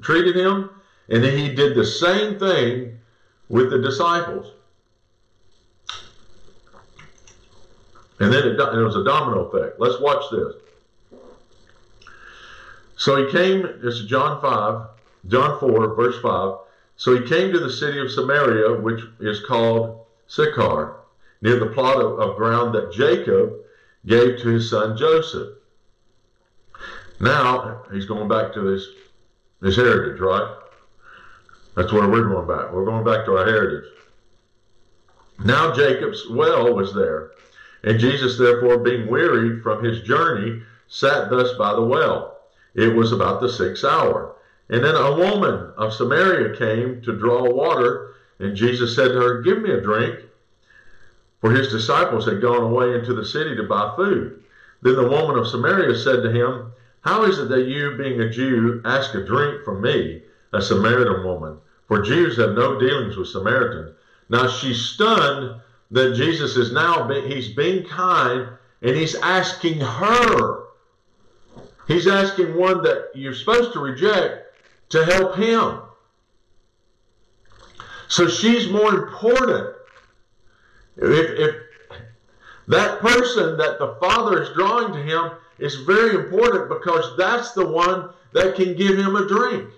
treated 0.00 0.36
him, 0.36 0.70
and 1.08 1.24
then 1.24 1.36
he 1.36 1.54
did 1.54 1.74
the 1.74 1.84
same 1.84 2.38
thing 2.38 2.97
with 3.48 3.70
the 3.70 3.78
disciples. 3.78 4.52
And 8.20 8.32
then 8.32 8.46
it, 8.46 8.58
it 8.58 8.84
was 8.84 8.96
a 8.96 9.04
domino 9.04 9.44
effect. 9.44 9.78
Let's 9.78 10.00
watch 10.00 10.24
this. 10.30 10.54
So 12.96 13.24
he 13.24 13.30
came, 13.30 13.62
this 13.80 13.94
is 13.94 14.06
John 14.06 14.40
5, 14.42 14.88
John 15.28 15.60
4, 15.60 15.94
verse 15.94 16.20
5. 16.20 16.58
So 16.96 17.16
he 17.16 17.28
came 17.28 17.52
to 17.52 17.60
the 17.60 17.70
city 17.70 18.00
of 18.00 18.10
Samaria, 18.10 18.80
which 18.80 19.00
is 19.20 19.44
called 19.46 20.04
Sychar, 20.26 20.96
near 21.40 21.60
the 21.60 21.66
plot 21.66 21.96
of, 21.96 22.18
of 22.18 22.36
ground 22.36 22.74
that 22.74 22.92
Jacob 22.92 23.52
gave 24.04 24.40
to 24.40 24.48
his 24.48 24.68
son 24.68 24.96
Joseph. 24.96 25.54
Now 27.20 27.82
he's 27.92 28.06
going 28.06 28.28
back 28.28 28.52
to 28.54 28.60
this 28.60 28.86
this 29.60 29.76
heritage, 29.76 30.20
right? 30.20 30.56
That's 31.78 31.92
where 31.92 32.08
we're 32.08 32.28
going 32.28 32.48
back. 32.48 32.72
We're 32.72 32.84
going 32.84 33.04
back 33.04 33.24
to 33.26 33.36
our 33.36 33.46
heritage. 33.46 33.88
Now 35.44 35.72
Jacob's 35.72 36.28
well 36.28 36.74
was 36.74 36.92
there, 36.92 37.30
and 37.84 38.00
Jesus, 38.00 38.36
therefore, 38.36 38.78
being 38.78 39.06
wearied 39.06 39.62
from 39.62 39.84
his 39.84 40.02
journey, 40.02 40.60
sat 40.88 41.30
thus 41.30 41.56
by 41.56 41.74
the 41.74 41.84
well. 41.84 42.36
It 42.74 42.96
was 42.96 43.12
about 43.12 43.40
the 43.40 43.48
sixth 43.48 43.84
hour. 43.84 44.34
And 44.68 44.82
then 44.82 44.96
a 44.96 45.14
woman 45.14 45.72
of 45.76 45.94
Samaria 45.94 46.58
came 46.58 47.00
to 47.02 47.16
draw 47.16 47.48
water, 47.48 48.14
and 48.40 48.56
Jesus 48.56 48.96
said 48.96 49.12
to 49.12 49.20
her, 49.20 49.42
Give 49.42 49.62
me 49.62 49.70
a 49.70 49.80
drink. 49.80 50.18
For 51.40 51.52
his 51.52 51.70
disciples 51.70 52.26
had 52.26 52.42
gone 52.42 52.64
away 52.64 52.94
into 52.94 53.14
the 53.14 53.24
city 53.24 53.54
to 53.54 53.62
buy 53.62 53.92
food. 53.94 54.42
Then 54.82 54.96
the 54.96 55.08
woman 55.08 55.38
of 55.38 55.46
Samaria 55.46 55.96
said 55.96 56.24
to 56.24 56.32
him, 56.32 56.72
How 57.02 57.22
is 57.22 57.38
it 57.38 57.48
that 57.50 57.68
you, 57.68 57.96
being 57.96 58.20
a 58.20 58.28
Jew, 58.28 58.82
ask 58.84 59.14
a 59.14 59.24
drink 59.24 59.64
from 59.64 59.80
me, 59.80 60.22
a 60.52 60.60
Samaritan 60.60 61.24
woman? 61.24 61.58
For 61.88 62.02
Jews 62.02 62.36
have 62.36 62.52
no 62.52 62.78
dealings 62.78 63.16
with 63.16 63.28
Samaritans. 63.28 63.96
Now 64.28 64.46
she's 64.46 64.80
stunned 64.80 65.60
that 65.90 66.14
Jesus 66.14 66.56
is 66.56 66.70
now, 66.70 67.08
he's 67.08 67.54
being 67.54 67.84
kind, 67.86 68.48
and 68.82 68.94
he's 68.94 69.14
asking 69.16 69.80
her. 69.80 70.64
He's 71.86 72.06
asking 72.06 72.54
one 72.54 72.82
that 72.82 73.08
you're 73.14 73.34
supposed 73.34 73.72
to 73.72 73.80
reject 73.80 74.54
to 74.90 75.04
help 75.06 75.36
him. 75.36 75.80
So 78.08 78.28
she's 78.28 78.68
more 78.68 78.94
important. 78.94 79.74
If, 80.98 81.38
if 81.38 81.54
that 82.68 83.00
person 83.00 83.56
that 83.56 83.78
the 83.78 83.96
Father 83.98 84.42
is 84.42 84.50
drawing 84.54 84.92
to 84.92 85.02
him 85.02 85.30
is 85.58 85.76
very 85.76 86.16
important 86.16 86.68
because 86.68 87.16
that's 87.16 87.52
the 87.52 87.66
one 87.66 88.10
that 88.32 88.56
can 88.56 88.76
give 88.76 88.98
him 88.98 89.16
a 89.16 89.26
drink. 89.26 89.70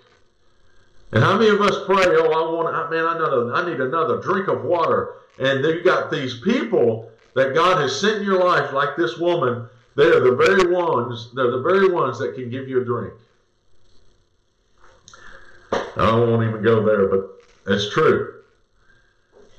And 1.12 1.24
how 1.24 1.36
many 1.36 1.50
of 1.50 1.60
us 1.60 1.84
pray, 1.86 2.04
oh, 2.06 2.30
I 2.30 2.52
want, 2.52 2.90
man, 2.90 3.04
I, 3.04 3.60
I 3.60 3.68
need 3.68 3.80
another 3.80 4.20
drink 4.20 4.48
of 4.48 4.64
water. 4.64 5.14
And 5.38 5.64
you 5.64 5.82
got 5.82 6.10
these 6.10 6.40
people 6.40 7.10
that 7.34 7.54
God 7.54 7.80
has 7.80 8.00
sent 8.00 8.18
in 8.18 8.24
your 8.24 8.44
life, 8.44 8.72
like 8.72 8.96
this 8.96 9.18
woman, 9.18 9.68
they're 9.96 10.20
the 10.20 10.36
very 10.36 10.72
ones, 10.72 11.30
they're 11.34 11.50
the 11.50 11.62
very 11.62 11.88
ones 11.90 12.18
that 12.18 12.34
can 12.34 12.50
give 12.50 12.68
you 12.68 12.80
a 12.80 12.84
drink. 12.84 13.14
I 15.72 16.12
won't 16.12 16.48
even 16.48 16.62
go 16.62 16.84
there, 16.84 17.08
but 17.08 17.42
it's 17.66 17.92
true. 17.92 18.42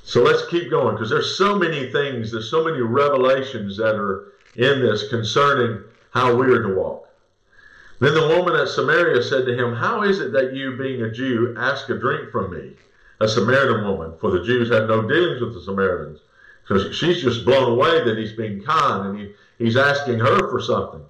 So 0.03 0.23
let's 0.23 0.47
keep 0.47 0.69
going 0.69 0.95
because 0.95 1.09
there's 1.09 1.37
so 1.37 1.57
many 1.57 1.91
things, 1.91 2.31
there's 2.31 2.49
so 2.49 2.63
many 2.63 2.81
revelations 2.81 3.77
that 3.77 3.95
are 3.95 4.33
in 4.55 4.81
this 4.81 5.09
concerning 5.09 5.83
how 6.11 6.35
we 6.35 6.47
are 6.47 6.63
to 6.63 6.75
walk. 6.75 7.07
Then 8.01 8.15
the 8.15 8.27
woman 8.29 8.55
at 8.55 8.67
Samaria 8.67 9.21
said 9.21 9.45
to 9.45 9.53
him, 9.53 9.75
How 9.75 10.01
is 10.01 10.19
it 10.19 10.31
that 10.31 10.55
you, 10.55 10.75
being 10.75 11.03
a 11.03 11.11
Jew, 11.11 11.53
ask 11.55 11.87
a 11.89 11.99
drink 11.99 12.31
from 12.31 12.51
me, 12.51 12.71
a 13.19 13.27
Samaritan 13.27 13.85
woman? 13.85 14.13
For 14.19 14.31
the 14.31 14.43
Jews 14.43 14.71
had 14.71 14.87
no 14.87 15.07
dealings 15.07 15.39
with 15.39 15.53
the 15.53 15.61
Samaritans. 15.61 16.19
So 16.67 16.91
she's 16.91 17.21
just 17.21 17.45
blown 17.45 17.71
away 17.71 18.03
that 18.03 18.17
he's 18.17 18.31
being 18.33 18.63
kind 18.63 19.09
and 19.09 19.19
he, 19.19 19.33
he's 19.59 19.77
asking 19.77 20.17
her 20.17 20.49
for 20.49 20.59
something. 20.59 21.01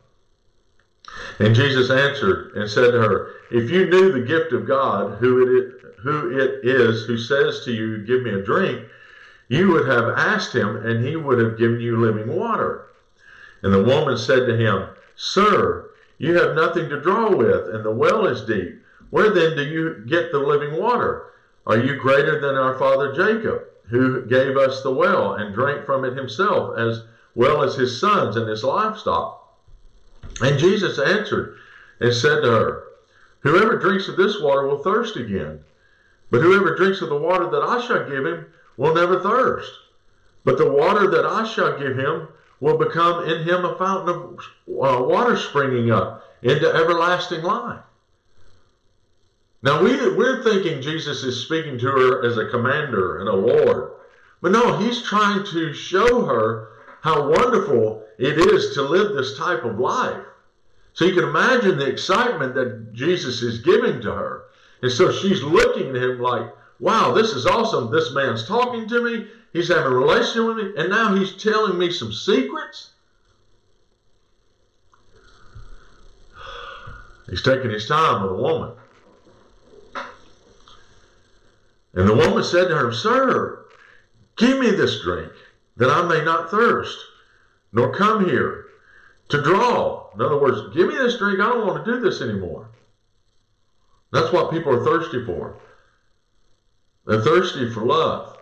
And 1.40 1.56
Jesus 1.56 1.90
answered 1.90 2.58
and 2.58 2.70
said 2.70 2.92
to 2.92 3.00
her, 3.00 3.36
If 3.52 3.70
you 3.70 3.90
knew 3.90 4.12
the 4.12 4.28
gift 4.28 4.52
of 4.52 4.68
God, 4.68 5.18
who 5.20 5.44
it 5.44 5.64
is, 5.64 5.96
who 6.04 6.38
it 6.38 6.60
is 6.66 7.06
who 7.06 7.18
says 7.18 7.64
to 7.64 7.72
you, 7.72 8.00
Give 8.00 8.22
me 8.22 8.32
a 8.32 8.44
drink, 8.44 8.86
you 9.48 9.72
would 9.72 9.88
have 9.88 10.10
asked 10.18 10.54
him, 10.54 10.76
and 10.86 11.06
he 11.06 11.16
would 11.16 11.40
have 11.40 11.58
given 11.58 11.80
you 11.80 11.96
living 11.96 12.36
water. 12.36 12.88
And 13.64 13.74
the 13.74 13.84
woman 13.84 14.18
said 14.18 14.46
to 14.46 14.58
him, 14.58 14.90
Sir, 15.16 15.91
you 16.22 16.36
have 16.36 16.56
nothing 16.56 16.88
to 16.88 17.02
draw 17.02 17.36
with, 17.36 17.74
and 17.74 17.84
the 17.84 17.90
well 17.90 18.28
is 18.28 18.44
deep. 18.44 18.80
Where 19.10 19.32
then 19.32 19.56
do 19.56 19.64
you 19.64 20.06
get 20.08 20.32
the 20.32 20.38
living 20.38 20.80
water? 20.80 21.32
Are 21.66 21.80
you 21.80 21.96
greater 21.96 22.40
than 22.40 22.54
our 22.54 22.78
father 22.78 23.12
Jacob, 23.12 23.64
who 23.90 24.28
gave 24.28 24.56
us 24.56 24.84
the 24.84 24.94
well 24.94 25.34
and 25.34 25.52
drank 25.52 25.84
from 25.84 26.06
it 26.06 26.16
himself, 26.16 26.78
as 26.78 27.02
well 27.34 27.64
as 27.64 27.74
his 27.74 28.00
sons 28.00 28.36
and 28.36 28.48
his 28.48 28.64
livestock? 28.64 29.58
And 30.42 30.60
Jesus 30.60 31.00
answered 31.00 31.58
and 32.00 32.14
said 32.14 32.42
to 32.42 32.52
her, 32.52 32.84
Whoever 33.40 33.80
drinks 33.80 34.08
of 34.08 34.16
this 34.16 34.40
water 34.40 34.68
will 34.68 34.84
thirst 34.84 35.16
again. 35.16 35.64
But 36.30 36.42
whoever 36.42 36.76
drinks 36.76 37.02
of 37.02 37.10
the 37.10 37.18
water 37.18 37.50
that 37.50 37.64
I 37.64 37.82
shall 37.82 38.08
give 38.08 38.28
him 38.28 38.46
will 38.78 38.94
never 38.94 39.20
thirst. 39.20 39.74
But 40.44 40.60
the 40.60 40.72
water 40.72 41.08
that 41.08 41.26
I 41.26 41.46
shall 41.46 41.80
give 41.80 41.98
him 41.98 42.28
will 42.62 42.78
become 42.78 43.28
in 43.28 43.44
him 43.44 43.66
a 43.66 43.76
fountain 43.76 44.10
of 44.10 44.40
uh, 44.70 45.04
water 45.04 45.36
springing 45.36 45.92
up 45.92 46.24
into 46.42 46.74
everlasting 46.74 47.42
life. 47.44 47.82
Now 49.64 49.84
we, 49.84 50.16
we're 50.16 50.44
thinking 50.44 50.82
Jesus 50.82 51.24
is 51.24 51.44
speaking 51.44 51.78
to 51.80 51.88
her 51.88 52.26
as 52.26 52.38
a 52.38 52.50
commander 52.50 53.20
and 53.20 53.28
a 53.28 53.34
Lord. 53.34 53.92
But 54.42 54.54
no, 54.54 54.78
he's 54.78 55.04
trying 55.04 55.44
to 55.48 55.74
show 55.74 56.26
her 56.26 56.70
how 57.02 57.30
wonderful 57.30 58.04
it 58.18 58.38
is 58.38 58.74
to 58.76 58.84
live 58.84 59.14
this 59.14 59.38
type 59.38 59.64
of 59.66 59.80
life. 59.80 60.24
So 60.94 61.06
you 61.06 61.14
can 61.14 61.30
imagine 61.30 61.78
the 61.78 61.88
excitement 61.88 62.56
that 62.56 62.94
Jesus 62.94 63.42
is 63.42 63.60
giving 63.60 64.02
to 64.02 64.12
her. 64.12 64.44
And 64.82 64.92
so 64.92 65.12
she's 65.12 65.44
looking 65.44 65.90
at 65.90 66.02
him 66.02 66.20
like, 66.20 66.52
wow, 66.80 67.14
this 67.14 67.32
is 67.32 67.46
awesome. 67.46 67.92
This 67.92 68.14
man's 68.14 68.48
talking 68.48 68.88
to 68.90 69.04
me. 69.04 69.28
He's 69.54 69.68
having 69.68 69.92
a 69.92 69.96
relationship 69.96 70.46
with 70.46 70.58
me. 70.58 70.74
And 70.78 70.90
now 70.90 71.16
he's 71.16 71.34
telling 71.34 71.78
me 71.78 71.92
some 71.92 72.14
secrets. 72.14 72.92
He's 77.30 77.42
taking 77.42 77.72
his 77.72 77.88
time 77.88 78.24
with 78.24 78.32
a 78.32 78.36
woman. 78.36 78.76
And 81.94 82.08
the 82.08 82.16
woman 82.16 82.44
said 82.44 82.70
to 82.70 82.80
him, 82.80 82.94
Sir, 82.94 83.66
give 84.38 84.60
me 84.60 84.72
this 84.72 85.02
drink, 85.02 85.32
that 85.78 85.90
I 85.90 86.08
may 86.08 86.24
not 86.24 86.50
thirst, 86.50 86.98
nor 87.74 87.94
come 87.94 88.26
here 88.26 88.66
to 89.30 89.42
draw. 89.42 90.10
In 90.14 90.22
other 90.22 90.40
words, 90.40 90.74
give 90.76 90.88
me 90.88 90.96
this 90.96 91.18
drink. 91.18 91.40
I 91.40 91.48
don't 91.48 91.68
want 91.68 91.86
to 91.86 91.92
do 91.92 92.00
this 92.00 92.22
anymore. 92.22 92.70
That's 94.12 94.32
what 94.32 94.52
people 94.52 94.74
are 94.74 94.84
thirsty 94.84 95.26
for. 95.26 95.58
They're 97.06 97.22
thirsty 97.22 97.70
for 97.70 97.86
love. 97.86 98.38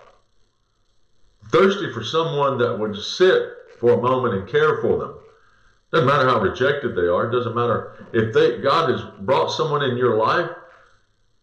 Thirsty 1.49 1.91
for 1.91 2.03
someone 2.03 2.57
that 2.59 2.77
would 2.77 2.95
sit 2.95 3.53
for 3.79 3.93
a 3.93 4.01
moment 4.01 4.35
and 4.35 4.47
care 4.47 4.81
for 4.81 4.97
them. 4.97 5.13
Doesn't 5.91 6.07
matter 6.07 6.29
how 6.29 6.39
rejected 6.39 6.95
they 6.95 7.07
are. 7.07 7.27
It 7.27 7.31
doesn't 7.31 7.55
matter 7.55 8.05
if 8.13 8.33
they 8.33 8.59
God 8.59 8.91
has 8.91 9.01
brought 9.21 9.47
someone 9.47 9.83
in 9.83 9.97
your 9.97 10.17
life. 10.17 10.49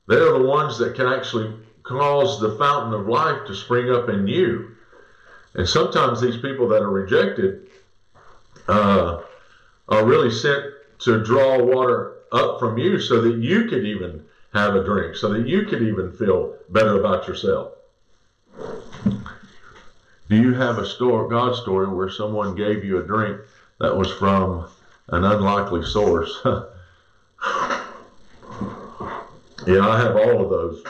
They're 0.06 0.32
the 0.32 0.44
ones 0.44 0.78
that 0.78 0.94
can 0.94 1.06
actually 1.06 1.52
cause 1.82 2.40
the 2.40 2.56
fountain 2.56 2.94
of 2.94 3.08
life 3.08 3.46
to 3.46 3.54
spring 3.54 3.90
up 3.90 4.08
in 4.08 4.28
you. 4.28 4.76
And 5.54 5.68
sometimes 5.68 6.20
these 6.20 6.36
people 6.36 6.68
that 6.68 6.82
are 6.82 6.90
rejected 6.90 7.68
uh, 8.68 9.22
are 9.88 10.04
really 10.04 10.30
sent 10.30 10.64
to 11.00 11.24
draw 11.24 11.62
water 11.62 12.18
up 12.32 12.60
from 12.60 12.78
you 12.78 13.00
so 13.00 13.20
that 13.22 13.36
you 13.38 13.64
could 13.64 13.84
even 13.84 14.24
have 14.52 14.74
a 14.74 14.84
drink, 14.84 15.16
so 15.16 15.32
that 15.32 15.46
you 15.46 15.64
could 15.66 15.82
even 15.82 16.12
feel 16.12 16.56
better 16.70 17.00
about 17.00 17.26
yourself. 17.26 17.72
Do 20.28 20.36
you 20.36 20.54
have 20.54 20.78
a 20.78 20.86
story, 20.86 21.30
God 21.30 21.54
story 21.54 21.88
where 21.88 22.10
someone 22.10 22.54
gave 22.54 22.84
you 22.84 22.98
a 22.98 23.02
drink 23.02 23.40
that 23.78 23.96
was 23.96 24.12
from 24.12 24.68
an 25.08 25.24
unlikely 25.24 25.84
source? 25.84 26.40
yeah, 26.44 26.64
I 29.86 30.00
have 30.00 30.16
all 30.16 30.42
of 30.42 30.50
those. 30.50 30.84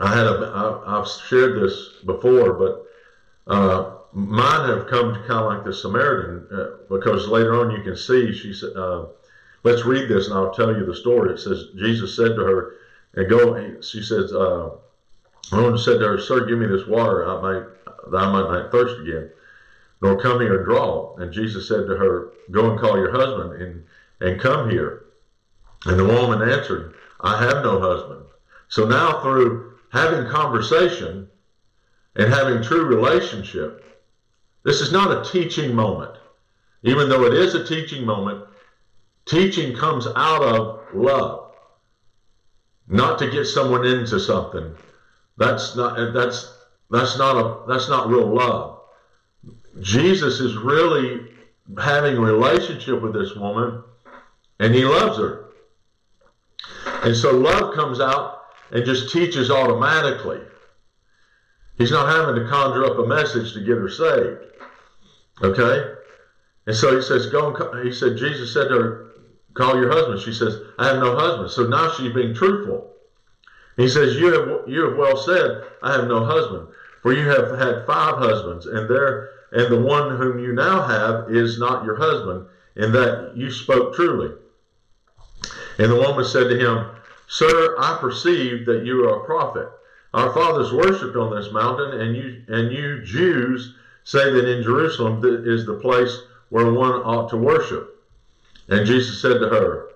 I 0.00 0.14
had 0.14 0.26
a, 0.26 0.52
I, 0.54 1.00
I've 1.00 1.08
shared 1.08 1.62
this 1.62 1.94
before, 2.04 2.52
but 2.52 3.52
uh, 3.52 3.94
mine 4.12 4.68
have 4.68 4.86
come 4.86 5.14
to 5.14 5.20
kind 5.20 5.40
of 5.40 5.46
like 5.46 5.64
the 5.64 5.72
Samaritan 5.72 6.46
uh, 6.56 6.66
because 6.88 7.28
later 7.28 7.54
on 7.54 7.70
you 7.70 7.82
can 7.82 7.96
see 7.96 8.32
she 8.32 8.52
said, 8.52 8.76
uh, 8.76 9.06
let's 9.64 9.84
read 9.84 10.08
this 10.08 10.28
and 10.28 10.34
I'll 10.34 10.52
tell 10.52 10.76
you 10.76 10.84
the 10.84 10.94
story. 10.94 11.32
It 11.32 11.38
says 11.38 11.68
Jesus 11.76 12.14
said 12.14 12.36
to 12.36 12.44
her, 12.44 12.74
and 13.14 13.28
go. 13.28 13.80
She 13.80 14.02
says, 14.02 14.32
uh, 14.32 14.70
One 15.50 15.78
said 15.78 15.98
to 15.98 16.06
her, 16.06 16.20
Sir, 16.20 16.46
give 16.46 16.58
me 16.58 16.66
this 16.66 16.86
water, 16.86 17.26
I 17.26 17.40
might 17.40 17.66
that 18.10 18.18
I 18.18 18.32
might 18.32 18.50
not 18.50 18.72
thirst 18.72 19.00
again, 19.00 19.30
nor 20.02 20.20
come 20.20 20.40
here 20.40 20.56
and 20.58 20.64
draw. 20.66 21.16
And 21.16 21.32
Jesus 21.32 21.68
said 21.68 21.86
to 21.86 21.96
her, 21.96 22.32
Go 22.50 22.70
and 22.70 22.80
call 22.80 22.96
your 22.98 23.12
husband 23.12 23.62
and 23.62 23.84
and 24.20 24.40
come 24.40 24.70
here. 24.70 25.04
And 25.86 25.98
the 25.98 26.04
woman 26.04 26.48
answered, 26.48 26.94
I 27.20 27.42
have 27.44 27.62
no 27.62 27.80
husband. 27.80 28.24
So 28.68 28.86
now 28.86 29.22
through 29.22 29.74
having 29.90 30.28
conversation 30.30 31.28
and 32.16 32.32
having 32.32 32.62
true 32.62 32.84
relationship, 32.84 33.84
this 34.64 34.80
is 34.80 34.92
not 34.92 35.26
a 35.26 35.30
teaching 35.30 35.74
moment. 35.74 36.16
Even 36.82 37.08
though 37.08 37.24
it 37.24 37.34
is 37.34 37.54
a 37.54 37.66
teaching 37.66 38.04
moment, 38.04 38.44
teaching 39.24 39.74
comes 39.74 40.06
out 40.16 40.42
of 40.42 40.80
love. 40.94 41.44
not 42.88 43.18
to 43.18 43.30
get 43.30 43.44
someone 43.44 43.86
into 43.86 44.18
something. 44.18 44.74
That's 45.36 45.76
not 45.76 46.12
that's 46.14 46.57
that's 46.90 47.18
not 47.18 47.36
a 47.36 47.66
that's 47.66 47.88
not 47.88 48.08
real 48.08 48.26
love. 48.26 48.80
Jesus 49.80 50.40
is 50.40 50.56
really 50.56 51.28
having 51.80 52.16
a 52.16 52.20
relationship 52.20 53.02
with 53.02 53.12
this 53.12 53.34
woman 53.36 53.82
and 54.58 54.74
he 54.74 54.84
loves 54.84 55.18
her. 55.18 55.50
And 57.04 57.16
so 57.16 57.30
love 57.30 57.74
comes 57.74 58.00
out 58.00 58.42
and 58.72 58.84
just 58.84 59.12
teaches 59.12 59.50
automatically. 59.50 60.40
He's 61.76 61.92
not 61.92 62.08
having 62.08 62.42
to 62.42 62.50
conjure 62.50 62.84
up 62.84 62.98
a 62.98 63.06
message 63.06 63.52
to 63.54 63.60
get 63.60 63.76
her 63.76 63.88
saved. 63.88 64.40
Okay? 65.42 65.94
And 66.66 66.76
so 66.76 66.96
he 66.96 67.02
says, 67.02 67.26
go 67.26 67.48
and 67.48 67.56
call, 67.56 67.76
he 67.82 67.92
said, 67.92 68.18
Jesus 68.18 68.52
said 68.52 68.68
to 68.68 68.74
her, 68.74 69.12
call 69.54 69.76
your 69.76 69.90
husband. 69.90 70.20
She 70.20 70.32
says, 70.32 70.60
I 70.78 70.88
have 70.88 70.98
no 70.98 71.16
husband. 71.16 71.50
So 71.50 71.66
now 71.68 71.92
she's 71.92 72.12
being 72.12 72.34
truthful. 72.34 72.92
He 73.76 73.88
says, 73.88 74.16
you 74.16 74.32
have, 74.32 74.68
you 74.68 74.88
have 74.88 74.98
well 74.98 75.16
said, 75.16 75.62
I 75.82 75.92
have 75.92 76.08
no 76.08 76.24
husband. 76.24 76.68
You 77.12 77.28
have 77.28 77.58
had 77.58 77.86
five 77.86 78.18
husbands, 78.18 78.66
and 78.66 78.88
there 78.88 79.30
and 79.52 79.72
the 79.72 79.80
one 79.80 80.16
whom 80.16 80.38
you 80.38 80.52
now 80.52 80.82
have 80.82 81.34
is 81.34 81.58
not 81.58 81.84
your 81.84 81.96
husband, 81.96 82.46
in 82.76 82.92
that 82.92 83.32
you 83.34 83.50
spoke 83.50 83.94
truly. 83.94 84.34
And 85.78 85.90
the 85.90 85.96
woman 85.96 86.24
said 86.24 86.48
to 86.48 86.58
him, 86.58 86.90
Sir, 87.28 87.76
I 87.78 87.98
perceive 88.00 88.66
that 88.66 88.84
you 88.84 89.04
are 89.04 89.22
a 89.22 89.24
prophet. 89.24 89.68
Our 90.14 90.32
fathers 90.32 90.72
worshipped 90.72 91.16
on 91.16 91.34
this 91.34 91.52
mountain, 91.52 92.00
and 92.00 92.16
you 92.16 92.42
and 92.48 92.72
you 92.72 93.02
Jews 93.04 93.74
say 94.04 94.30
that 94.32 94.48
in 94.48 94.62
Jerusalem 94.62 95.22
is 95.46 95.66
the 95.66 95.74
place 95.74 96.22
where 96.48 96.72
one 96.72 96.94
ought 97.02 97.28
to 97.30 97.36
worship. 97.36 98.02
And 98.68 98.86
Jesus 98.86 99.20
said 99.20 99.38
to 99.38 99.48
her, 99.48 99.88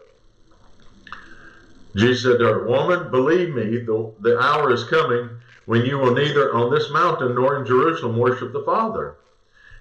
Jesus 1.97 2.23
said 2.23 2.39
to 2.39 2.45
her, 2.45 2.67
Woman, 2.67 3.11
believe 3.11 3.55
me, 3.55 3.79
the, 3.79 4.13
the 4.21 4.39
hour 4.39 4.73
is 4.73 4.85
coming 4.85 5.31
when 5.67 5.85
you 5.85 5.99
will 5.99 6.15
neither 6.15 6.55
on 6.55 6.73
this 6.73 6.91
mountain 6.91 7.35
nor 7.35 7.59
in 7.59 7.67
Jerusalem 7.67 8.17
worship 8.17 8.53
the 8.53 8.65
Father. 8.65 9.17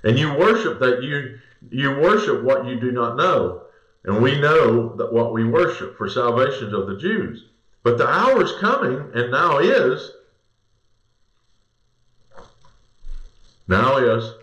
And 0.04 0.18
you 0.18 0.34
worship 0.34 0.80
that 0.80 1.04
you 1.04 1.40
you 1.70 1.92
worship 1.92 2.44
what 2.44 2.66
you 2.66 2.80
do 2.80 2.92
not 2.92 3.18
know. 3.18 3.64
And 4.04 4.22
we 4.22 4.40
know 4.40 4.96
that 4.96 5.14
what 5.14 5.32
we 5.32 5.46
worship 5.46 5.96
for 5.96 6.10
salvation 6.10 6.74
of 6.74 6.88
the 6.88 6.98
Jews. 6.98 7.46
But 7.84 7.98
the 7.98 8.08
hour 8.08 8.44
is 8.44 8.54
coming, 8.60 9.12
and 9.14 9.32
now 9.32 9.60
is. 9.60 10.12
Now 13.68 13.98
is 13.98 14.34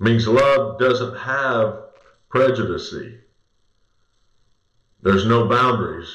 means 0.00 0.26
love 0.26 0.78
doesn't 0.80 1.16
have 1.18 1.82
prejudice. 2.28 2.94
There's 5.02 5.26
no 5.26 5.46
boundaries. 5.46 6.08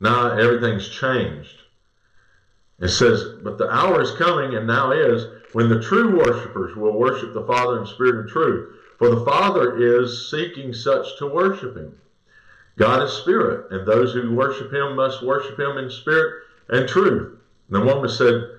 Now 0.00 0.30
everything's 0.30 0.88
changed. 0.88 1.62
It 2.78 2.88
says, 2.88 3.24
But 3.42 3.58
the 3.58 3.70
hour 3.70 4.02
is 4.02 4.12
coming, 4.12 4.54
and 4.54 4.66
now 4.66 4.92
is, 4.92 5.26
when 5.52 5.68
the 5.68 5.80
true 5.80 6.18
worshippers 6.18 6.76
will 6.76 6.98
worship 6.98 7.32
the 7.32 7.46
Father 7.46 7.80
in 7.80 7.86
spirit 7.86 8.20
and 8.20 8.28
truth. 8.28 8.74
For 8.98 9.10
the 9.10 9.24
Father 9.24 9.76
is 9.76 10.30
seeking 10.30 10.72
such 10.72 11.18
to 11.18 11.26
worship 11.26 11.76
him. 11.76 11.94
God 12.76 13.02
is 13.02 13.12
spirit, 13.12 13.70
and 13.70 13.86
those 13.86 14.12
who 14.12 14.34
worship 14.34 14.72
him 14.72 14.96
must 14.96 15.22
worship 15.22 15.58
him 15.58 15.78
in 15.78 15.90
spirit 15.90 16.42
and 16.68 16.88
truth. 16.88 17.38
And 17.68 17.76
the 17.76 17.84
woman 17.84 18.08
said, 18.08 18.50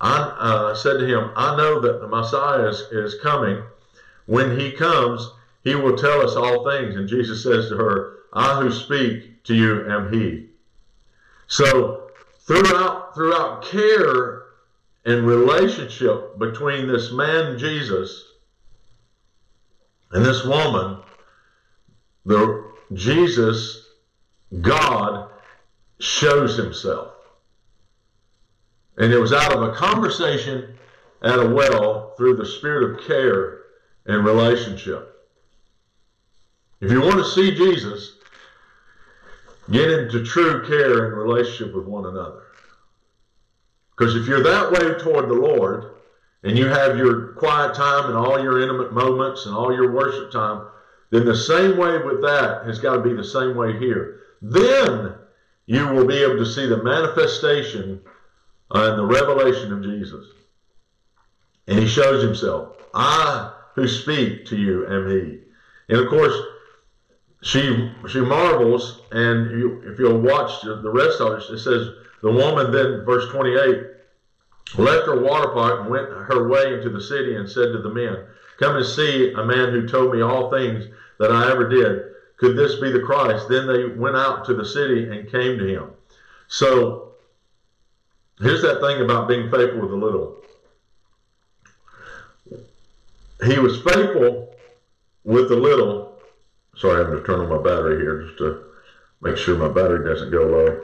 I 0.00 0.18
uh, 0.18 0.74
said 0.74 0.98
to 0.98 1.06
him, 1.06 1.30
I 1.36 1.56
know 1.56 1.80
that 1.80 2.00
the 2.00 2.08
Messiah 2.08 2.68
is, 2.68 2.80
is 2.92 3.20
coming. 3.22 3.62
When 4.26 4.58
he 4.58 4.72
comes, 4.72 5.30
he 5.64 5.74
will 5.74 5.96
tell 5.96 6.20
us 6.20 6.36
all 6.36 6.68
things. 6.68 6.96
And 6.96 7.08
Jesus 7.08 7.42
says 7.42 7.70
to 7.70 7.76
her, 7.76 8.18
I 8.32 8.60
who 8.60 8.70
speak 8.70 9.42
to 9.44 9.54
you 9.54 9.90
am 9.90 10.12
he. 10.12 10.48
So 11.46 12.05
throughout 12.46 13.14
throughout 13.14 13.64
care 13.64 14.42
and 15.04 15.26
relationship 15.26 16.38
between 16.38 16.88
this 16.88 17.12
man 17.12 17.58
Jesus 17.58 18.24
and 20.12 20.24
this 20.24 20.44
woman, 20.44 20.98
the 22.24 22.72
Jesus, 22.92 23.86
God, 24.60 25.30
shows 25.98 26.56
himself. 26.56 27.12
And 28.98 29.12
it 29.12 29.18
was 29.18 29.32
out 29.32 29.52
of 29.52 29.62
a 29.62 29.72
conversation 29.72 30.76
at 31.22 31.38
a 31.38 31.48
well 31.48 32.14
through 32.16 32.36
the 32.36 32.46
spirit 32.46 32.90
of 32.90 33.06
care 33.06 33.62
and 34.06 34.24
relationship. 34.24 35.12
If 36.80 36.90
you 36.90 37.00
want 37.00 37.16
to 37.16 37.24
see 37.24 37.54
Jesus, 37.54 38.15
get 39.70 39.90
into 39.90 40.24
true 40.24 40.66
care 40.66 41.06
and 41.06 41.16
relationship 41.16 41.74
with 41.74 41.86
one 41.86 42.06
another. 42.06 42.42
Because 43.90 44.14
if 44.16 44.26
you're 44.26 44.42
that 44.42 44.72
way 44.72 44.98
toward 44.98 45.28
the 45.28 45.34
Lord, 45.34 45.96
and 46.46 46.56
you 46.56 46.66
have 46.66 46.96
your 46.96 47.32
quiet 47.32 47.74
time 47.74 48.06
and 48.06 48.16
all 48.16 48.40
your 48.40 48.62
intimate 48.62 48.92
moments 48.92 49.46
and 49.46 49.54
all 49.54 49.72
your 49.72 49.92
worship 49.92 50.30
time, 50.30 50.66
then 51.10 51.24
the 51.24 51.36
same 51.36 51.76
way 51.76 51.98
with 51.98 52.22
that 52.22 52.64
has 52.66 52.78
got 52.78 52.96
to 52.96 53.02
be 53.02 53.12
the 53.12 53.24
same 53.24 53.56
way 53.56 53.76
here. 53.78 54.20
Then 54.40 55.14
you 55.66 55.88
will 55.88 56.06
be 56.06 56.22
able 56.22 56.36
to 56.36 56.46
see 56.46 56.66
the 56.66 56.82
manifestation 56.82 58.00
uh, 58.72 58.90
and 58.90 58.98
the 58.98 59.06
revelation 59.06 59.72
of 59.72 59.82
Jesus. 59.82 60.26
And 61.66 61.78
he 61.78 61.88
shows 61.88 62.22
himself. 62.22 62.76
I 62.94 63.52
who 63.74 63.88
speak 63.88 64.46
to 64.46 64.56
you 64.56 64.86
am 64.86 65.10
he. 65.10 65.40
And 65.88 66.00
of 66.00 66.08
course, 66.08 66.34
she 67.46 67.92
she 68.08 68.20
marvels, 68.20 69.02
and 69.12 69.52
you, 69.52 69.80
if 69.86 70.00
you'll 70.00 70.18
watch 70.18 70.62
the 70.62 70.90
rest 70.90 71.20
of 71.20 71.34
it, 71.34 71.44
it 71.48 71.58
says 71.58 71.90
the 72.20 72.32
woman 72.32 72.72
then, 72.72 73.04
verse 73.04 73.30
28, 73.30 73.86
left 74.78 75.06
her 75.06 75.20
water 75.20 75.50
pot 75.52 75.80
and 75.80 75.88
went 75.88 76.08
her 76.08 76.48
way 76.48 76.74
into 76.74 76.90
the 76.90 77.00
city 77.00 77.36
and 77.36 77.48
said 77.48 77.70
to 77.70 77.78
the 77.80 77.88
men, 77.88 78.26
Come 78.58 78.76
and 78.76 78.84
see 78.84 79.32
a 79.32 79.44
man 79.44 79.70
who 79.70 79.86
told 79.86 80.12
me 80.12 80.22
all 80.22 80.50
things 80.50 80.86
that 81.20 81.30
I 81.30 81.48
ever 81.48 81.68
did. 81.68 82.02
Could 82.36 82.56
this 82.56 82.80
be 82.80 82.90
the 82.90 83.00
Christ? 83.00 83.48
Then 83.48 83.68
they 83.68 83.84
went 83.84 84.16
out 84.16 84.44
to 84.46 84.54
the 84.54 84.64
city 84.64 85.08
and 85.08 85.30
came 85.30 85.56
to 85.56 85.68
him. 85.68 85.90
So 86.48 87.12
here's 88.40 88.62
that 88.62 88.80
thing 88.80 89.02
about 89.02 89.28
being 89.28 89.52
faithful 89.52 89.82
with 89.82 89.90
the 89.90 89.96
little. 89.96 90.42
He 93.44 93.60
was 93.60 93.80
faithful 93.82 94.56
with 95.22 95.48
the 95.48 95.56
little. 95.56 96.05
Sorry, 96.76 97.04
I'm 97.04 97.10
to 97.16 97.22
turn 97.24 97.40
on 97.40 97.48
my 97.48 97.62
battery 97.62 98.02
here 98.02 98.22
just 98.26 98.38
to 98.38 98.64
make 99.22 99.36
sure 99.36 99.56
my 99.56 99.68
battery 99.68 100.08
doesn't 100.08 100.30
go 100.30 100.44
low. 100.44 100.82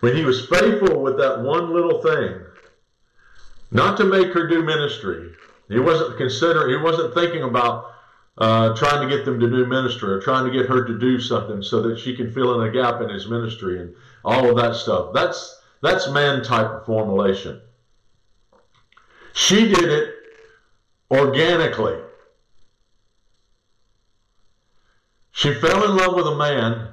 When 0.00 0.14
he 0.14 0.24
was 0.24 0.46
faithful 0.46 1.02
with 1.02 1.18
that 1.18 1.40
one 1.40 1.72
little 1.72 2.00
thing, 2.00 2.40
not 3.72 3.96
to 3.96 4.04
make 4.04 4.32
her 4.32 4.46
do 4.46 4.62
ministry, 4.62 5.32
he 5.68 5.80
wasn't 5.80 6.16
considering, 6.16 6.70
he 6.70 6.84
wasn't 6.84 7.14
thinking 7.14 7.42
about 7.42 7.92
uh, 8.38 8.76
trying 8.76 9.08
to 9.08 9.16
get 9.16 9.24
them 9.24 9.40
to 9.40 9.50
do 9.50 9.66
ministry 9.66 10.10
or 10.10 10.20
trying 10.20 10.44
to 10.44 10.56
get 10.56 10.68
her 10.68 10.84
to 10.84 10.98
do 10.98 11.18
something 11.18 11.62
so 11.62 11.82
that 11.82 11.98
she 11.98 12.14
can 12.14 12.30
fill 12.30 12.60
in 12.60 12.68
a 12.68 12.72
gap 12.72 13.00
in 13.00 13.08
his 13.08 13.28
ministry 13.28 13.80
and 13.80 13.94
all 14.24 14.48
of 14.48 14.56
that 14.56 14.76
stuff. 14.76 15.12
That's 15.12 15.60
that's 15.82 16.08
man 16.10 16.42
type 16.42 16.84
formulation. 16.86 17.60
She 19.32 19.68
did 19.68 19.90
it 19.90 20.14
organically. 21.10 22.00
She 25.36 25.52
fell 25.52 25.84
in 25.84 25.94
love 25.94 26.14
with 26.14 26.26
a 26.28 26.34
man 26.34 26.88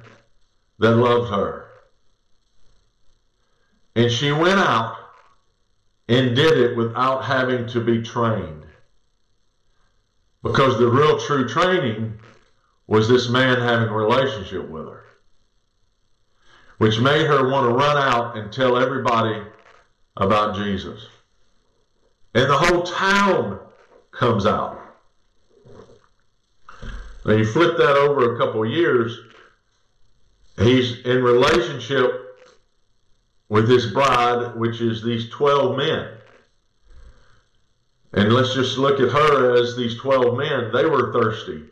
that 0.80 0.98
loved 0.98 1.32
her. 1.32 1.66
And 3.96 4.12
she 4.12 4.34
went 4.34 4.60
out 4.60 4.98
and 6.10 6.36
did 6.36 6.58
it 6.58 6.76
without 6.76 7.24
having 7.24 7.68
to 7.68 7.80
be 7.80 8.02
trained. 8.02 8.66
Because 10.44 10.78
the 10.78 10.90
real 10.90 11.18
true 11.20 11.48
training 11.48 12.20
was 12.86 13.08
this 13.08 13.30
man 13.30 13.62
having 13.62 13.88
a 13.88 13.94
relationship 13.94 14.68
with 14.70 14.88
her, 14.88 15.06
which 16.80 17.00
made 17.00 17.26
her 17.26 17.50
want 17.50 17.70
to 17.70 17.74
run 17.74 17.96
out 17.96 18.36
and 18.36 18.52
tell 18.52 18.78
everybody 18.78 19.42
about 20.18 20.58
Jesus. 20.58 21.08
And 22.36 22.50
the 22.50 22.58
whole 22.58 22.84
town 22.84 23.62
comes 24.12 24.46
out. 24.46 24.83
Now 27.26 27.34
you 27.34 27.46
flip 27.46 27.78
that 27.78 27.96
over 27.96 28.36
a 28.36 28.38
couple 28.38 28.66
years, 28.66 29.18
he's 30.58 31.00
in 31.06 31.24
relationship 31.24 32.24
with 33.50 33.70
his 33.70 33.92
bride, 33.92 34.56
which 34.56 34.82
is 34.82 35.04
these 35.04 35.30
12 35.30 35.78
men. 35.78 36.10
And 38.14 38.32
let's 38.34 38.54
just 38.54 38.78
look 38.78 39.00
at 39.00 39.12
her 39.12 39.56
as 39.56 39.76
these 39.76 39.98
12 39.98 40.38
men. 40.38 40.72
They 40.72 40.86
were 40.86 41.12
thirsty. 41.14 41.64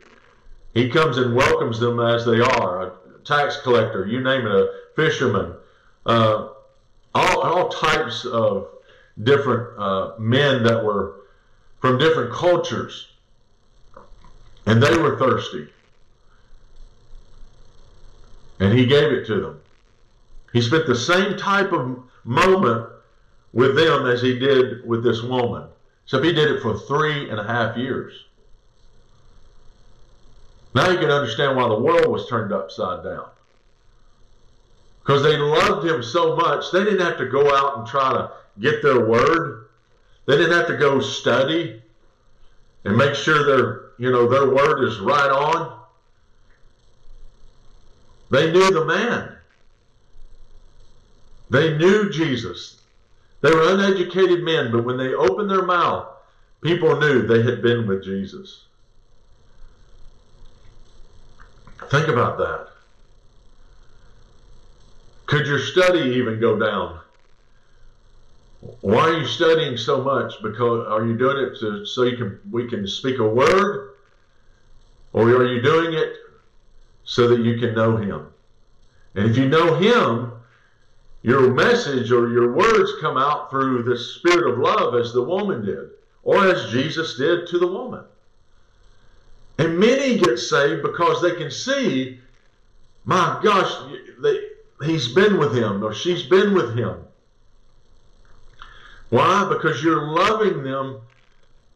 He 0.74 0.88
comes 0.88 1.18
and 1.18 1.34
welcomes 1.34 1.78
them 1.78 2.00
as 2.00 2.24
they 2.24 2.40
are 2.40 2.82
a 2.82 2.92
tax 3.24 3.60
collector, 3.60 4.06
you 4.06 4.20
name 4.20 4.46
it, 4.46 4.52
a 4.52 4.68
fisherman, 4.96 5.54
uh, 6.06 6.48
all, 7.14 7.40
all 7.40 7.68
types 7.68 8.24
of 8.24 8.68
different 9.22 9.78
uh, 9.78 10.12
men 10.18 10.62
that 10.64 10.82
were 10.82 11.20
from 11.80 11.98
different 11.98 12.32
cultures. 12.32 13.08
And 14.66 14.82
they 14.82 14.96
were 14.96 15.18
thirsty. 15.18 15.68
And 18.60 18.76
he 18.76 18.86
gave 18.86 19.10
it 19.12 19.26
to 19.26 19.40
them. 19.40 19.60
He 20.52 20.60
spent 20.60 20.86
the 20.86 20.94
same 20.94 21.36
type 21.36 21.72
of 21.72 21.98
moment 22.24 22.88
with 23.52 23.74
them 23.74 24.06
as 24.06 24.22
he 24.22 24.38
did 24.38 24.86
with 24.86 25.02
this 25.02 25.22
woman. 25.22 25.68
So 26.06 26.22
he 26.22 26.32
did 26.32 26.50
it 26.50 26.62
for 26.62 26.78
three 26.78 27.28
and 27.30 27.40
a 27.40 27.44
half 27.44 27.76
years. 27.76 28.12
Now 30.74 30.90
you 30.90 30.98
can 30.98 31.10
understand 31.10 31.56
why 31.56 31.68
the 31.68 31.78
world 31.78 32.08
was 32.08 32.28
turned 32.28 32.52
upside 32.52 33.04
down. 33.04 33.28
Because 35.00 35.22
they 35.22 35.36
loved 35.36 35.86
him 35.86 36.02
so 36.02 36.36
much, 36.36 36.70
they 36.70 36.84
didn't 36.84 37.00
have 37.00 37.18
to 37.18 37.26
go 37.26 37.54
out 37.54 37.78
and 37.78 37.86
try 37.86 38.12
to 38.12 38.30
get 38.60 38.82
their 38.82 39.04
word. 39.06 39.66
They 40.26 40.36
didn't 40.36 40.52
have 40.52 40.68
to 40.68 40.76
go 40.76 41.00
study 41.00 41.82
and 42.84 42.96
make 42.96 43.14
sure 43.14 43.44
their, 43.44 43.90
you 44.02 44.10
know, 44.10 44.26
their 44.26 44.50
word 44.52 44.82
is 44.82 44.98
right 44.98 45.30
on. 45.30 45.78
They 48.32 48.50
knew 48.50 48.68
the 48.72 48.84
man. 48.84 49.36
They 51.50 51.78
knew 51.78 52.10
Jesus. 52.10 52.80
They 53.42 53.52
were 53.52 53.74
uneducated 53.74 54.42
men, 54.42 54.72
but 54.72 54.82
when 54.82 54.96
they 54.96 55.14
opened 55.14 55.50
their 55.50 55.62
mouth, 55.62 56.08
people 56.62 56.98
knew 56.98 57.22
they 57.22 57.44
had 57.44 57.62
been 57.62 57.86
with 57.86 58.02
Jesus. 58.02 58.64
Think 61.88 62.08
about 62.08 62.38
that. 62.38 62.70
Could 65.26 65.46
your 65.46 65.60
study 65.60 66.16
even 66.16 66.40
go 66.40 66.58
down? 66.58 66.98
Why 68.80 69.10
are 69.10 69.18
you 69.18 69.26
studying 69.26 69.76
so 69.76 70.02
much? 70.02 70.42
Because 70.42 70.88
are 70.88 71.06
you 71.06 71.16
doing 71.16 71.36
it 71.46 71.60
to, 71.60 71.86
so 71.86 72.02
you 72.02 72.16
can 72.16 72.40
we 72.50 72.68
can 72.68 72.84
speak 72.88 73.20
a 73.20 73.28
word, 73.28 73.91
or 75.12 75.28
are 75.28 75.46
you 75.46 75.60
doing 75.60 75.94
it 75.94 76.14
so 77.04 77.28
that 77.28 77.40
you 77.40 77.58
can 77.58 77.74
know 77.74 77.96
Him? 77.96 78.28
And 79.14 79.30
if 79.30 79.36
you 79.36 79.48
know 79.48 79.74
Him, 79.74 80.32
your 81.22 81.52
message 81.52 82.10
or 82.10 82.30
your 82.30 82.52
words 82.52 82.92
come 83.00 83.16
out 83.16 83.50
through 83.50 83.84
the 83.84 83.96
spirit 83.96 84.50
of 84.50 84.58
love, 84.58 84.94
as 84.94 85.12
the 85.12 85.22
woman 85.22 85.64
did, 85.64 85.90
or 86.24 86.46
as 86.46 86.70
Jesus 86.70 87.16
did 87.16 87.46
to 87.48 87.58
the 87.58 87.66
woman. 87.66 88.04
And 89.58 89.78
many 89.78 90.18
get 90.18 90.38
saved 90.38 90.82
because 90.82 91.22
they 91.22 91.36
can 91.36 91.50
see, 91.50 92.18
my 93.04 93.38
gosh, 93.42 93.72
they, 94.20 94.38
he's 94.84 95.08
been 95.08 95.38
with 95.38 95.56
him 95.56 95.84
or 95.84 95.94
she's 95.94 96.24
been 96.24 96.54
with 96.54 96.76
him. 96.76 97.04
Why? 99.10 99.46
Because 99.48 99.82
you're 99.84 100.08
loving 100.08 100.62
them 100.62 101.00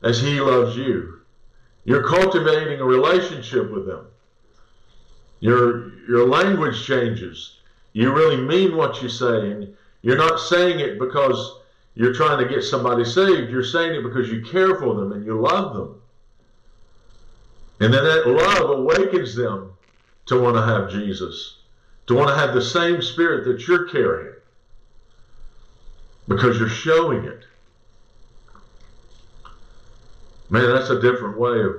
as 0.03 0.21
he 0.21 0.41
loves 0.41 0.77
you. 0.77 1.21
You're 1.87 2.03
cultivating 2.03 2.81
a 2.81 2.85
relationship 2.85 3.71
with 3.71 3.87
them. 3.87 4.07
Your, 5.39 5.97
your 6.09 6.27
language 6.27 6.85
changes. 6.85 7.59
You 7.93 8.13
really 8.13 8.43
mean 8.43 8.77
what 8.77 9.01
you 9.01 9.09
say. 9.09 9.53
And 9.53 9.77
you're 10.03 10.17
not 10.17 10.41
saying 10.41 10.81
it 10.81 10.99
because 10.99 11.61
you're 11.95 12.13
trying 12.13 12.43
to 12.43 12.53
get 12.53 12.65
somebody 12.65 13.05
saved. 13.05 13.53
You're 13.53 13.63
saying 13.63 13.95
it 13.95 14.03
because 14.03 14.29
you 14.29 14.43
care 14.43 14.75
for 14.75 14.97
them 14.97 15.13
and 15.13 15.25
you 15.25 15.41
love 15.41 15.75
them. 15.75 16.03
And 17.79 17.95
then 17.95 18.03
that 18.03 18.27
love 18.27 18.69
awakens 18.69 19.37
them 19.37 19.73
to 20.27 20.41
want 20.41 20.57
to 20.57 20.63
have 20.63 20.91
Jesus, 20.91 21.59
to 22.09 22.17
want 22.17 22.31
to 22.31 22.35
have 22.35 22.53
the 22.53 22.63
same 22.63 23.01
spirit 23.01 23.45
that 23.45 23.69
you're 23.69 23.87
carrying 23.87 24.35
because 26.27 26.59
you're 26.59 26.69
showing 26.69 27.25
it. 27.27 27.45
Man, 30.51 30.73
that's 30.73 30.91
a 30.91 31.01
different 31.01 31.39
way 31.39 31.61
of 31.61 31.77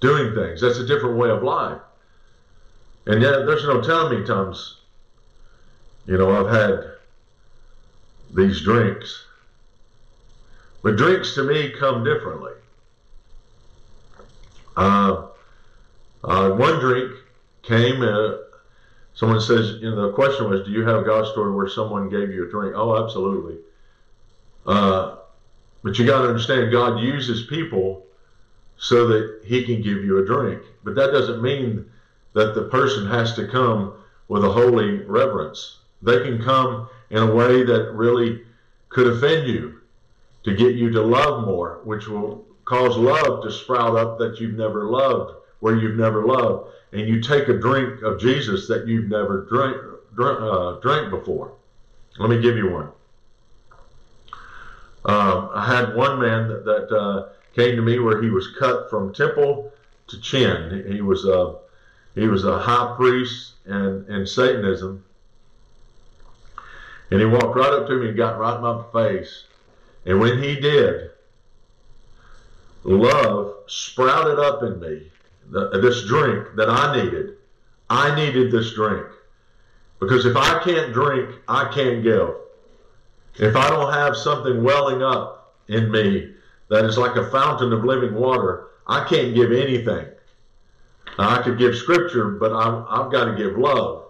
doing 0.00 0.34
things. 0.34 0.60
That's 0.60 0.78
a 0.78 0.86
different 0.86 1.16
way 1.16 1.30
of 1.30 1.42
life. 1.42 1.80
And 3.06 3.22
yet, 3.22 3.46
there's 3.46 3.64
no 3.64 3.80
telling 3.80 4.20
me 4.20 4.26
times, 4.26 4.78
you 6.06 6.18
know, 6.18 6.30
I've 6.30 6.52
had 6.52 6.92
these 8.34 8.62
drinks. 8.62 9.26
But 10.82 10.96
drinks 10.96 11.34
to 11.34 11.44
me 11.44 11.70
come 11.70 12.04
differently. 12.04 12.52
Uh, 14.76 15.28
uh, 16.24 16.50
one 16.50 16.80
drink 16.80 17.12
came. 17.62 18.02
Uh, 18.02 18.36
someone 19.14 19.40
says, 19.40 19.80
you 19.80 19.90
know, 19.90 20.08
the 20.08 20.12
question 20.12 20.50
was, 20.50 20.64
do 20.64 20.72
you 20.72 20.84
have 20.84 21.02
a 21.02 21.04
God 21.04 21.30
story 21.30 21.52
where 21.52 21.68
someone 21.68 22.08
gave 22.08 22.30
you 22.30 22.46
a 22.46 22.50
drink? 22.50 22.74
Oh, 22.76 23.02
absolutely. 23.04 23.58
Uh, 24.66 25.16
but 25.82 25.98
you 25.98 26.06
got 26.06 26.22
to 26.22 26.28
understand, 26.28 26.72
God 26.72 27.00
uses 27.00 27.46
people 27.46 28.06
so 28.76 29.06
that 29.08 29.40
He 29.44 29.64
can 29.64 29.82
give 29.82 30.04
you 30.04 30.18
a 30.18 30.26
drink. 30.26 30.62
But 30.84 30.94
that 30.94 31.12
doesn't 31.12 31.42
mean 31.42 31.90
that 32.34 32.54
the 32.54 32.64
person 32.64 33.06
has 33.06 33.34
to 33.34 33.48
come 33.48 33.94
with 34.28 34.44
a 34.44 34.50
holy 34.50 34.98
reverence. 35.04 35.78
They 36.02 36.22
can 36.22 36.42
come 36.42 36.88
in 37.10 37.18
a 37.18 37.34
way 37.34 37.62
that 37.62 37.92
really 37.92 38.42
could 38.88 39.06
offend 39.06 39.48
you 39.48 39.80
to 40.44 40.54
get 40.54 40.74
you 40.74 40.90
to 40.90 41.02
love 41.02 41.44
more, 41.44 41.80
which 41.84 42.08
will 42.08 42.44
cause 42.64 42.96
love 42.96 43.42
to 43.42 43.50
sprout 43.50 43.96
up 43.96 44.18
that 44.18 44.40
you've 44.40 44.56
never 44.56 44.84
loved, 44.84 45.34
where 45.60 45.76
you've 45.76 45.98
never 45.98 46.24
loved. 46.24 46.70
And 46.92 47.08
you 47.08 47.20
take 47.20 47.48
a 47.48 47.58
drink 47.58 48.02
of 48.02 48.20
Jesus 48.20 48.68
that 48.68 48.86
you've 48.86 49.08
never 49.08 49.46
drank, 49.48 49.76
uh, 50.18 50.80
drank 50.80 51.10
before. 51.10 51.52
Let 52.18 52.30
me 52.30 52.40
give 52.40 52.56
you 52.56 52.70
one. 52.70 52.88
Um, 55.04 55.50
I 55.52 55.66
had 55.66 55.96
one 55.96 56.20
man 56.20 56.48
that, 56.48 56.64
that 56.64 56.96
uh, 56.96 57.28
came 57.54 57.76
to 57.76 57.82
me 57.82 57.98
where 57.98 58.22
he 58.22 58.30
was 58.30 58.54
cut 58.58 58.88
from 58.88 59.12
temple 59.12 59.72
to 60.08 60.20
chin. 60.20 60.84
He 60.90 61.00
was 61.00 61.24
a 61.24 61.56
he 62.14 62.28
was 62.28 62.44
a 62.44 62.58
high 62.58 62.94
priest 62.96 63.54
in, 63.66 64.04
in 64.08 64.26
Satanism, 64.26 65.04
and 67.10 67.20
he 67.20 67.26
walked 67.26 67.56
right 67.56 67.72
up 67.72 67.88
to 67.88 67.96
me 67.96 68.08
and 68.08 68.16
got 68.16 68.38
right 68.38 68.56
in 68.56 68.62
my 68.62 68.84
face. 68.92 69.44
And 70.04 70.20
when 70.20 70.42
he 70.42 70.56
did, 70.56 71.10
love 72.84 73.54
sprouted 73.66 74.38
up 74.38 74.62
in 74.62 74.78
me. 74.80 75.10
The, 75.50 75.80
this 75.80 76.06
drink 76.06 76.48
that 76.56 76.68
I 76.68 77.02
needed. 77.02 77.36
I 77.90 78.14
needed 78.14 78.52
this 78.52 78.74
drink. 78.74 79.06
Because 80.00 80.24
if 80.26 80.36
I 80.36 80.62
can't 80.62 80.92
drink, 80.92 81.30
I 81.48 81.70
can't 81.72 82.02
give. 82.02 82.30
If 83.36 83.56
I 83.56 83.68
don't 83.68 83.92
have 83.92 84.16
something 84.16 84.62
welling 84.62 85.02
up 85.02 85.54
in 85.68 85.90
me 85.90 86.34
that 86.68 86.84
is 86.84 86.98
like 86.98 87.16
a 87.16 87.30
fountain 87.30 87.72
of 87.72 87.84
living 87.84 88.14
water, 88.14 88.68
I 88.86 89.04
can't 89.04 89.34
give 89.34 89.52
anything. 89.52 90.06
Now, 91.18 91.30
I 91.30 91.42
could 91.42 91.58
give 91.58 91.76
scripture, 91.76 92.30
but 92.30 92.52
I'm, 92.52 92.84
I've 92.88 93.12
got 93.12 93.24
to 93.24 93.36
give 93.36 93.58
love. 93.58 94.06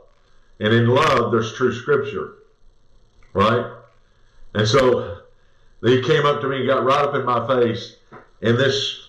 And 0.60 0.72
in 0.72 0.86
love, 0.86 1.32
there's 1.32 1.54
true 1.54 1.74
scripture. 1.74 2.34
Right? 3.32 3.66
And 4.54 4.68
so 4.68 5.18
he 5.82 6.02
came 6.02 6.26
up 6.26 6.40
to 6.40 6.48
me 6.48 6.58
and 6.58 6.66
got 6.66 6.84
right 6.84 7.04
up 7.04 7.14
in 7.14 7.24
my 7.24 7.46
face 7.46 7.96
and 8.42 8.58
this 8.58 9.08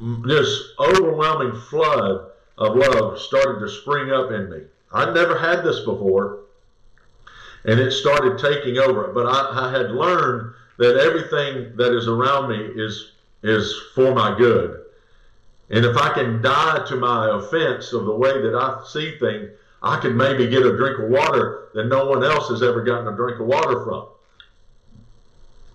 this 0.00 0.72
overwhelming 0.78 1.60
flood 1.62 2.30
of 2.56 2.76
love 2.76 3.18
started 3.18 3.60
to 3.60 3.68
spring 3.68 4.12
up 4.12 4.30
in 4.30 4.48
me. 4.48 4.60
I'd 4.92 5.14
never 5.14 5.36
had 5.36 5.64
this 5.64 5.80
before, 5.80 6.44
and 7.64 7.80
it 7.80 7.92
started 7.92 8.38
taking 8.38 8.78
over. 8.78 9.12
But 9.12 9.26
I, 9.26 9.66
I 9.66 9.70
had 9.70 9.90
learned 9.90 10.54
that 10.78 10.96
everything 10.96 11.76
that 11.76 11.96
is 11.96 12.08
around 12.08 12.50
me 12.50 12.58
is 12.58 13.12
is 13.42 13.74
for 13.94 14.14
my 14.14 14.36
good. 14.36 14.84
And 15.70 15.84
if 15.84 15.96
I 15.96 16.12
can 16.12 16.42
die 16.42 16.84
to 16.88 16.96
my 16.96 17.36
offense 17.36 17.92
of 17.92 18.06
the 18.06 18.14
way 18.14 18.40
that 18.40 18.54
I 18.54 18.82
see 18.88 19.18
things, 19.18 19.50
I 19.82 20.00
could 20.00 20.16
maybe 20.16 20.48
get 20.48 20.66
a 20.66 20.76
drink 20.76 20.98
of 20.98 21.08
water 21.08 21.68
that 21.74 21.86
no 21.86 22.06
one 22.06 22.24
else 22.24 22.48
has 22.48 22.62
ever 22.62 22.82
gotten 22.82 23.06
a 23.06 23.16
drink 23.16 23.38
of 23.38 23.46
water 23.46 23.84
from. 23.84 24.06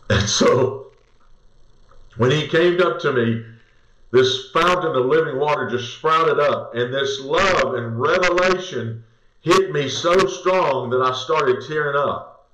And 0.09 0.27
so 0.27 0.87
when 2.17 2.31
he 2.31 2.47
came 2.47 2.81
up 2.81 2.99
to 3.01 3.13
me, 3.13 3.45
this 4.11 4.51
fountain 4.51 4.95
of 4.95 5.05
living 5.05 5.39
water 5.39 5.69
just 5.69 5.97
sprouted 5.97 6.39
up, 6.39 6.75
and 6.75 6.93
this 6.93 7.19
love 7.21 7.75
and 7.75 7.99
revelation 7.99 9.03
hit 9.43 9.71
me 9.71 9.87
so 9.87 10.17
strong 10.25 10.89
that 10.89 11.01
I 11.01 11.13
started 11.13 11.63
tearing 11.67 11.95
up. 11.95 12.49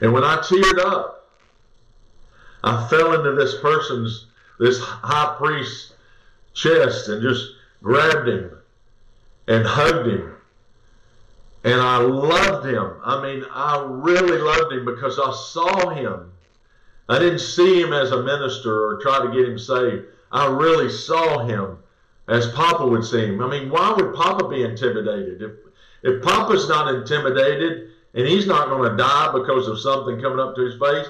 And 0.00 0.12
when 0.12 0.24
I 0.24 0.36
teared 0.36 0.78
up, 0.84 1.30
I 2.62 2.86
fell 2.88 3.14
into 3.14 3.32
this 3.32 3.60
person's, 3.60 4.26
this 4.58 4.78
high 4.80 5.34
priest's 5.38 5.94
chest 6.52 7.08
and 7.08 7.22
just 7.22 7.52
grabbed 7.82 8.28
him 8.28 8.50
and 9.48 9.66
hugged 9.66 10.08
him. 10.08 10.34
And 11.64 11.80
I 11.80 11.96
loved 11.98 12.66
him. 12.66 13.00
I 13.02 13.22
mean, 13.22 13.44
I 13.50 13.82
really 13.88 14.38
loved 14.38 14.72
him 14.72 14.84
because 14.84 15.18
I 15.18 15.32
saw 15.32 15.88
him 15.90 16.32
I 17.08 17.18
didn't 17.18 17.40
see 17.40 17.80
him 17.80 17.92
as 17.92 18.12
a 18.12 18.22
minister 18.22 18.88
or 18.88 18.98
try 19.00 19.20
to 19.24 19.32
get 19.32 19.48
him 19.48 19.58
saved. 19.58 20.06
I 20.32 20.46
really 20.46 20.90
saw 20.90 21.44
him 21.44 21.78
as 22.28 22.50
Papa 22.52 22.86
would 22.86 23.04
see 23.04 23.26
him. 23.26 23.42
I 23.42 23.48
mean, 23.48 23.70
why 23.70 23.92
would 23.92 24.14
Papa 24.14 24.48
be 24.48 24.62
intimidated? 24.62 25.42
If, 25.42 25.52
if 26.02 26.22
Papa's 26.22 26.68
not 26.68 26.94
intimidated 26.94 27.90
and 28.14 28.26
he's 28.26 28.46
not 28.46 28.68
going 28.68 28.90
to 28.90 28.96
die 28.96 29.32
because 29.32 29.68
of 29.68 29.80
something 29.80 30.20
coming 30.20 30.40
up 30.40 30.54
to 30.56 30.62
his 30.62 30.78
face, 30.80 31.06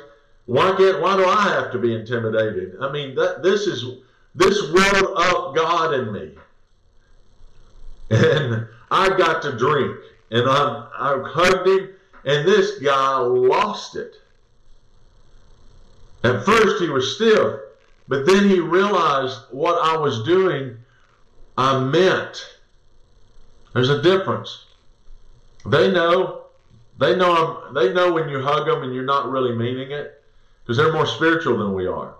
why 0.46 0.74
can't, 0.76 1.00
why 1.00 1.16
do 1.16 1.24
I 1.24 1.48
have 1.50 1.72
to 1.72 1.78
be 1.78 1.94
intimidated? 1.94 2.76
I 2.80 2.90
mean, 2.90 3.14
that, 3.14 3.42
this 3.42 3.66
is, 3.66 3.84
this 4.34 4.70
welled 4.72 5.14
up 5.16 5.54
God 5.54 5.94
in 5.94 6.12
me. 6.12 6.30
And 8.10 8.66
I 8.90 9.16
got 9.16 9.42
to 9.42 9.56
drink. 9.56 9.96
And 10.30 10.48
I, 10.48 10.88
I 10.98 11.22
hugged 11.24 11.68
him, 11.68 11.90
and 12.24 12.46
this 12.46 12.78
guy 12.78 13.18
lost 13.18 13.96
it. 13.96 14.16
At 16.24 16.44
first, 16.44 16.82
he 16.82 16.88
was 16.88 17.14
stiff, 17.14 17.60
but 18.08 18.26
then 18.26 18.48
he 18.48 18.58
realized 18.58 19.38
what 19.50 19.78
I 19.82 19.96
was 19.96 20.24
doing, 20.24 20.76
I 21.56 21.78
meant. 21.78 22.58
There's 23.72 23.90
a 23.90 24.02
difference. 24.02 24.64
They 25.66 25.90
know. 25.90 26.44
They 26.98 27.16
know. 27.16 27.66
I'm, 27.66 27.74
they 27.74 27.92
know 27.92 28.12
when 28.12 28.28
you 28.28 28.40
hug 28.40 28.66
them 28.66 28.82
and 28.82 28.94
you're 28.94 29.04
not 29.04 29.30
really 29.30 29.54
meaning 29.54 29.90
it, 29.90 30.22
because 30.62 30.76
they're 30.76 30.92
more 30.92 31.06
spiritual 31.06 31.58
than 31.58 31.74
we 31.74 31.86
are. 31.86 32.14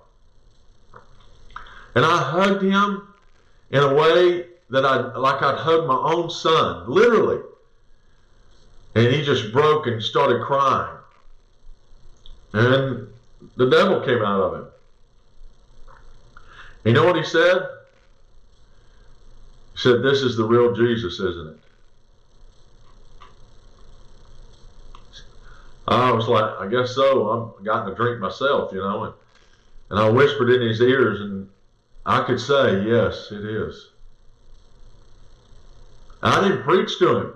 And 1.95 2.05
I 2.05 2.17
hugged 2.19 2.63
him 2.63 3.09
in 3.71 3.83
a 3.83 3.95
way 3.95 4.47
that 4.71 4.85
I 4.85 5.17
like 5.17 5.43
I'd 5.43 5.59
hug 5.59 5.87
my 5.87 5.95
own 5.97 6.31
son, 6.31 6.89
literally. 6.89 7.41
And 8.97 9.13
he 9.13 9.23
just 9.23 9.53
broke 9.53 9.87
and 9.87 10.03
started 10.03 10.43
crying. 10.43 10.97
And 12.53 13.09
the 13.57 13.69
devil 13.69 14.01
came 14.01 14.23
out 14.23 14.41
of 14.41 14.55
him. 14.55 14.67
You 16.85 16.93
know 16.93 17.05
what 17.05 17.17
he 17.17 17.25
said? 17.25 17.63
Said, 19.75 20.03
This 20.03 20.23
is 20.23 20.37
the 20.37 20.45
real 20.45 20.75
Jesus, 20.75 21.15
isn't 21.21 21.49
it? 21.49 21.59
I 25.87 26.13
was 26.13 26.29
like, 26.29 26.59
I 26.61 26.69
guess 26.69 26.95
so. 26.95 27.55
I'm 27.59 27.65
gotten 27.65 27.93
a 27.93 27.95
drink 27.95 28.21
myself, 28.21 28.73
you 28.73 28.79
know. 28.79 29.05
And, 29.05 29.15
and 29.91 29.99
I 29.99 30.09
whispered 30.09 30.51
in 30.51 30.63
his 30.67 30.81
ears, 30.81 31.21
and 31.21 31.49
I 32.07 32.23
could 32.23 32.41
say, 32.41 32.85
Yes, 32.85 33.29
it 33.31 33.45
is. 33.45 33.91
I 36.23 36.41
didn't 36.41 36.63
preach 36.63 36.99
to 37.01 37.17
him. 37.17 37.35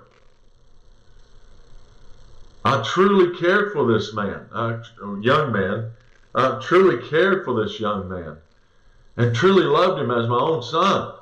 I 2.65 2.81
truly 2.83 3.37
cared 3.39 3.71
for 3.71 3.91
this 3.91 4.13
man, 4.13 4.47
a 4.51 4.81
young 5.21 5.51
man. 5.51 5.91
I 6.35 6.59
truly 6.61 7.07
cared 7.07 7.45
for 7.45 7.63
this 7.63 7.79
young 7.79 8.09
man 8.09 8.37
and 9.17 9.35
truly 9.35 9.63
loved 9.63 10.01
him 10.01 10.11
as 10.11 10.27
my 10.27 10.37
own 10.37 10.63
son. 10.63 11.13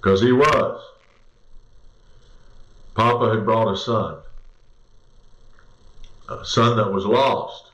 Because 0.00 0.22
he 0.22 0.32
was. 0.32 0.82
Papa 2.94 3.34
had 3.34 3.44
brought 3.44 3.72
a 3.72 3.76
son, 3.76 4.18
a 6.28 6.44
son 6.44 6.76
that 6.78 6.90
was 6.90 7.04
lost. 7.04 7.66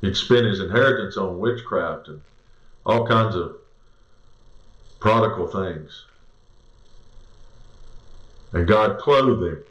He'd 0.00 0.16
spent 0.16 0.46
his 0.46 0.60
inheritance 0.60 1.16
on 1.16 1.38
witchcraft 1.38 2.08
and 2.08 2.20
all 2.86 3.06
kinds 3.06 3.34
of 3.34 3.56
prodigal 5.00 5.48
things. 5.48 6.04
And 8.52 8.66
God 8.66 8.98
clothed 8.98 9.42
him. 9.42 9.64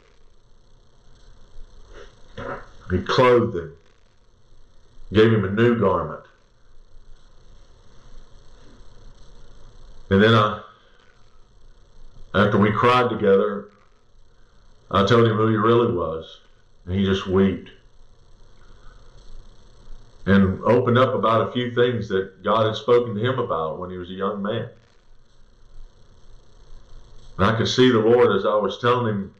He 2.90 3.02
clothed 3.02 3.56
him, 3.56 3.72
gave 5.12 5.32
him 5.32 5.44
a 5.44 5.50
new 5.50 5.78
garment. 5.78 6.24
And 10.10 10.22
then 10.22 10.34
I, 10.34 10.60
after 12.34 12.58
we 12.58 12.72
cried 12.72 13.10
together, 13.10 13.70
I 14.90 15.06
told 15.06 15.26
him 15.26 15.36
who 15.36 15.48
he 15.48 15.56
really 15.56 15.92
was. 15.92 16.40
And 16.86 16.94
he 16.94 17.04
just 17.04 17.26
wept. 17.26 17.70
And 20.26 20.62
opened 20.64 20.98
up 20.98 21.14
about 21.14 21.48
a 21.48 21.52
few 21.52 21.74
things 21.74 22.08
that 22.08 22.42
God 22.42 22.66
had 22.66 22.76
spoken 22.76 23.14
to 23.14 23.20
him 23.20 23.38
about 23.38 23.78
when 23.78 23.90
he 23.90 23.98
was 23.98 24.10
a 24.10 24.14
young 24.14 24.42
man. 24.42 24.68
And 27.38 27.46
I 27.46 27.56
could 27.56 27.68
see 27.68 27.90
the 27.90 27.98
Lord 27.98 28.36
as 28.36 28.44
I 28.44 28.54
was 28.54 28.78
telling 28.78 29.06
him 29.06 29.34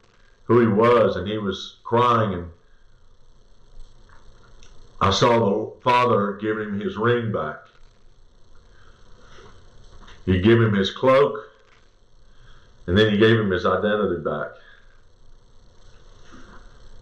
who 0.45 0.59
he 0.59 0.67
was, 0.67 1.15
and 1.15 1.27
he 1.27 1.37
was 1.37 1.77
crying. 1.83 2.33
And 2.33 2.51
I 4.99 5.11
saw 5.11 5.39
the 5.39 5.81
Father 5.81 6.33
give 6.33 6.59
him 6.59 6.79
his 6.79 6.97
ring 6.97 7.31
back. 7.31 7.59
He 10.25 10.41
gave 10.41 10.61
him 10.61 10.73
his 10.73 10.91
cloak, 10.91 11.42
and 12.87 12.97
then 12.97 13.11
he 13.11 13.17
gave 13.17 13.39
him 13.39 13.51
his 13.51 13.65
identity 13.65 14.21
back. 14.21 14.51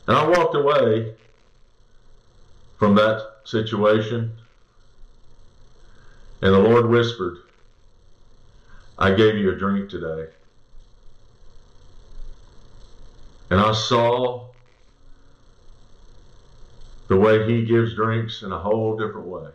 And 0.08 0.18
I 0.18 0.28
walked 0.28 0.56
away 0.56 1.16
from 2.78 2.96
that 2.96 3.38
situation, 3.44 4.32
and 6.42 6.54
the 6.54 6.60
Lord 6.60 6.88
whispered, 6.88 7.38
I 8.98 9.14
gave 9.14 9.36
you 9.36 9.52
a 9.52 9.56
drink 9.56 9.90
today. 9.90 10.32
And 13.50 13.60
I 13.60 13.74
saw 13.74 14.48
the 17.08 17.18
way 17.18 17.46
he 17.46 17.66
gives 17.66 17.96
drinks 17.96 18.42
in 18.42 18.52
a 18.52 18.58
whole 18.58 18.96
different 18.98 19.28
way. 19.28 19.50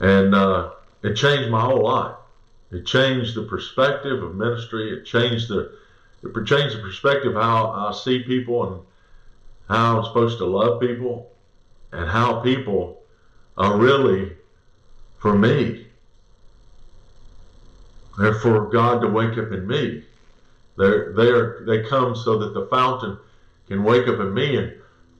And 0.00 0.34
uh, 0.34 0.70
it 1.02 1.14
changed 1.14 1.50
my 1.50 1.60
whole 1.60 1.84
life. 1.84 2.16
It 2.72 2.86
changed 2.86 3.34
the 3.34 3.42
perspective 3.42 4.22
of 4.22 4.34
ministry. 4.34 4.92
It 4.92 5.04
changed 5.04 5.48
the 5.48 5.72
it 6.22 6.46
changed 6.46 6.76
the 6.76 6.80
perspective 6.80 7.34
how 7.34 7.70
I 7.70 7.92
see 7.92 8.22
people 8.22 8.72
and 8.72 8.80
how 9.68 9.98
I'm 9.98 10.04
supposed 10.04 10.38
to 10.38 10.46
love 10.46 10.80
people 10.80 11.30
and 11.90 12.08
how 12.08 12.40
people 12.40 13.02
are 13.58 13.76
really 13.76 14.32
for 15.18 15.36
me. 15.36 15.86
They're 18.18 18.34
for 18.34 18.68
God 18.68 19.00
to 19.00 19.08
wake 19.08 19.36
up 19.36 19.50
in 19.52 19.66
me. 19.66 20.04
They're, 20.76 21.12
they're, 21.12 21.64
they 21.66 21.82
come 21.88 22.14
so 22.14 22.38
that 22.38 22.54
the 22.54 22.66
fountain 22.66 23.18
can 23.68 23.82
wake 23.82 24.06
up 24.08 24.20
in 24.20 24.32
me 24.32 24.56
and 24.56 24.72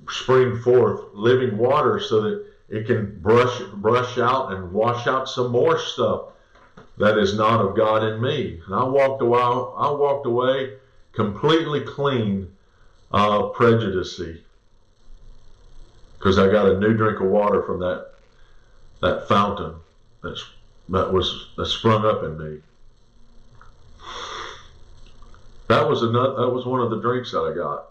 spring 0.09 0.61
forth 0.61 1.01
living 1.15 1.59
water 1.59 2.01
so 2.01 2.23
that 2.23 2.47
it 2.69 2.87
can 2.87 3.19
brush 3.21 3.61
brush 3.75 4.19
out 4.19 4.53
and 4.53 4.73
wash 4.73 5.07
out 5.07 5.29
some 5.29 5.51
more 5.51 5.79
stuff 5.79 6.23
that 6.99 7.19
is 7.19 7.37
not 7.37 7.61
of 7.61 7.77
God 7.77 8.05
in 8.05 8.21
me. 8.21 8.61
And 8.67 8.75
I 8.75 8.85
walked 8.85 9.23
away 9.23 9.41
I 9.41 9.91
walked 9.91 10.27
away 10.27 10.75
completely 11.13 11.81
clean 11.81 12.55
of 13.11 13.55
prejudice 13.55 14.21
because 16.19 16.39
I 16.39 16.51
got 16.51 16.69
a 16.69 16.79
new 16.79 16.95
drink 16.95 17.21
of 17.21 17.27
water 17.27 17.63
from 17.63 17.81
that 17.81 18.13
that 19.01 19.29
fountain 19.29 19.75
that's 20.23 20.45
that 20.89 21.13
was 21.13 21.49
that 21.57 21.67
sprung 21.67 22.05
up 22.05 22.23
in 22.23 22.39
me. 22.39 22.61
That 25.69 25.89
was 25.89 26.03
another, 26.03 26.35
that 26.43 26.51
was 26.51 26.67
one 26.67 26.81
of 26.81 26.91
the 26.91 27.01
drinks 27.01 27.33
that 27.33 27.41
I 27.41 27.55
got. 27.55 27.89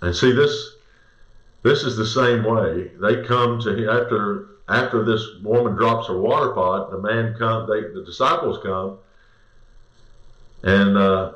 And 0.00 0.14
see 0.14 0.32
this 0.32 0.74
this 1.62 1.82
is 1.82 1.96
the 1.96 2.06
same 2.06 2.44
way. 2.44 2.92
They 3.00 3.24
come 3.24 3.60
to 3.60 3.90
after 3.90 4.48
after 4.68 5.04
this 5.04 5.24
woman 5.42 5.74
drops 5.74 6.08
her 6.08 6.18
water 6.18 6.52
pot, 6.52 6.90
the 6.90 6.98
man 6.98 7.34
come 7.38 7.68
they 7.68 7.80
the 7.80 8.04
disciples 8.04 8.58
come 8.62 8.98
and 10.62 10.96
uh, 10.96 11.32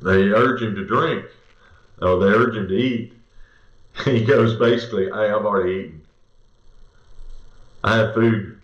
they 0.00 0.30
urge 0.30 0.62
him 0.62 0.74
to 0.74 0.84
drink. 0.84 1.26
Oh, 2.00 2.18
they 2.18 2.26
urge 2.26 2.56
him 2.56 2.68
to 2.68 2.74
eat. 2.74 3.14
He 4.04 4.24
goes 4.24 4.54
basically, 4.54 5.04
hey, 5.04 5.10
I've 5.10 5.44
already 5.44 5.72
eaten. 5.72 6.02
I 7.84 7.98
have 7.98 8.14
food 8.14 8.58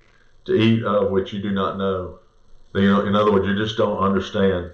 to 0.46 0.54
eat 0.54 0.82
of 0.84 1.10
which 1.10 1.34
you 1.34 1.42
do 1.42 1.50
not 1.50 1.76
know. 1.76 2.20
In 2.74 3.14
other 3.14 3.30
words, 3.30 3.46
you 3.46 3.54
just 3.54 3.76
don't 3.76 3.98
understand. 3.98 4.72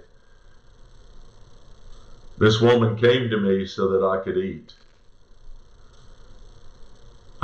This 2.38 2.60
woman 2.60 2.96
came 2.96 3.30
to 3.30 3.40
me 3.40 3.66
so 3.66 3.88
that 3.88 4.06
I 4.06 4.22
could 4.22 4.36
eat. 4.36 4.74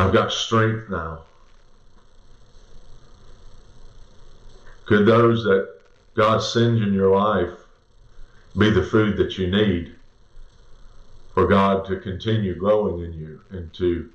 I've 0.00 0.14
got 0.14 0.32
strength 0.32 0.88
now. 0.88 1.24
Could 4.86 5.04
those 5.04 5.44
that 5.44 5.74
God 6.14 6.38
sends 6.38 6.80
in 6.80 6.94
your 6.94 7.14
life 7.14 7.52
be 8.56 8.70
the 8.70 8.82
food 8.82 9.18
that 9.18 9.36
you 9.36 9.50
need 9.50 9.94
for 11.34 11.46
God 11.46 11.84
to 11.88 12.00
continue 12.00 12.54
growing 12.54 13.04
in 13.04 13.12
you 13.12 13.42
and 13.50 13.70
to 13.74 14.10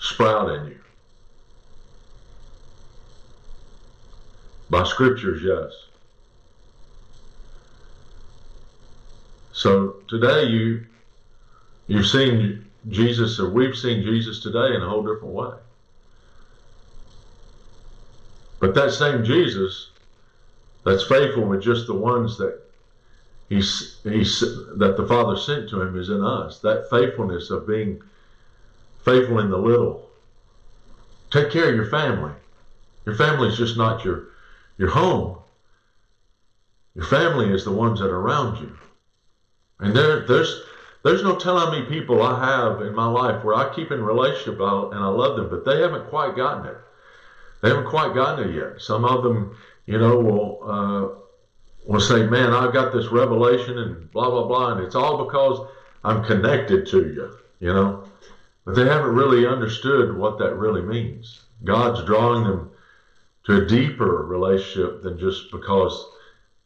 sprout 0.00 0.50
in 0.50 0.66
you? 0.66 0.80
By 4.70 4.82
scriptures, 4.82 5.40
yes. 5.40 5.72
So 9.52 10.02
today 10.08 10.46
you 10.46 10.84
you've 11.86 12.08
seen 12.08 12.67
Jesus, 12.88 13.38
or 13.38 13.50
we've 13.50 13.76
seen 13.76 14.02
Jesus 14.02 14.40
today 14.40 14.74
in 14.74 14.82
a 14.82 14.88
whole 14.88 15.02
different 15.02 15.34
way. 15.34 15.54
But 18.60 18.74
that 18.74 18.92
same 18.92 19.24
Jesus 19.24 19.90
that's 20.84 21.06
faithful 21.06 21.44
with 21.44 21.62
just 21.62 21.86
the 21.86 21.94
ones 21.94 22.38
that 22.38 22.60
he's, 23.48 24.00
he's 24.02 24.40
that 24.40 24.96
the 24.96 25.06
Father 25.06 25.36
sent 25.36 25.68
to 25.70 25.82
him 25.82 25.98
is 25.98 26.08
in 26.08 26.22
us. 26.22 26.60
That 26.60 26.88
faithfulness 26.90 27.50
of 27.50 27.66
being 27.66 28.02
faithful 29.04 29.38
in 29.40 29.50
the 29.50 29.58
little. 29.58 30.08
Take 31.30 31.50
care 31.50 31.68
of 31.68 31.76
your 31.76 31.90
family. 31.90 32.32
Your 33.04 33.14
family 33.14 33.48
is 33.48 33.58
just 33.58 33.76
not 33.76 34.04
your 34.04 34.28
your 34.76 34.90
home. 34.90 35.38
Your 36.94 37.04
family 37.04 37.52
is 37.52 37.64
the 37.64 37.72
ones 37.72 38.00
that 38.00 38.10
are 38.10 38.20
around 38.20 38.60
you. 38.60 38.76
And 39.80 39.94
there, 39.94 40.26
there's 40.26 40.62
there's 41.08 41.22
no 41.22 41.36
telling 41.36 41.72
me 41.72 41.88
people 41.88 42.22
I 42.22 42.38
have 42.44 42.82
in 42.82 42.94
my 42.94 43.06
life 43.06 43.42
where 43.42 43.54
I 43.54 43.74
keep 43.74 43.90
in 43.90 44.02
relationship 44.02 44.60
and 44.60 45.00
I 45.00 45.08
love 45.08 45.36
them, 45.36 45.48
but 45.48 45.64
they 45.64 45.80
haven't 45.80 46.10
quite 46.10 46.36
gotten 46.36 46.66
it. 46.66 46.76
They 47.62 47.70
haven't 47.70 47.88
quite 47.88 48.14
gotten 48.14 48.50
it 48.50 48.54
yet. 48.54 48.82
Some 48.82 49.06
of 49.06 49.22
them, 49.22 49.56
you 49.86 49.98
know, 49.98 50.18
will 50.18 50.58
uh, 50.62 51.18
will 51.86 52.00
say, 52.00 52.26
"Man, 52.26 52.52
I've 52.52 52.74
got 52.74 52.92
this 52.92 53.06
revelation," 53.06 53.78
and 53.78 54.12
blah 54.12 54.28
blah 54.28 54.46
blah, 54.46 54.72
and 54.72 54.84
it's 54.84 54.94
all 54.94 55.24
because 55.24 55.66
I'm 56.04 56.24
connected 56.24 56.86
to 56.88 56.98
you, 56.98 57.30
you 57.58 57.72
know. 57.72 58.04
But 58.66 58.76
they 58.76 58.84
haven't 58.84 59.14
really 59.14 59.46
understood 59.46 60.14
what 60.14 60.38
that 60.38 60.56
really 60.56 60.82
means. 60.82 61.40
God's 61.64 62.04
drawing 62.04 62.44
them 62.44 62.70
to 63.44 63.62
a 63.62 63.66
deeper 63.66 64.26
relationship 64.26 65.02
than 65.02 65.18
just 65.18 65.50
because 65.50 66.06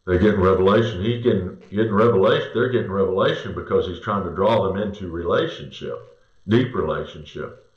they're 0.04 0.18
getting 0.18 0.40
revelation. 0.40 1.02
He's 1.02 1.22
getting 1.22 1.58
getting 1.70 1.94
revelation. 1.94 2.50
They're 2.54 2.70
getting 2.70 2.90
revelation 2.90 3.54
because 3.54 3.86
he's 3.86 4.00
trying 4.00 4.24
to 4.24 4.34
draw 4.34 4.66
them 4.66 4.76
into 4.82 5.08
relationship, 5.08 6.18
deep 6.48 6.74
relationship. 6.74 7.70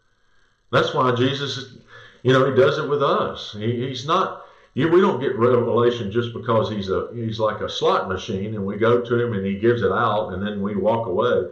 That's 0.72 0.94
why 0.94 1.14
Jesus, 1.14 1.78
you 2.24 2.34
know, 2.34 2.50
he 2.50 2.56
does 2.60 2.80
it 2.80 2.90
with 2.90 3.04
us. 3.04 3.56
He, 3.58 3.88
he's 3.88 4.06
not. 4.08 4.44
You, 4.74 4.90
we 4.90 5.00
don't 5.00 5.22
get 5.22 5.38
revelation 5.38 6.12
just 6.12 6.34
because 6.34 6.70
he's 6.70 6.90
a 6.90 7.10
he's 7.14 7.40
like 7.40 7.62
a 7.62 7.70
slot 7.70 8.10
machine 8.10 8.56
and 8.56 8.66
we 8.66 8.78
go 8.78 9.02
to 9.02 9.24
him 9.24 9.34
and 9.34 9.46
he 9.46 9.58
gives 9.60 9.84
it 9.84 9.92
out 9.92 10.34
and 10.34 10.46
then 10.46 10.62
we 10.62 10.76
walk 10.76 11.08
away. 11.08 11.44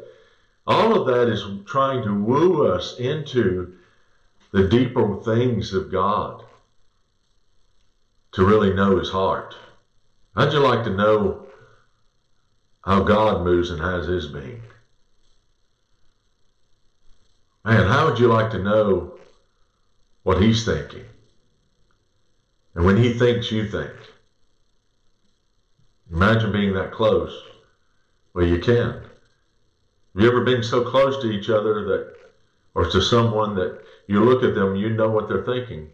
All 0.66 1.00
of 1.00 1.08
that 1.08 1.32
is 1.32 1.46
trying 1.66 2.04
to 2.04 2.14
woo 2.14 2.68
us 2.68 2.98
into 3.00 3.76
the 4.52 4.68
deeper 4.68 5.22
things 5.22 5.74
of 5.74 5.92
God 5.92 6.44
to 8.32 8.46
really 8.46 8.74
know 8.74 8.98
his 8.98 9.10
heart. 9.10 9.56
How'd 10.36 10.54
you 10.54 10.60
like 10.60 10.84
to 10.86 10.90
know 10.90 11.46
how 12.84 13.04
God 13.04 13.44
moves 13.44 13.70
and 13.70 13.80
has 13.80 14.08
his 14.08 14.28
being? 14.28 14.62
Man, 17.64 17.88
how 17.88 18.10
would 18.10 18.20
you 18.20 18.28
like 18.28 18.52
to 18.52 18.60
know 18.60 19.14
what 20.24 20.42
he's 20.42 20.66
thinking? 20.66 21.06
And 22.76 22.84
when 22.84 22.98
he 22.98 23.14
thinks, 23.14 23.52
you 23.52 23.68
think. 23.68 23.92
Imagine 26.12 26.52
being 26.52 26.74
that 26.74 26.92
close. 26.92 27.34
Well, 28.34 28.46
you 28.46 28.60
can. 28.60 28.92
Have 28.94 29.04
you 30.16 30.28
ever 30.28 30.44
been 30.44 30.64
so 30.64 30.84
close 30.84 31.22
to 31.22 31.32
each 31.32 31.50
other 31.50 31.86
that, 31.86 32.16
or 32.74 32.90
to 32.90 33.02
someone 33.02 33.56
that 33.56 33.82
you 34.08 34.24
look 34.24 34.44
at 34.44 34.56
them, 34.56 34.76
you 34.76 34.90
know 34.90 35.10
what 35.10 35.28
they're 35.28 35.46
thinking? 35.46 35.90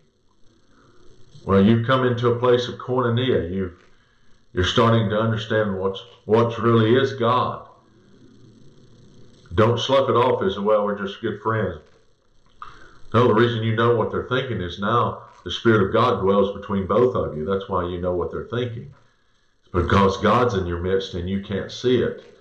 Well, 1.46 1.64
you've 1.64 1.86
come 1.86 2.06
into 2.06 2.30
a 2.30 2.40
place 2.40 2.68
of 2.68 2.76
koinonia. 2.76 3.52
You've 3.52 3.76
you're 4.54 4.64
starting 4.64 5.10
to 5.10 5.20
understand 5.20 5.78
what's 5.78 6.04
what 6.26 6.58
really 6.58 6.96
is 6.96 7.14
God. 7.14 7.68
Don't 9.54 9.80
slough 9.80 10.10
it 10.10 10.14
off 10.14 10.44
as 10.44 10.60
well. 10.60 10.86
We're 10.86 10.98
just 10.98 11.22
good 11.22 11.42
friends. 11.42 11.82
No, 13.14 13.28
the 13.28 13.34
reason 13.34 13.64
you 13.64 13.76
know 13.76 13.96
what 13.96 14.12
they're 14.12 14.28
thinking 14.28 14.62
is 14.62 14.80
now 14.80 15.24
the 15.44 15.52
Spirit 15.52 15.88
of 15.88 15.94
God 15.94 16.22
dwells 16.22 16.56
between 16.56 16.88
both 16.88 17.16
of 17.16 17.36
you. 17.36 17.46
That's 17.46 17.68
why 17.68 17.88
you 17.88 18.00
know 18.00 18.14
what 18.14 18.32
they're 18.32 18.46
thinking. 18.46 18.94
It's 19.62 19.72
because 19.72 20.18
God's 20.18 20.54
in 20.54 20.68
your 20.68 20.80
midst 20.80 21.16
and 21.16 21.30
you 21.30 21.42
can't 21.42 21.72
see 21.72 22.02
it. 22.02 22.36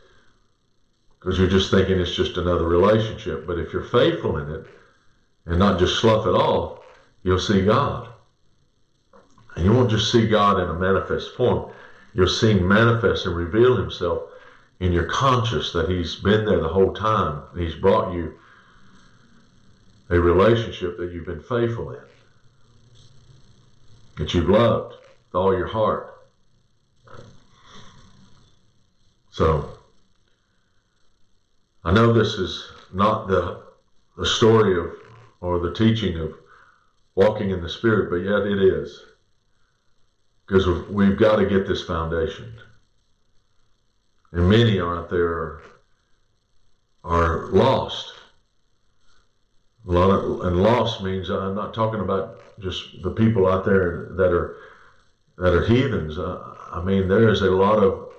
Because 1.19 1.39
you're 1.39 1.49
just 1.49 1.71
thinking 1.71 1.99
it's 1.99 2.15
just 2.15 2.37
another 2.37 2.69
relationship. 2.69 3.47
But 3.47 3.59
if 3.59 3.73
you're 3.73 3.83
faithful 3.83 4.37
in 4.37 4.51
it 4.51 4.67
and 5.47 5.59
not 5.59 5.79
just 5.79 6.01
slough 6.01 6.27
it 6.27 6.31
off, 6.31 6.81
you'll 7.23 7.39
see 7.39 7.65
God. 7.65 8.09
And 9.57 9.65
you 9.65 9.73
won't 9.73 9.91
just 9.91 10.13
see 10.13 10.29
God 10.29 10.61
in 10.61 10.69
a 10.69 10.75
manifest 10.75 11.35
form 11.35 11.73
you're 12.15 12.27
seeing 12.27 12.67
manifest 12.67 13.27
and 13.27 13.37
reveal 13.37 13.77
himself 13.77 14.23
in 14.81 14.93
your 14.93 15.05
conscious 15.05 15.73
that 15.73 15.89
he's 15.89 16.17
been 16.17 16.45
there 16.45 16.61
the 16.61 16.69
whole 16.69 16.93
time. 16.93 17.43
He's 17.57 17.75
brought 17.75 18.13
you 18.13 18.35
a 20.11 20.19
relationship 20.19 20.97
that 20.99 21.13
you've 21.13 21.27
been 21.27 21.43
faithful 21.43 21.91
in, 21.91 22.01
that 24.17 24.33
you've 24.33 24.49
loved 24.49 24.95
with 24.95 25.35
all 25.35 25.57
your 25.57 25.67
heart. 25.67 26.15
So, 29.31 29.79
I 31.85 31.93
know 31.93 32.13
this 32.13 32.35
is 32.35 32.71
not 32.93 33.29
the, 33.29 33.63
the 34.17 34.27
story 34.27 34.79
of 34.79 34.93
or 35.41 35.61
the 35.61 35.73
teaching 35.73 36.19
of 36.19 36.35
walking 37.15 37.51
in 37.51 37.63
the 37.63 37.69
Spirit, 37.69 38.11
but 38.11 38.17
yet 38.17 38.47
it 38.47 38.61
is 38.61 39.05
because 40.49 40.67
we've 40.89 41.19
got 41.19 41.37
to 41.37 41.47
get 41.47 41.67
this 41.67 41.85
foundation. 41.85 42.51
And 44.33 44.49
many 44.49 44.81
out 44.81 45.11
there 45.11 45.61
are 47.05 47.49
lost. 47.49 48.15
A 49.87 49.93
lot 49.93 50.11
of, 50.11 50.41
and 50.47 50.63
lost 50.63 51.03
means 51.03 51.29
I'm 51.29 51.55
not 51.55 51.75
talking 51.75 52.01
about 52.01 52.41
just 52.61 53.03
the 53.03 53.11
people 53.11 53.47
out 53.47 53.65
there 53.65 54.09
that 54.17 54.33
are 54.33 54.57
that 55.37 55.55
are 55.55 55.65
heathens. 55.65 56.19
Uh, 56.19 56.55
I 56.73 56.83
mean, 56.83 57.09
there 57.09 57.29
is 57.29 57.43
a 57.43 57.51
lot 57.51 57.79
of 57.79 58.13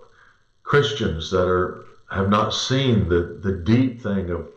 Christians 0.64 1.30
that 1.32 1.48
are 1.48 1.84
have 2.12 2.30
not 2.30 2.54
seen 2.54 3.10
the 3.10 3.40
the 3.42 3.52
deep 3.52 4.02
thing 4.02 4.30
of 4.30 4.48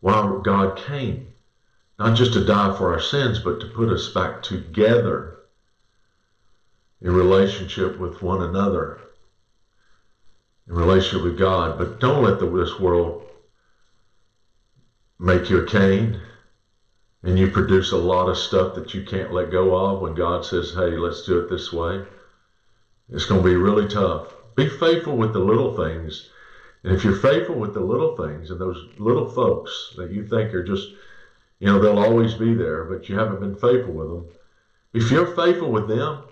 why 0.00 0.40
God 0.42 0.78
came, 0.78 1.28
not 1.98 2.16
just 2.16 2.32
to 2.34 2.44
die 2.44 2.76
for 2.76 2.92
our 2.92 3.00
sins, 3.00 3.38
but 3.38 3.60
to 3.60 3.66
put 3.66 3.90
us 3.90 4.08
back 4.08 4.42
together 4.42 5.37
in 7.00 7.12
relationship 7.12 7.98
with 7.98 8.22
one 8.22 8.42
another, 8.42 8.98
in 10.66 10.74
relationship 10.74 11.24
with 11.24 11.38
God. 11.38 11.78
But 11.78 12.00
don't 12.00 12.22
let 12.22 12.38
the, 12.38 12.46
this 12.46 12.78
world 12.78 13.24
make 15.18 15.50
you 15.50 15.58
a 15.58 15.66
Cain 15.66 16.20
and 17.22 17.38
you 17.38 17.50
produce 17.50 17.92
a 17.92 17.96
lot 17.96 18.28
of 18.28 18.38
stuff 18.38 18.74
that 18.74 18.94
you 18.94 19.02
can't 19.02 19.32
let 19.32 19.50
go 19.50 19.74
of 19.74 20.00
when 20.00 20.14
God 20.14 20.44
says, 20.44 20.72
hey, 20.72 20.96
let's 20.96 21.22
do 21.22 21.38
it 21.38 21.48
this 21.48 21.72
way. 21.72 22.04
It's 23.10 23.24
going 23.24 23.42
to 23.42 23.48
be 23.48 23.56
really 23.56 23.88
tough. 23.88 24.34
Be 24.54 24.68
faithful 24.68 25.16
with 25.16 25.32
the 25.32 25.40
little 25.40 25.74
things. 25.76 26.30
And 26.84 26.92
if 26.92 27.02
you're 27.02 27.16
faithful 27.16 27.56
with 27.56 27.74
the 27.74 27.80
little 27.80 28.16
things 28.16 28.50
and 28.50 28.60
those 28.60 28.88
little 28.98 29.28
folks 29.28 29.94
that 29.96 30.10
you 30.10 30.24
think 30.24 30.54
are 30.54 30.62
just, 30.62 30.88
you 31.58 31.66
know, 31.66 31.80
they'll 31.80 31.98
always 31.98 32.34
be 32.34 32.54
there, 32.54 32.84
but 32.84 33.08
you 33.08 33.18
haven't 33.18 33.40
been 33.40 33.56
faithful 33.56 33.92
with 33.92 34.08
them. 34.08 34.26
If 34.92 35.10
you're 35.10 35.34
faithful 35.34 35.70
with 35.70 35.88
them, 35.88 36.22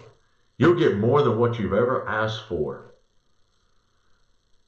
You'll 0.58 0.78
get 0.78 0.98
more 0.98 1.22
than 1.22 1.38
what 1.38 1.58
you've 1.58 1.74
ever 1.74 2.08
asked 2.08 2.48
for. 2.48 2.94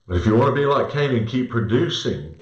But 0.07 0.17
if 0.17 0.27
you 0.27 0.37
want 0.37 0.55
to 0.55 0.61
be 0.61 0.67
like 0.67 0.91
Cain 0.91 1.15
and 1.15 1.29
keep 1.29 1.51
producing, 1.51 2.37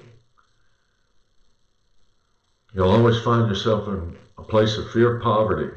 you'll 2.73 2.89
always 2.89 3.19
find 3.21 3.47
yourself 3.47 3.87
in 3.87 4.17
a 4.37 4.43
place 4.43 4.77
of 4.77 4.89
fear, 4.91 5.19
poverty. 5.19 5.75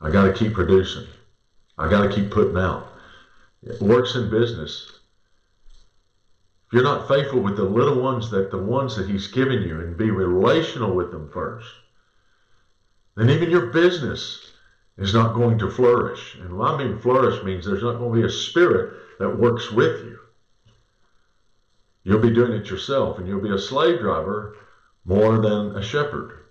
I 0.00 0.10
got 0.10 0.24
to 0.24 0.32
keep 0.32 0.54
producing. 0.54 1.06
I 1.78 1.88
got 1.88 2.02
to 2.02 2.12
keep 2.12 2.30
putting 2.30 2.58
out. 2.58 2.88
It 3.62 3.80
works 3.80 4.14
in 4.14 4.28
business. 4.28 5.00
If 6.66 6.72
you're 6.72 6.82
not 6.82 7.08
faithful 7.08 7.40
with 7.40 7.56
the 7.56 7.64
little 7.64 8.00
ones 8.00 8.30
that 8.30 8.50
the 8.50 8.58
ones 8.58 8.96
that 8.96 9.08
he's 9.08 9.28
given 9.28 9.62
you 9.62 9.80
and 9.80 9.96
be 9.96 10.10
relational 10.10 10.94
with 10.94 11.10
them 11.10 11.28
first, 11.28 11.68
then 13.14 13.30
even 13.30 13.50
your 13.50 13.66
business 13.66 14.51
is 14.98 15.14
not 15.14 15.34
going 15.34 15.58
to 15.58 15.70
flourish. 15.70 16.34
And 16.36 16.56
what 16.56 16.74
I 16.74 16.78
mean 16.78 16.98
flourish 16.98 17.42
means 17.42 17.64
there's 17.64 17.82
not 17.82 17.98
going 17.98 18.12
to 18.12 18.20
be 18.20 18.26
a 18.26 18.30
spirit 18.30 19.18
that 19.18 19.38
works 19.38 19.70
with 19.70 20.04
you. 20.04 20.18
You'll 22.04 22.20
be 22.20 22.34
doing 22.34 22.52
it 22.52 22.68
yourself, 22.68 23.18
and 23.18 23.28
you'll 23.28 23.40
be 23.40 23.52
a 23.52 23.58
slave 23.58 24.00
driver 24.00 24.56
more 25.04 25.40
than 25.40 25.76
a 25.76 25.82
shepherd. 25.82 26.46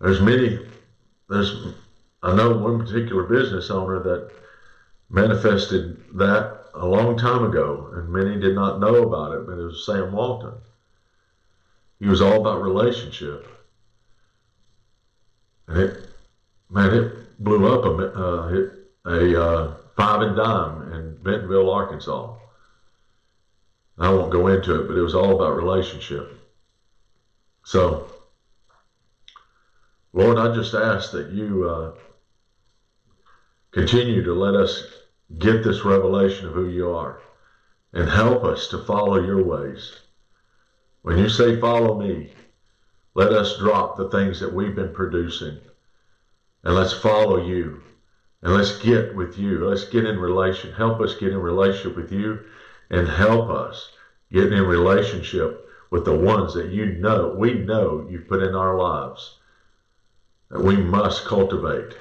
There's 0.00 0.20
many, 0.20 0.58
there's, 1.28 1.74
I 2.22 2.34
know 2.34 2.56
one 2.56 2.80
particular 2.80 3.22
business 3.24 3.70
owner 3.70 4.02
that 4.02 4.32
manifested 5.08 6.02
that 6.14 6.64
a 6.74 6.86
long 6.86 7.16
time 7.16 7.44
ago, 7.44 7.90
and 7.94 8.08
many 8.08 8.38
did 8.40 8.54
not 8.54 8.80
know 8.80 9.02
about 9.06 9.34
it, 9.34 9.46
but 9.46 9.58
it 9.58 9.64
was 9.64 9.86
Sam 9.86 10.12
Walton. 10.12 10.54
He 11.98 12.08
was 12.08 12.20
all 12.20 12.40
about 12.40 12.62
relationship. 12.62 13.46
And 15.72 15.80
it, 15.80 16.06
man, 16.68 16.92
it 16.92 17.42
blew 17.42 17.66
up 17.66 17.86
a, 17.86 18.12
uh, 18.12 18.66
a 19.06 19.42
uh, 19.42 19.76
five 19.96 20.20
and 20.20 20.36
dime 20.36 20.92
in 20.92 21.16
Bentonville, 21.22 21.70
Arkansas. 21.70 22.36
I 23.98 24.10
won't 24.10 24.30
go 24.30 24.48
into 24.48 24.82
it, 24.82 24.88
but 24.88 24.98
it 24.98 25.00
was 25.00 25.14
all 25.14 25.34
about 25.34 25.56
relationship. 25.56 26.38
So, 27.64 28.12
Lord, 30.12 30.36
I 30.36 30.54
just 30.54 30.74
ask 30.74 31.10
that 31.12 31.30
you 31.30 31.66
uh, 31.66 31.94
continue 33.70 34.22
to 34.24 34.34
let 34.34 34.54
us 34.54 34.92
get 35.38 35.64
this 35.64 35.86
revelation 35.86 36.48
of 36.48 36.52
who 36.52 36.68
you 36.68 36.90
are 36.90 37.22
and 37.94 38.10
help 38.10 38.44
us 38.44 38.68
to 38.68 38.78
follow 38.78 39.24
your 39.24 39.42
ways. 39.42 39.96
When 41.00 41.16
you 41.16 41.30
say 41.30 41.58
follow 41.58 41.98
me, 41.98 42.34
let 43.14 43.32
us 43.32 43.58
drop 43.58 43.96
the 43.96 44.10
things 44.10 44.40
that 44.40 44.52
we've 44.52 44.74
been 44.74 44.92
producing 44.92 45.58
and 46.64 46.74
let's 46.74 46.92
follow 46.92 47.44
you. 47.44 47.82
And 48.42 48.54
let's 48.54 48.78
get 48.78 49.14
with 49.14 49.38
you. 49.38 49.68
Let's 49.68 49.84
get 49.84 50.04
in 50.04 50.18
relation. 50.18 50.72
Help 50.72 51.00
us 51.00 51.16
get 51.16 51.32
in 51.32 51.38
relationship 51.38 51.96
with 51.96 52.12
you 52.12 52.40
and 52.90 53.08
help 53.08 53.50
us 53.50 53.92
get 54.32 54.52
in 54.52 54.64
relationship 54.64 55.68
with 55.90 56.04
the 56.04 56.16
ones 56.16 56.54
that 56.54 56.70
you 56.70 56.86
know, 56.86 57.34
we 57.36 57.54
know 57.54 58.06
you've 58.08 58.28
put 58.28 58.42
in 58.42 58.54
our 58.54 58.76
lives 58.76 59.38
that 60.50 60.62
we 60.62 60.76
must 60.76 61.24
cultivate. 61.24 61.96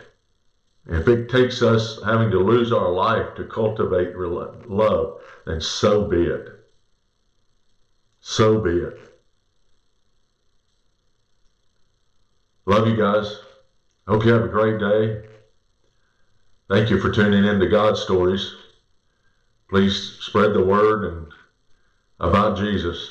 If 0.87 1.07
it 1.07 1.29
takes 1.29 1.61
us 1.61 2.01
having 2.03 2.31
to 2.31 2.39
lose 2.39 2.71
our 2.71 2.89
life 2.89 3.35
to 3.35 3.43
cultivate 3.45 4.15
love, 4.17 5.21
then 5.45 5.61
so 5.61 6.05
be 6.05 6.23
it. 6.23 6.49
So 8.19 8.59
be 8.59 8.77
it. 8.77 9.10
Love 12.65 12.87
you 12.87 12.95
guys. 12.95 13.39
Hope 14.07 14.23
you 14.23 14.31
have 14.31 14.43
a 14.43 14.47
great 14.47 14.79
day. 14.79 15.27
Thank 16.69 16.91
you 16.91 16.99
for 16.99 17.11
tuning 17.11 17.43
in 17.43 17.59
to 17.59 17.67
God 17.67 17.97
Stories. 17.97 18.53
Please 19.67 20.17
spread 20.21 20.53
the 20.53 20.63
word 20.63 21.05
and 21.05 21.27
about 22.19 22.57
Jesus 22.57 23.09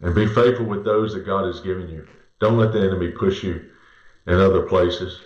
and 0.00 0.14
be 0.14 0.26
faithful 0.26 0.64
with 0.64 0.84
those 0.84 1.12
that 1.12 1.26
God 1.26 1.44
has 1.44 1.60
given 1.60 1.88
you. 1.88 2.08
Don't 2.40 2.56
let 2.56 2.72
the 2.72 2.80
enemy 2.80 3.10
push 3.10 3.44
you 3.44 3.70
in 4.26 4.34
other 4.34 4.62
places. 4.62 5.20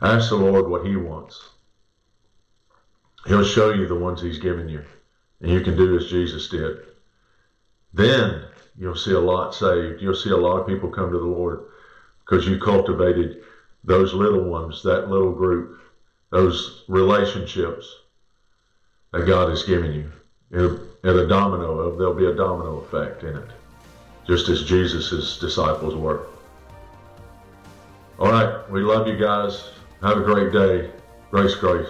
Ask 0.00 0.30
the 0.30 0.36
Lord 0.36 0.68
what 0.68 0.86
He 0.86 0.96
wants. 0.96 1.50
He'll 3.26 3.44
show 3.44 3.74
you 3.74 3.86
the 3.86 3.94
ones 3.94 4.22
He's 4.22 4.38
given 4.38 4.70
you, 4.70 4.82
and 5.42 5.50
you 5.50 5.60
can 5.60 5.76
do 5.76 5.98
as 5.98 6.08
Jesus 6.08 6.48
did. 6.48 6.78
Then 7.92 8.44
you'll 8.78 8.96
see 8.96 9.12
a 9.12 9.20
lot 9.20 9.54
saved. 9.54 10.00
You'll 10.00 10.14
see 10.14 10.30
a 10.30 10.36
lot 10.36 10.58
of 10.58 10.66
people 10.66 10.88
come 10.88 11.12
to 11.12 11.18
the 11.18 11.24
Lord 11.24 11.67
because 12.28 12.46
you 12.46 12.58
cultivated 12.58 13.38
those 13.84 14.12
little 14.12 14.44
ones, 14.44 14.82
that 14.82 15.08
little 15.08 15.32
group, 15.32 15.78
those 16.30 16.84
relationships 16.88 17.96
that 19.12 19.24
God 19.24 19.48
has 19.48 19.62
given 19.62 19.92
you. 19.92 20.10
At 21.04 21.16
a 21.16 21.26
domino, 21.26 21.96
there'll 21.96 22.12
be 22.12 22.26
a 22.26 22.32
domino 22.32 22.78
effect 22.78 23.22
in 23.22 23.36
it, 23.36 23.50
just 24.26 24.48
as 24.48 24.62
Jesus' 24.62 25.38
disciples 25.38 25.94
were. 25.94 26.22
All 28.18 28.30
right, 28.30 28.68
we 28.70 28.82
love 28.82 29.06
you 29.06 29.16
guys. 29.16 29.70
Have 30.02 30.18
a 30.18 30.22
great 30.22 30.52
day. 30.52 30.90
Grace, 31.30 31.54
grace. 31.54 31.88